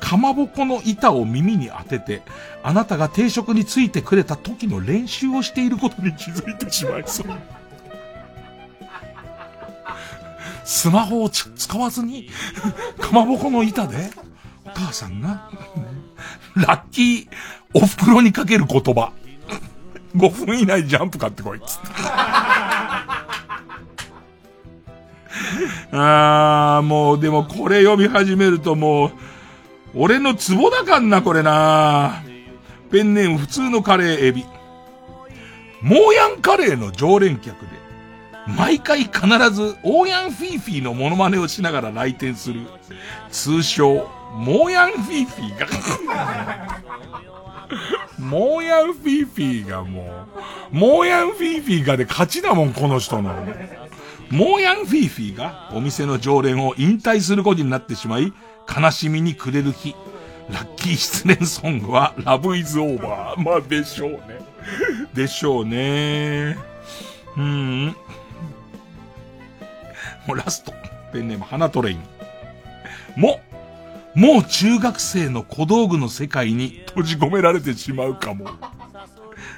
[0.00, 2.22] かまぼこの板を耳に当てて、
[2.62, 7.26] あなたが定食についてくれた時の練習をしていることに気づいてしまいそう。
[10.64, 12.28] スマホを使わずに、
[13.00, 14.10] かまぼこの板で、
[14.64, 15.50] お母さんが、
[16.56, 17.28] ラッキー、
[17.74, 19.12] お袋にかける言葉。
[20.16, 21.86] 5分以内ジャンプ買ってこいっつって。
[25.92, 29.12] あー、もう、でもこれ読み始めるともう、
[29.94, 32.22] 俺のツボだかんな、これな。
[32.90, 34.44] ペンネーム普通のカレーエビ。
[35.80, 37.66] モーヤンカレーの常連客で、
[38.46, 42.60] 毎回必ずオーヤンフィーフィーのモノマネをしながら来店する、
[43.30, 45.66] 通称、モーヤンフィーフィーが、
[48.18, 50.26] モーヤンフィーフィーがも
[50.72, 53.34] う、モーヤンフィーフィーがで勝ちだもん、この人の。
[54.32, 58.32] モーヤンフィーフィーがお店の常連を引退することになってしまい、
[58.66, 59.94] 悲しみに暮れる日。
[60.50, 63.42] ラッキー失恋ソングは、ラブイズオーバー。
[63.42, 64.18] まあ、でしょうね。
[65.12, 66.56] でしょうね。
[67.36, 67.86] うん。
[70.26, 70.72] もうラスト。
[71.12, 72.00] ペンネーム、花トレイン。
[73.16, 73.38] も、
[74.14, 78.46] もう中学生の小道具の世界に閉じ込められてしまうかも。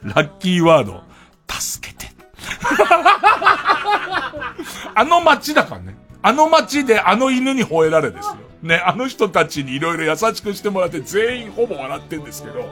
[0.02, 1.04] ラッキーワード、
[1.48, 2.03] 助けて。
[4.94, 5.96] あの街だからね。
[6.22, 8.36] あの街であの犬に吠えられですよ。
[8.62, 12.64] ね、あの人たちにいろいろ優しくしてもらって全員ほぼ笑ってんですけど、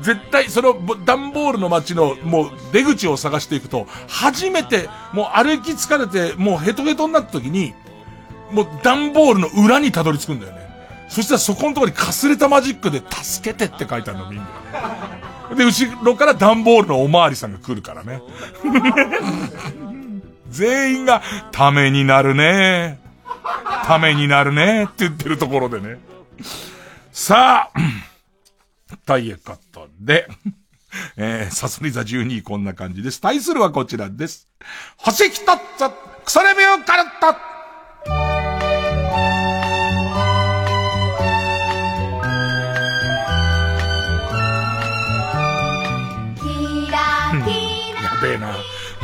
[0.00, 0.74] 絶対その
[1.04, 7.74] 段ボールの街のもう出口を探していくと、初めてもう歩き疲れてもうヘトヘトになった時に、
[8.50, 10.60] もう段ボールの裏にたどり着くんだよね。
[11.10, 14.48] そしたらそこのところにかすれたマジックで助けてって書いてあるの見んだよ
[15.18, 15.29] ね。
[15.56, 18.22] で、後ろから段ボールのおまわりさんが来るからね。
[20.48, 21.22] 全員が、
[21.52, 23.00] ためになるね。
[23.84, 24.84] ためになるね。
[24.84, 25.98] って言ってるところでね。
[27.12, 27.80] さあ、
[29.06, 30.28] ということで、
[31.16, 33.20] えー、サソリ座12位こんな感じです。
[33.20, 34.48] 対するはこちらです。
[34.96, 35.44] 星一つ、
[36.24, 38.39] クソレビューカル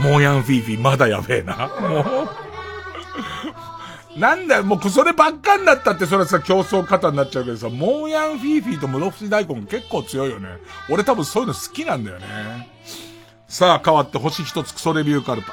[0.07, 1.69] モーヤンフィーフィーまだやべえな。
[1.81, 2.47] もう。
[4.19, 10.49] なんだよ、もうそればっかになったってそれはさ、競争方になっちゃうけどさ、モーヤンフィーフィーと室伏大根結構強いよね。
[10.89, 12.27] 俺多分そういうの好きなんだよね。
[13.49, 15.53] さあ、変わって星一つクソレビューカルタ。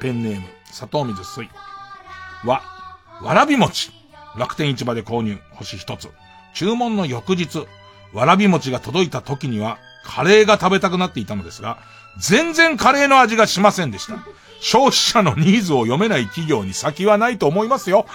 [0.00, 1.48] ペンネーム、砂糖水水。
[2.44, 2.62] わ、
[3.22, 3.90] わらび餅。
[4.36, 6.08] 楽天市場で購入、星一つ。
[6.54, 7.66] 注文の翌日、
[8.14, 9.78] わらび餅が届いた時には、
[10.08, 11.78] カレーが食べたくなっていたのですが、
[12.16, 14.14] 全然カレーの味がしませんでした。
[14.60, 18.06] 消費者のニーズを読めない企業に先はないと思いますよ。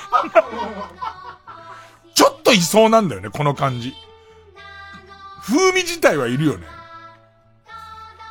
[2.15, 3.93] ちょっといそうなんだよね、この感じ。
[5.43, 6.65] 風味自体はいるよね。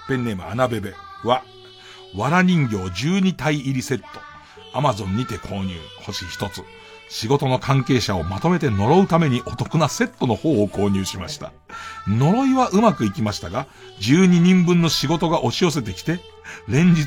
[0.08, 1.44] ペンネームアナベベは、
[2.16, 4.06] わら人形12体入りセット。
[4.74, 6.64] アマゾンにて購入、星一つ。
[7.12, 11.52] 仕事の関係者をまとめて呪うためにお得なセットの方を購入しました。
[12.08, 13.66] 呪いはうまくいきましたが、
[14.00, 16.20] 12人分の仕事が押し寄せてきて、
[16.68, 17.04] 連日、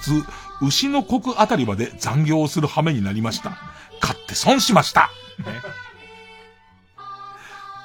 [0.61, 3.57] 牛の国あたりまで残業をする羽目になりました。
[3.99, 5.09] 買って損しました。
[5.39, 5.45] ね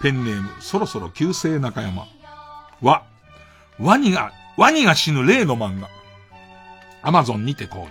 [0.03, 2.07] ペンネーム、そろそろ旧姓中山。
[2.83, 3.05] は、
[3.79, 5.89] ワニが、ワニが死ぬ例の漫画。
[7.01, 7.91] アマゾンにて購入。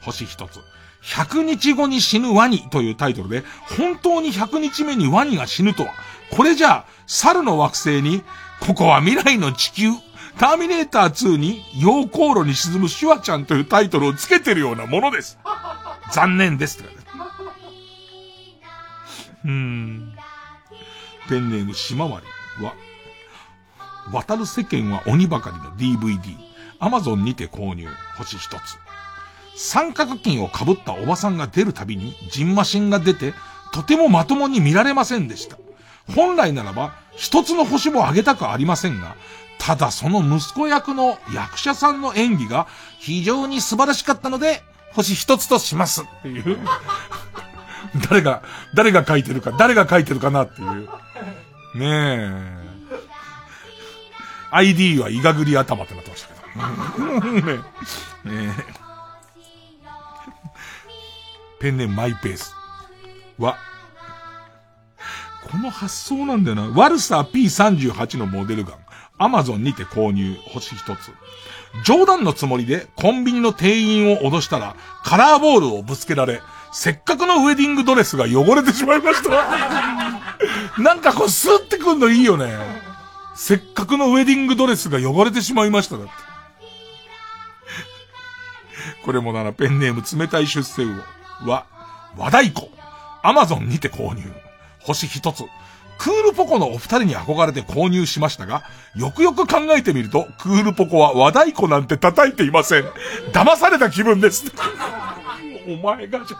[0.00, 0.58] 星一つ。
[1.02, 3.44] 100日後に死ぬワニというタイトルで、
[3.78, 5.92] 本当に100日目にワニが死ぬとは、
[6.30, 8.22] これじゃあ、猿の惑星に、
[8.60, 9.90] ここは未来の地球、
[10.38, 15.38] ターミネーター2に、溶鉱炉に沈むシュワちゃんというタイトルをつけてるようなものです。
[16.12, 16.84] 残念です。
[19.44, 20.14] うん。
[21.28, 22.74] ペンネームしまわりは、
[24.12, 26.36] 渡る世間は鬼ばかりの DVD、
[26.78, 28.78] アマゾンにて購入、星一つ。
[29.60, 33.34] 三角巾を被ったおばさんが出るたびに、ジンマシンが出て、
[33.72, 35.58] とてもまともに見られませんでした。
[36.14, 39.16] 本来ならば、一つの星もあげたくありませんが、
[39.58, 42.68] ただその息子役の役者さんの演技が
[43.00, 44.62] 非常に素晴らしかったので、
[44.92, 46.58] 星一つとしますっていう。
[48.08, 48.42] 誰が、
[48.74, 50.88] 誰が書いてるか、誰が書いてるかなっていう。
[51.74, 52.58] ねえ。
[54.52, 56.34] ID はイガグリ頭ってなってましたけ
[57.00, 57.52] ど。
[58.32, 58.54] ね
[58.84, 58.87] え。
[61.60, 62.54] ペンネームマイペース。
[63.38, 63.56] は、
[65.50, 66.68] この発想なんだよな。
[66.68, 68.78] ワルサー P38 のモデルガン。
[69.18, 71.12] アマゾンにて購入、星一つ。
[71.84, 76.40] 冗談のつもりでコンビニの店員を脅したら、カラーボールをぶつけられ、
[76.72, 79.30] せっかくのウェディングドレスが汚れてしまいました。
[80.80, 82.56] なんかこうスーってくんのいいよね。
[83.34, 86.12] せっかくのウェディングドレスが汚れてしまいましただって。
[89.04, 91.66] これもならペンネーム冷たい出世魚は、
[92.16, 92.68] 和太鼓。
[93.22, 94.22] アマゾンにて購入。
[94.80, 95.44] 星一つ。
[95.98, 98.62] クールポコのお二人に憧れて購入しましたが、
[98.94, 102.84] よくよく考えてみると、クールポコは和太鼓なんて叩いていません。
[103.32, 104.44] 騙された気分です。
[105.66, 106.36] お前がじゃ。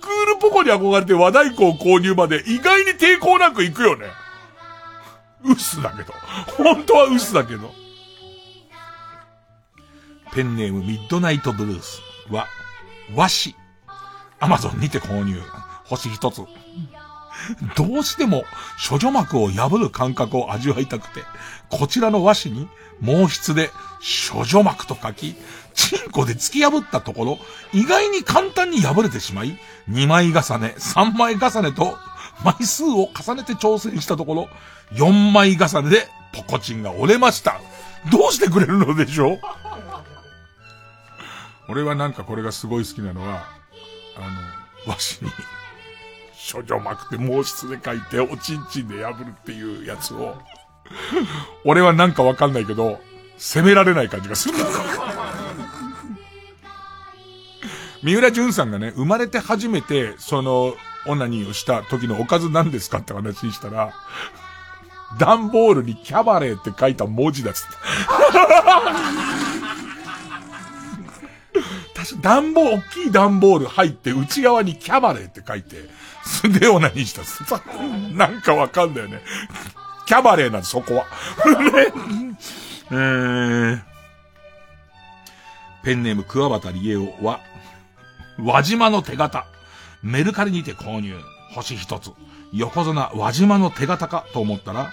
[0.00, 4.06] クールポコに憧れて和太鼓を購入まで意外に抵抗なく行くよね。
[5.44, 6.14] ウスだけど。
[6.56, 7.74] 本当はウスだけど。
[10.32, 12.00] ペンネームミッドナイトブルース
[12.30, 12.46] は、
[13.14, 13.54] 和紙。
[14.38, 15.40] アマゾンにて購入。
[15.84, 16.42] 星一つ。
[17.76, 18.44] どうしても、
[18.88, 21.22] 処女膜を破る感覚を味わいたくて、
[21.70, 22.68] こちらの和紙に、
[23.04, 23.70] 毛筆で、
[24.32, 25.34] 処女膜と書き、
[25.74, 27.38] チンコで突き破ったところ、
[27.72, 29.58] 意外に簡単に破れてしまい、
[29.88, 31.96] 2枚重ね、3枚重ねと、
[32.44, 34.48] 枚数を重ねて挑戦したところ、
[34.92, 37.60] 4枚重ねで、ポコチンが折れました。
[38.10, 39.40] どうしてくれるのでしょう？
[41.70, 43.44] 俺はなんかこれがすごい好きなのは、
[44.16, 44.26] あの、
[44.88, 45.34] 和紙に、
[46.52, 50.34] 処女膜って毛筆で書いて、おちんちんで破るっていうやつを、
[51.64, 52.98] 俺はなんかわかんないけど、
[53.38, 54.56] 責められない感じがする。
[58.02, 60.74] 三浦淳さんがね、生まれて初めて、その、
[61.06, 63.92] オナニーをした時のおかず何ですかって話にしたら、
[65.20, 69.49] 段ボールにキャバレーって書いた文字だっつって。
[72.00, 75.76] 確か段ボール、大きい段ボール入って内側にキャバレーって書いて、
[76.24, 77.22] それでオナニーした？
[77.22, 78.14] っつって。
[78.14, 79.20] なんかわかんだよね。
[80.06, 81.04] キャバレーなんで、そこは。
[81.04, 81.92] ね
[82.92, 83.80] えー、
[85.84, 87.40] ペンネーム桑畑理恵夫は、
[88.38, 89.44] 輪島の手形。
[90.02, 91.14] メルカリにて購入。
[91.54, 92.10] 星一つ。
[92.52, 94.90] 横綱輪島の手形かと思ったら、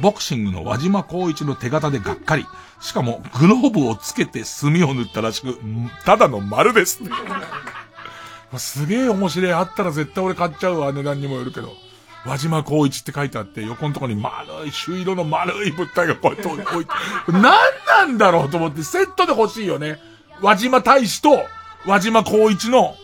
[0.00, 2.46] ボクシングの輪島光一の手形でがっかり。
[2.80, 5.58] しかも、グローブをつけて墨を塗ったらしく、
[6.04, 7.02] ただの丸です。
[8.58, 9.52] すげえ面白い。
[9.52, 10.92] あったら絶対俺買っちゃうわ。
[10.92, 11.72] 値段にもよるけど。
[12.26, 16.92] 輪島光一って書いてあって、横のところに丸い、朱色の丸い物体がこうやって 置いて、
[17.32, 19.98] 何なんだろうと思って、セットで欲しいよね。
[20.42, 21.46] 輪島大使と、
[21.86, 22.96] 輪島光一の、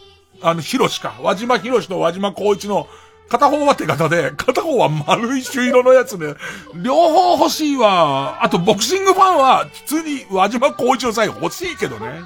[0.42, 1.14] あの、広しか。
[1.20, 2.88] 輪島広しと輪島光一の、
[3.28, 6.36] 片方は手形で、片方は丸い朱色のやつで、
[6.74, 8.44] 両方欲しいわ。
[8.44, 12.20] あと、ボクシングファンは、普通に輪島光一のサイン欲しいけどね。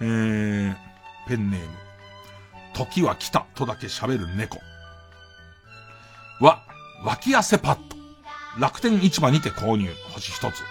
[0.00, 0.76] えー、
[1.28, 1.66] ペンネーム。
[2.72, 4.58] 時は来たとだけ喋る猫。
[6.40, 6.62] は、
[7.04, 7.96] 脇汗パッド。
[8.58, 9.90] 楽天市場にて購入。
[10.14, 10.62] 星一つ。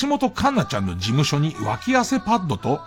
[0.00, 2.80] 橋本環奈ちゃんの事務所に脇汗パッドと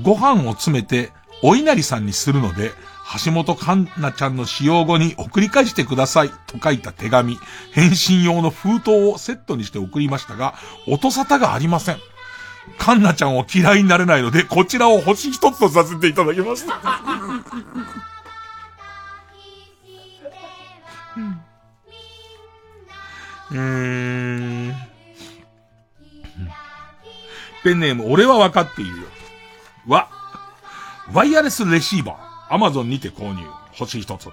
[0.00, 2.72] ご飯を詰めてお稲荷さんにするので、
[3.24, 7.38] 橋本環奈ちゃんの使用後に送り返してくださいと書いた手紙、
[7.72, 10.54] 返信用の封筒をセットにして送りましたが、
[10.86, 11.96] 音沙汰がありません。
[12.76, 16.80] カンナちゃんを嫌いになれないので、こちらを星一つとさせていただきました。
[23.50, 24.74] うん。
[27.64, 29.04] ペンネーム、俺は分かっているよ。
[29.86, 30.08] は、
[31.12, 33.42] ワイヤレスレシーバー、アマゾンにて購入、
[33.72, 34.28] 星一つ。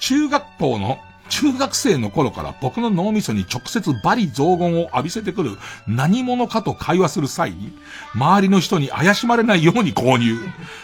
[0.00, 0.98] 中学校の、
[1.30, 7.72] 中学生の頃から僕の脳みそに直接バリ雑言を浴びせてくる何者かと会話する際に、
[8.14, 10.38] 周りの人に怪しまれないように購入。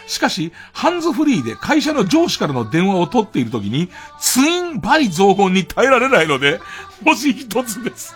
[0.07, 3.89] しかし、ハンズフリーで会社の上司からの電話を取っている時に、
[4.19, 6.59] ツインバリ雑言に耐えられないので、
[7.03, 8.15] 星一つです。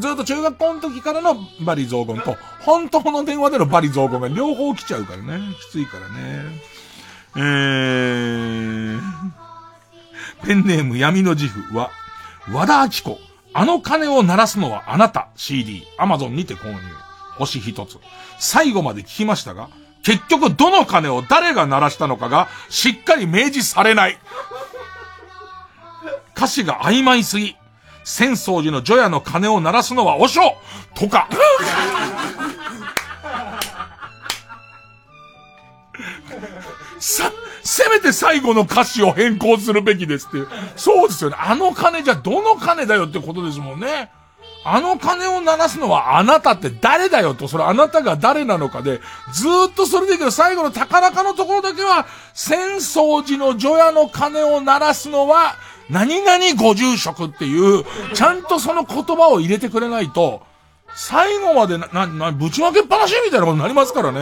[0.00, 5.40] ずっと中学校の時からのバリ雑言と、本当の電話でのバリ雑言が両方来ちゃうからね。
[5.60, 6.44] きついからね。
[7.34, 9.00] えー、
[10.44, 11.90] ペンネーム闇の自負は、
[12.52, 13.18] 和田明子、
[13.54, 16.78] あの鐘を鳴らすのはあなた CD、アマゾンにて購入。
[17.38, 17.98] 星一つ。
[18.38, 19.68] 最後まで聞きましたが、
[20.02, 24.18] 結局どの鐘を誰が鳴らしたのかがしっかり明示されない。
[26.36, 27.56] 歌詞が曖昧すぎ。
[28.04, 30.56] 浅草寺の除夜の鐘を鳴らすのは和尚
[30.94, 31.28] とか。
[36.98, 37.32] さ、
[37.64, 40.46] せめて最後の歌詞を変更するべきですって。
[40.76, 41.36] そうですよね。
[41.38, 44.10] あの鐘じゃどの鐘だよってことですもんね。
[44.64, 49.00] あの鐘を鳴らすのはあなたって誰だよと、それあなたが誰なのかで、
[49.32, 55.56] ずっとそれでいいけど最後の高らかのところだけは、浅草寺の除夜の鐘を鳴らすのは、
[55.92, 60.42] 何々ご住職っていう、ちゃんとその言葉を入れてくれないと、
[60.94, 64.20] 最後までな、な、な、ぶちまけっぱなしみたいなことになりますからね。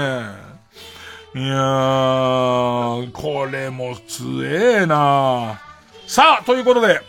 [1.32, 5.60] いやー、これも強えな
[6.08, 7.00] さあ、ということで、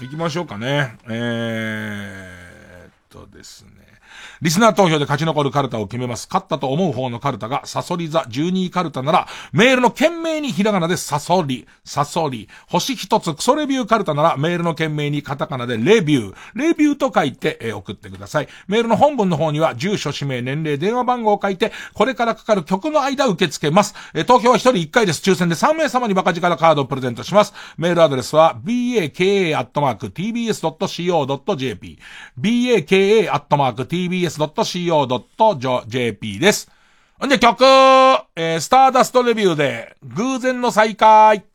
[0.00, 0.96] 行きましょうかね。
[1.08, 3.67] えーっとですね。
[4.40, 6.28] リスナー投票で勝ち残るカルタを決めます。
[6.30, 18.48] 勝ったと思う方のカルタが、サソリ座12位カルタなら、メールの件名にひらがなでサソリ、サソリ、星一つクソレビューカルタなら、メールの件名にカタカナでレビュー、レビューと書いて、え送ってください。
[18.68, 23.94] メールの本文の方には、住所、氏名、年齢、電話番号を書いて、これからかかる曲の間受け付けます。
[24.14, 25.20] え投票は一人一回です。
[25.28, 27.52] 抽選で3名様にバカ力カードをプレゼントします。
[27.76, 29.38] メールアドレスは、baka.tbs.co.jp、
[34.28, 36.70] tbs.co.jp です。
[37.24, 41.47] んで曲、えースターダストレビューで、偶然の再会。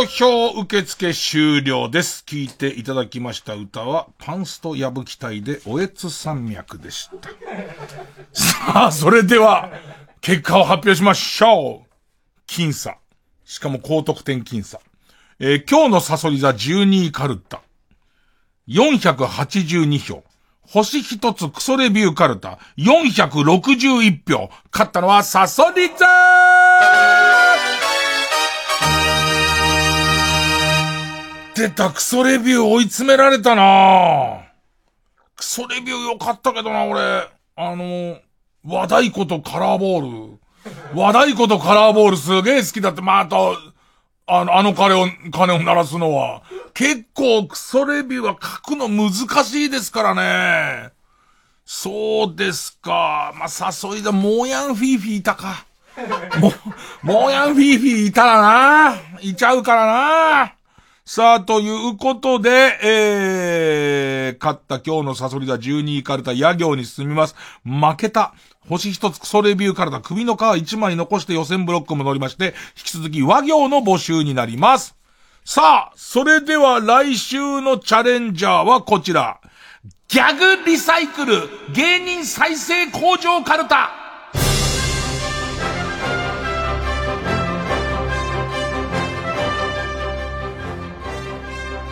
[0.00, 2.24] 投票受付終了です。
[2.24, 7.28] 聴いていただきました歌は、パンスト矢吹隊で、おえつ山脈でした。
[8.32, 9.70] さあ、それでは、
[10.22, 12.50] 結果を発表しましょう。
[12.50, 12.96] 僅差。
[13.44, 14.80] しかも高得点僅差。
[15.38, 17.60] えー今日のサソリ座12位カルタ。
[18.68, 20.24] 482票。
[20.62, 22.58] 星一つクソレビューカルタ。
[22.78, 24.50] 461票。
[24.72, 26.49] 勝ったのはサソリ座
[31.60, 34.46] 出た、クソレビュー追い詰められたな
[35.36, 37.00] クソレビューよかったけどな、俺。
[37.54, 38.18] あの、
[38.64, 40.38] 和太鼓とカラーボール。
[40.94, 43.58] 和太鼓とカラーボールすげえ好きだって、まあ、あと、
[44.26, 46.42] あの、あの鐘を、鐘を鳴らすのは。
[46.72, 49.12] 結構クソレビューは書くの難
[49.44, 50.92] しいですからね。
[51.66, 53.34] そうですか。
[53.36, 55.66] まあ、誘いだ、モーヤンフィーフィーいたか。
[56.40, 56.52] も、
[57.02, 58.94] モーヤンフィーフィーいたらな。
[59.20, 60.59] いちゃうからな。
[61.12, 67.34] さあ、ということで、えー、勝った今日のサソリ座12位カルタ、野行に進みます。
[67.64, 68.32] 負けた。
[68.68, 74.94] 星一つクソレビューカルタ、首の皮1枚残して予選ブロックも乗りまして、引き続き和行の募集になります。
[75.44, 79.40] さあ、それでは来週のチャレンジャーはこちら。
[80.06, 83.99] ギャグリサイクル芸人再生工場カルタ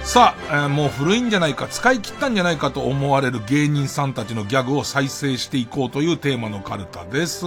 [0.09, 7.45] さあ、えーもう古いんじゃないか、使い切ったんじゃないかと思われる芸人さんたちのギャグを再生していこうというテーマのカルタです。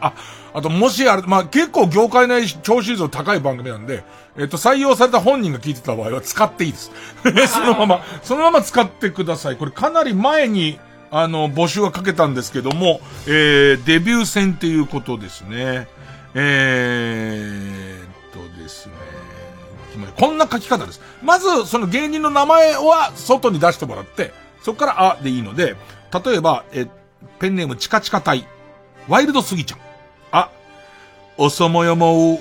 [0.00, 0.14] あ、
[0.54, 4.02] あともしあれ、まあ、結構業界内聴取率高い番組なんで、
[4.38, 6.90] えっ、と、採用された本人が聞いてた場合は使っていいです。
[7.52, 9.56] そのまま、そのまま使ってください。
[9.56, 15.86] これかなり前に、あの、募集はかけたんですけども、えー、デビュー戦っていうことですね。
[16.32, 18.92] えーっとですね。
[20.16, 21.00] こんな書き方です。
[21.22, 25.76] まず、その芸人の名前は外に出してもらって、そこからあでいいので、
[26.24, 26.86] 例えば、え、
[27.38, 28.46] ペンネームチカチカ隊、
[29.08, 29.80] ワイルドスギちゃん。
[30.32, 30.50] あ、
[31.38, 32.40] 浅間山を、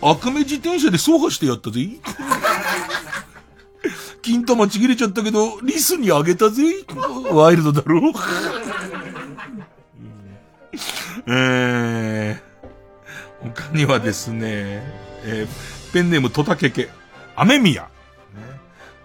[0.00, 1.88] 悪目自転車で走破してやったぜ。
[4.22, 6.62] 金玉ちぎれちゃったけど、リスにあげたぜ。
[7.30, 8.12] ワイルドだろ
[11.26, 14.82] えー、他にはですね、
[15.24, 16.88] えーペンネームトタケケ、
[17.36, 17.82] アメミヤ。
[17.82, 17.88] ね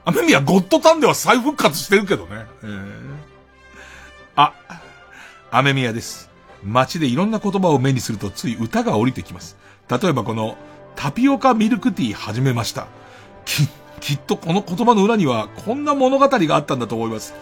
[0.05, 2.45] アメミヤゴッドタンでは再復活してるけどね。
[2.63, 3.15] えー
[4.35, 4.53] あ、
[5.49, 6.29] アメミヤです。
[6.63, 9.57] 街でいろんな言葉を目にするとつい歌が降りてきます。
[9.89, 10.57] 例えばこの、
[10.95, 12.87] タピオカミルクティー始めました。
[13.45, 13.67] き、
[14.01, 17.33] きっとこの言葉の裏にはこんな物語があったんだと思います。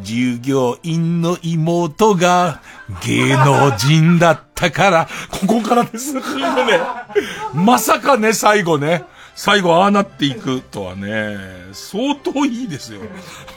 [0.00, 2.60] 従業員の妹が
[3.04, 6.14] 芸能人だったから、ここからです。
[6.14, 6.20] ね、
[7.54, 9.04] まさかね、最後ね。
[9.36, 11.36] 最後ああなっていくとはね、
[11.72, 13.00] 相当いいですよ。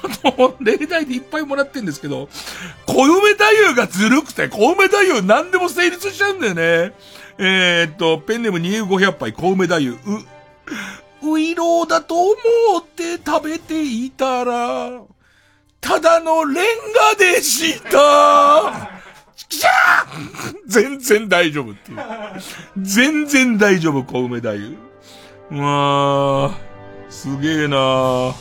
[0.03, 2.30] あと、例題でいっぱいもらってんですけど、
[2.88, 6.93] 小梅太夫がずるくて、小梅太夫何でも成立しちゃうんだよね。
[7.38, 12.34] えー、っと、ペンネーム2500杯、小梅太夫、う、ウイローだと思
[12.80, 15.01] って食べていたら、
[15.88, 16.65] ただのレン
[17.14, 17.89] ガでした。
[19.47, 21.97] きゃー全然大丈夫っていう。
[22.77, 24.49] 全然大丈夫、小梅太
[25.49, 25.55] 夫。
[25.55, 26.57] まあ、
[27.09, 28.34] すげえなー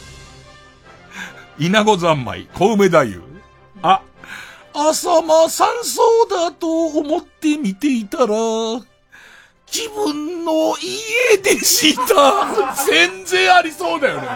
[1.61, 3.23] 稲子三昧、小梅太夫。
[3.81, 4.03] あ、
[4.75, 8.27] 朝間山荘だと思って見ていたら、
[9.73, 12.75] 自分の家でした。
[12.87, 14.29] 全然ありそうだよね。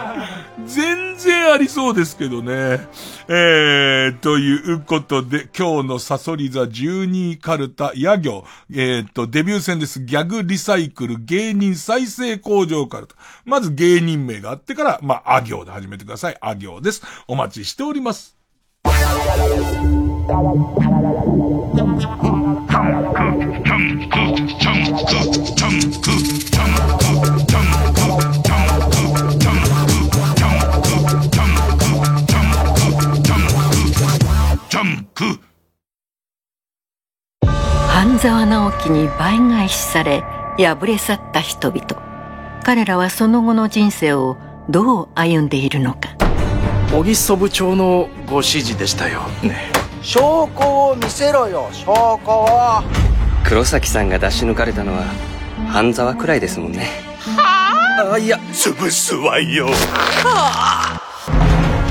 [0.65, 2.87] 全然ありそうですけどね。
[3.27, 10.03] えー、ということで、今日のサソリ座12カルタ、野行、えー、と、デビュー戦です。
[10.03, 13.15] ギャグリサイクル芸人再生工場カルタ。
[13.45, 16.37] まず芸人名があってから、まあ、あ行で始めてください。
[16.41, 17.01] あ行です。
[17.27, 18.37] お待ちしております。
[38.21, 40.21] 沢直樹に倍返しされ
[40.55, 42.61] 敗れ去った人々。
[42.63, 44.37] 彼らはその後の人生を
[44.69, 46.15] どう歩んでいるのか。
[46.91, 49.21] 小木曽部長のご指示でしたよ。
[49.41, 49.71] ね。
[50.03, 52.83] 証拠を見せろよ証拠を
[53.43, 55.03] 黒崎さんが出し抜かれたのは
[55.67, 56.89] 半沢くらいですもんね。
[57.27, 59.67] あいや潰すわよ。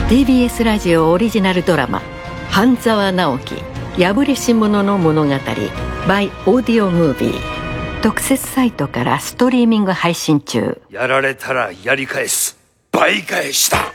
[0.08, 2.00] TBS ラジオオリジナルドラマ
[2.50, 7.60] 「半沢直樹破れし者の物語 by オーディオムービー」
[8.00, 12.56] 特設サイトからストリーミング配信中やられたらやり返す。
[12.92, 13.92] 倍返しだ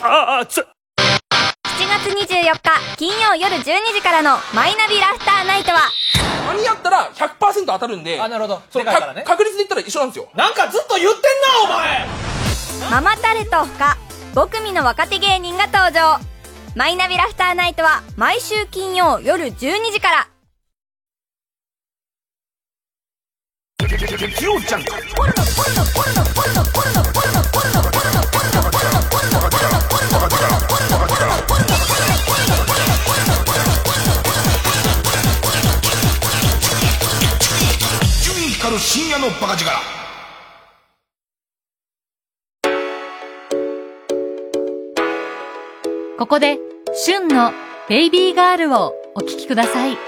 [0.00, 0.64] ああつ7
[2.06, 3.62] 月24日金曜夜12
[3.92, 5.90] 時からの「マイナビラフターナイトは」
[6.46, 8.20] 間に合ったら100%当たるんで。
[8.20, 8.62] あなるほど。
[8.72, 9.24] でかいからね。
[9.26, 10.28] 確率で言ったら一緒なんですよ。
[10.36, 12.06] なんかずっと言ってんなお前。
[12.90, 13.96] ママタルト他
[14.34, 16.31] 5組の若手芸人が登場
[16.74, 20.28] マイナビラフターナイトは毎週金曜夜12時から
[38.78, 40.01] 深夜のバカ力。
[46.22, 46.56] ここで、
[46.94, 47.50] 旬の
[47.88, 49.98] ベイビーガールをお聴きください。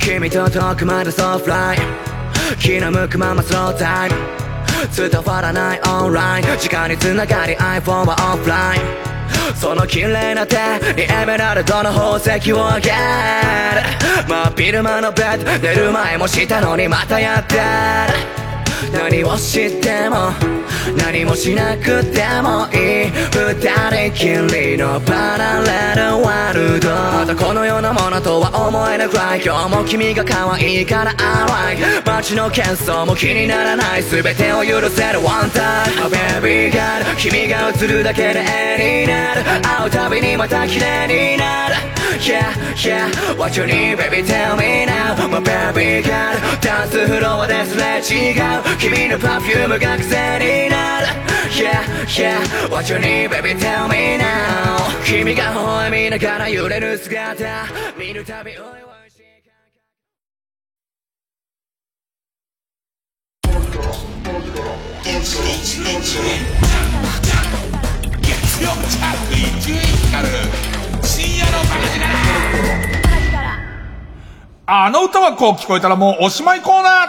[0.00, 1.78] 君と遠くまでソフライ
[2.60, 4.47] 気の向くままスロータイム
[4.96, 6.44] 伝わらないオンライン。
[6.58, 9.08] 時間につながり iPhone はオフライン。
[9.56, 10.56] その綺麗な手
[10.94, 12.94] にエメラルドの宝石をあげる
[14.28, 18.47] 真っ昼間のベッド寝る前もしたのにまたやってる。
[18.92, 20.32] 何をしても
[20.96, 23.10] 何もしなくてもいい。
[23.30, 24.26] 二人き
[24.56, 26.88] りのパラレルワールド。
[26.88, 34.02] またこのようなものとは思えなくらい今日も君が可愛いから I like 街の喧騒も気にならない。
[34.02, 35.18] 全てを許せる。
[35.20, 36.04] One time.
[36.04, 36.10] Oh
[36.40, 37.16] baby girl.
[37.16, 39.42] 君が映るだけで絵になる。
[39.62, 41.87] 会うたびにまた綺麗になる。
[42.20, 43.08] Yeah, yeah,
[43.38, 48.34] what you need, baby, tell me now My baby girl ダンスフロアですれ違う
[48.78, 51.06] 君のパフュームが癖になる
[51.50, 52.40] Yeah, yeah,
[52.70, 57.66] what you need, baby, tell me now 君が微笑みながら揺れる姿
[57.96, 58.68] 見るたびおいおい
[65.02, 65.38] 月
[68.62, 69.78] 曜ジャンク伊集院
[70.10, 70.32] 光る
[71.02, 72.18] 深夜のバカ力
[74.70, 77.06] あの歌はこう聞こえたらもうおしまいコーナ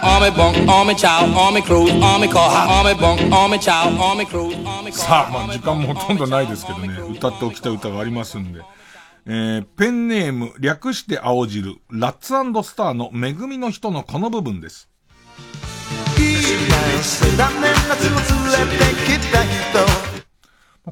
[4.92, 8.62] さあ、まあ時間もほとんどないですけどね、歌っておきたい歌がありますんで。
[9.26, 14.88] えー、ペンネーム、略して青汁、ラッツスターの恵みの人のこの部分です。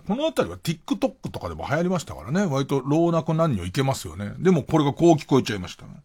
[0.07, 2.45] このあたりは TikTok とかでも流行りましたからね。
[2.47, 4.33] 割と老若男女いけますよね。
[4.39, 6.03] でもこれがこう聞こえちゃいましたね。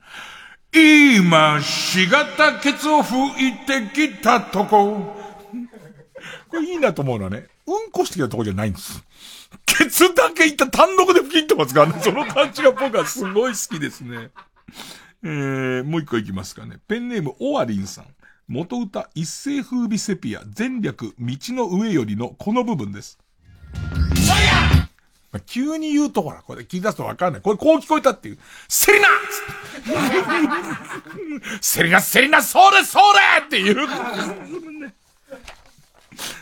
[0.76, 5.15] 今、しがたケツを吹いてきたとこ。
[6.49, 9.03] これいいなと思うのはね、うんこしてきたとこじゃないんです。
[9.65, 12.02] ケツだけいった単独で吹き入ってますからね。
[12.02, 14.32] その感じが僕はすごい好きですね。
[15.24, 16.80] えー、もう一個いきますかね。
[16.88, 18.06] ペンネームオワリンさん。
[18.48, 23.18] 元歌一世風靡セピア全略道の上よりのこの部分です。
[25.32, 27.41] まあ急に言うとほら、これ聞き出すとわかんない。
[27.41, 28.38] これこう聞こえたっていう。
[28.68, 29.08] セリナ
[31.62, 33.04] セリナ、セリナ、それそれ
[33.45, 33.88] っていう。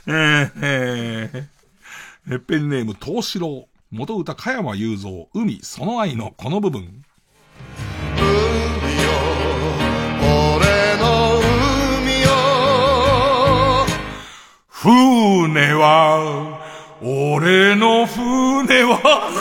[0.08, 3.68] えーえー、ペンネーム東四郎。
[3.92, 5.28] 元歌加山雄三。
[5.34, 7.04] 海、その愛のこの部分。
[14.70, 16.71] 船は、
[17.04, 19.32] 俺の船は、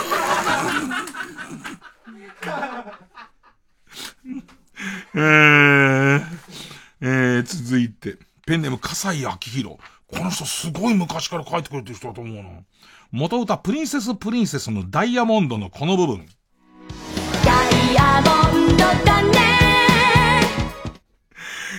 [5.13, 6.23] えー、
[7.01, 8.17] えー、続いて、
[8.47, 9.77] ペンネーム笠井明宏。
[10.07, 12.49] この人すごい昔から書いてくれてる人だと思うな。
[13.11, 16.25] 元歌プリンセスプリンセスのダイヤモンドのこの部分。
[17.45, 19.37] ダイヤモンドだね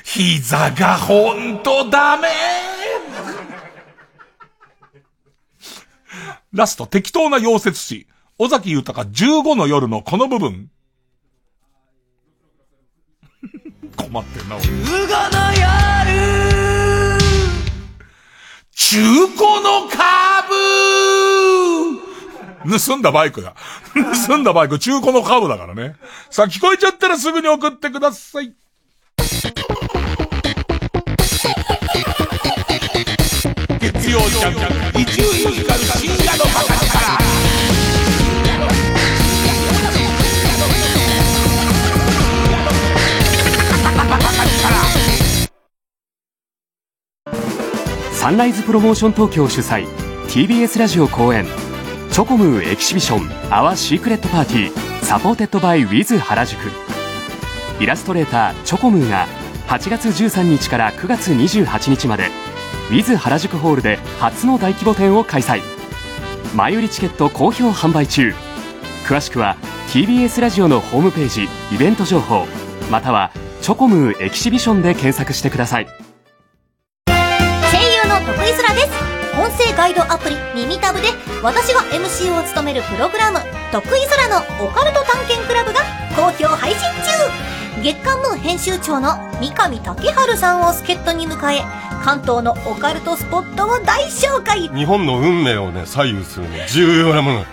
[0.04, 2.61] 膝がほんとダメ
[6.52, 8.06] ラスト、適当な溶接詞。
[8.38, 10.70] 尾崎豊15の夜のこの部分。
[13.96, 14.64] 困ってんな、俺。
[14.64, 14.70] 15
[15.32, 15.72] の夜
[18.70, 18.98] 中
[19.28, 20.48] 古のカー
[22.66, 23.54] ブ盗んだバイクだ。
[24.26, 25.96] 盗んだバイク、中古のカーブだからね。
[26.30, 28.54] さあ、聞こえちゃったらすぐに送ってください。
[34.12, 34.55] 曜ジャン
[34.93, 36.93] ク、伊集院光る深夜のバカ力。
[48.12, 49.86] サンライズプロモーション東京主催
[50.28, 51.47] TBS ラジオ公演
[52.10, 56.59] チョコムー Exhibition Our Secret Party supported by ウィズ原宿
[57.80, 59.26] イラストレーターチョコムーが
[59.68, 62.28] 8月13日から9月28日まで
[62.93, 65.62] ウィズ原宿ホールで初の大規模展を開催。
[66.55, 68.35] 前売りチケット好評販売中。
[69.06, 69.56] 詳しくは
[69.89, 72.47] TBS ラジオのホームページイベント情報
[72.90, 73.31] または
[73.62, 75.86] チョコムーエキシビションで検索してください。
[77.06, 78.89] 声優の徳井空です。
[79.40, 81.09] 音声ガイドアプリ耳タブで
[81.43, 83.39] 私が MC を務めるプログラム
[83.73, 85.81] 「徳井空のオカルト探検クラブ」が
[86.14, 87.61] 好評配信中。
[87.82, 91.62] 月刊ムー編集長の三上竹春さんを助っ人に迎え
[92.04, 97.44] 関東のオカルトスポットを大紹介日本の運命をね、左右するね、重要なもの。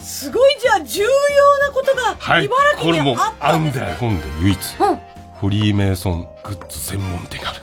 [0.00, 2.44] すごいじゃあ重要なことがはい。
[2.46, 3.94] 茨これも城にあったんですあるんだよ。
[3.94, 4.58] 日本で唯一、
[5.40, 7.60] フリーメイソングッズ専門店がある。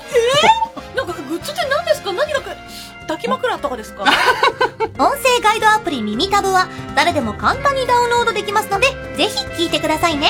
[0.75, 2.13] えー、なんかグッズって何ですか？
[2.13, 2.51] 何がか
[3.01, 4.03] 抱き枕とかですか？
[4.99, 8.87] 音声ガイドアプリ耳タブは誰でも簡単にダウンロードできますので
[9.17, 10.29] ぜひ聞いてくださいね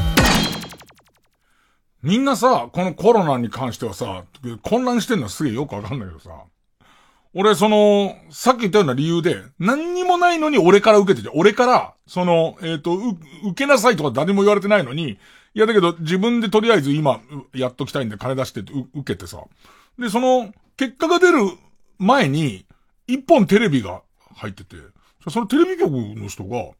[2.03, 4.23] みんなさ、このコロナに関してはさ、
[4.63, 6.31] 混乱してんのはすげえよくわかんないけどさ。
[7.33, 13.15] 俺、その、さっき言ったような理由で、何にもないのに俺から受けてて、俺から、その、えっ、と、受
[13.55, 15.17] けなさいとか誰も言われてないのに、
[15.53, 17.21] いやだけど自分でとりあえず今、
[17.53, 19.43] やっときたいんで金出して受けてさ。
[19.99, 21.39] で、その、結果が出る
[21.99, 22.65] 前に、
[23.07, 24.01] 一本テレビが
[24.35, 24.75] 入ってて、
[25.29, 26.71] そのテレビ局の人が、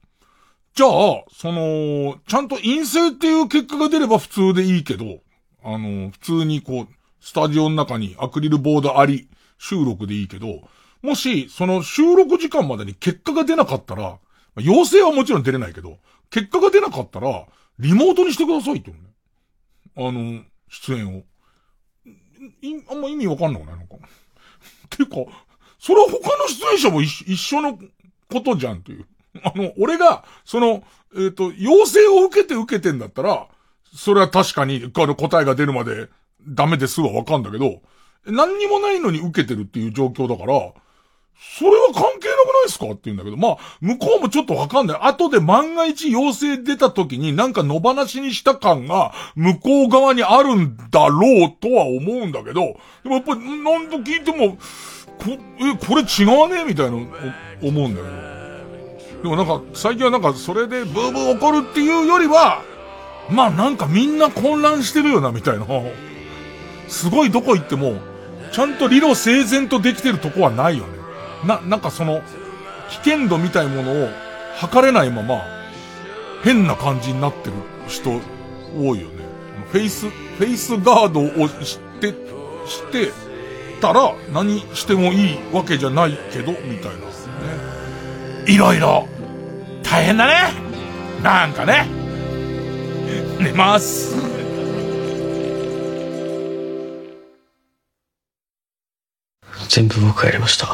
[0.73, 5.19] じゃあ、その、ちゃんと陰性っていう結果が出れば普通でいいけど、
[5.63, 6.87] あの、普通にこう、
[7.19, 9.27] スタジオの中にアクリルボードあり、
[9.57, 10.61] 収録でいいけど、
[11.01, 14.17] もし、その収録時間までに結果が出なかったら、
[14.59, 15.97] 陽性はもちろん出れないけど、
[16.29, 17.45] 結果が出なかったら、
[17.77, 20.37] リモートにしてくださいって言うのね。
[20.37, 21.23] あの、出演を。
[22.61, 23.95] い、あんま意味わかんなくないのか？
[23.95, 23.99] っ
[24.89, 25.15] ていうか、
[25.79, 27.77] それは他の出演者も一緒の
[28.31, 29.05] ことじゃんっていう。
[29.43, 30.83] あの、俺が、その、
[31.15, 33.47] えっ、と、要請を受けて受けてんだったら、
[33.95, 36.09] それは確かに、あの答えが出るまで
[36.47, 37.81] ダメですはわかんだけど、
[38.25, 40.73] 何にもないのに受けてるっていう状況だから、
[41.57, 44.99] それは関係なくないですかって言うんだけど、まあ、向こうもちょっとわかんない。
[45.01, 54.57] 後で万が一陽性出た時になんか野放しにした感が向こう側にあるんだろうとは思うんだけど、でもやっぱり何度聞いても、
[55.17, 57.05] こ、え、これ違わねえみたいな思
[57.85, 58.40] うんだけど。
[59.21, 62.63] でもなんか、最近はなんかそれでブーブー怒るっていうよりは、
[63.29, 65.65] まあなんかみんな混乱してるよな、みたいな。
[66.87, 67.95] すごいどこ行っても、
[68.51, 70.93] ちゃんと理路整然とできてるとこはないよね。
[71.45, 72.21] な、なんかその、
[72.89, 74.09] 危険度みたいものを
[74.57, 75.41] 測れないまま、
[76.43, 77.53] 変な感じになってる
[77.87, 78.09] 人
[78.75, 79.21] 多いよね。
[79.71, 82.13] フェイス、フェイスガードをして、
[82.65, 83.11] して
[83.79, 87.10] たら何してもいいわけじゃないけど、みたいな。
[88.45, 89.07] いろいろ、
[89.83, 90.53] 大変だね
[91.21, 91.85] なんかね。
[93.39, 94.15] 寝ます。
[99.69, 100.67] 全部僕がやりました。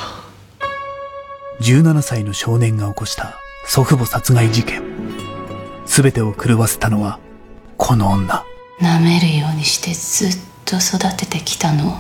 [1.61, 3.35] 17歳の少年が起こした
[3.65, 4.81] 祖父母殺害事件。
[5.85, 7.19] すべてを狂わせたのは、
[7.77, 8.44] この女。
[8.80, 11.99] 舐めるようにしてずっと育ててきたの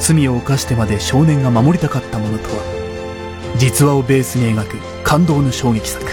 [0.00, 2.81] 罪を犯してまで少年が守りたかったものとは、
[3.58, 6.04] 実話をベースに描く感動の衝撃作。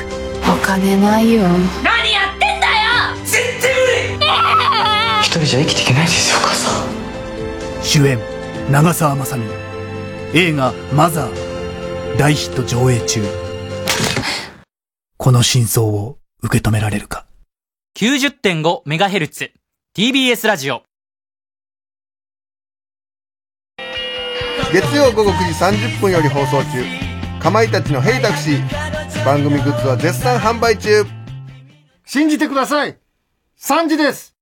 [0.44, 1.42] お金ないよ
[1.84, 4.26] 何やってんだよ絶対無理
[5.22, 7.84] 一人じゃ生きていけないですよ、お母さん。
[7.84, 8.20] 主演、
[8.72, 9.46] 長澤まさみ。
[10.34, 12.18] 映画、マザー。
[12.18, 13.22] 大ヒット上映中。
[15.18, 17.26] この真相を受け止められるか
[17.98, 19.52] ？90.5MHz
[19.96, 20.84] TBS ラジオ
[24.72, 27.09] 月曜午後9時30分より放送中
[27.40, 31.06] かまいたちの「ヘイタクシー」番組グッズは絶賛販売中。
[32.06, 32.98] 信じてください
[33.60, 34.36] !3 時です。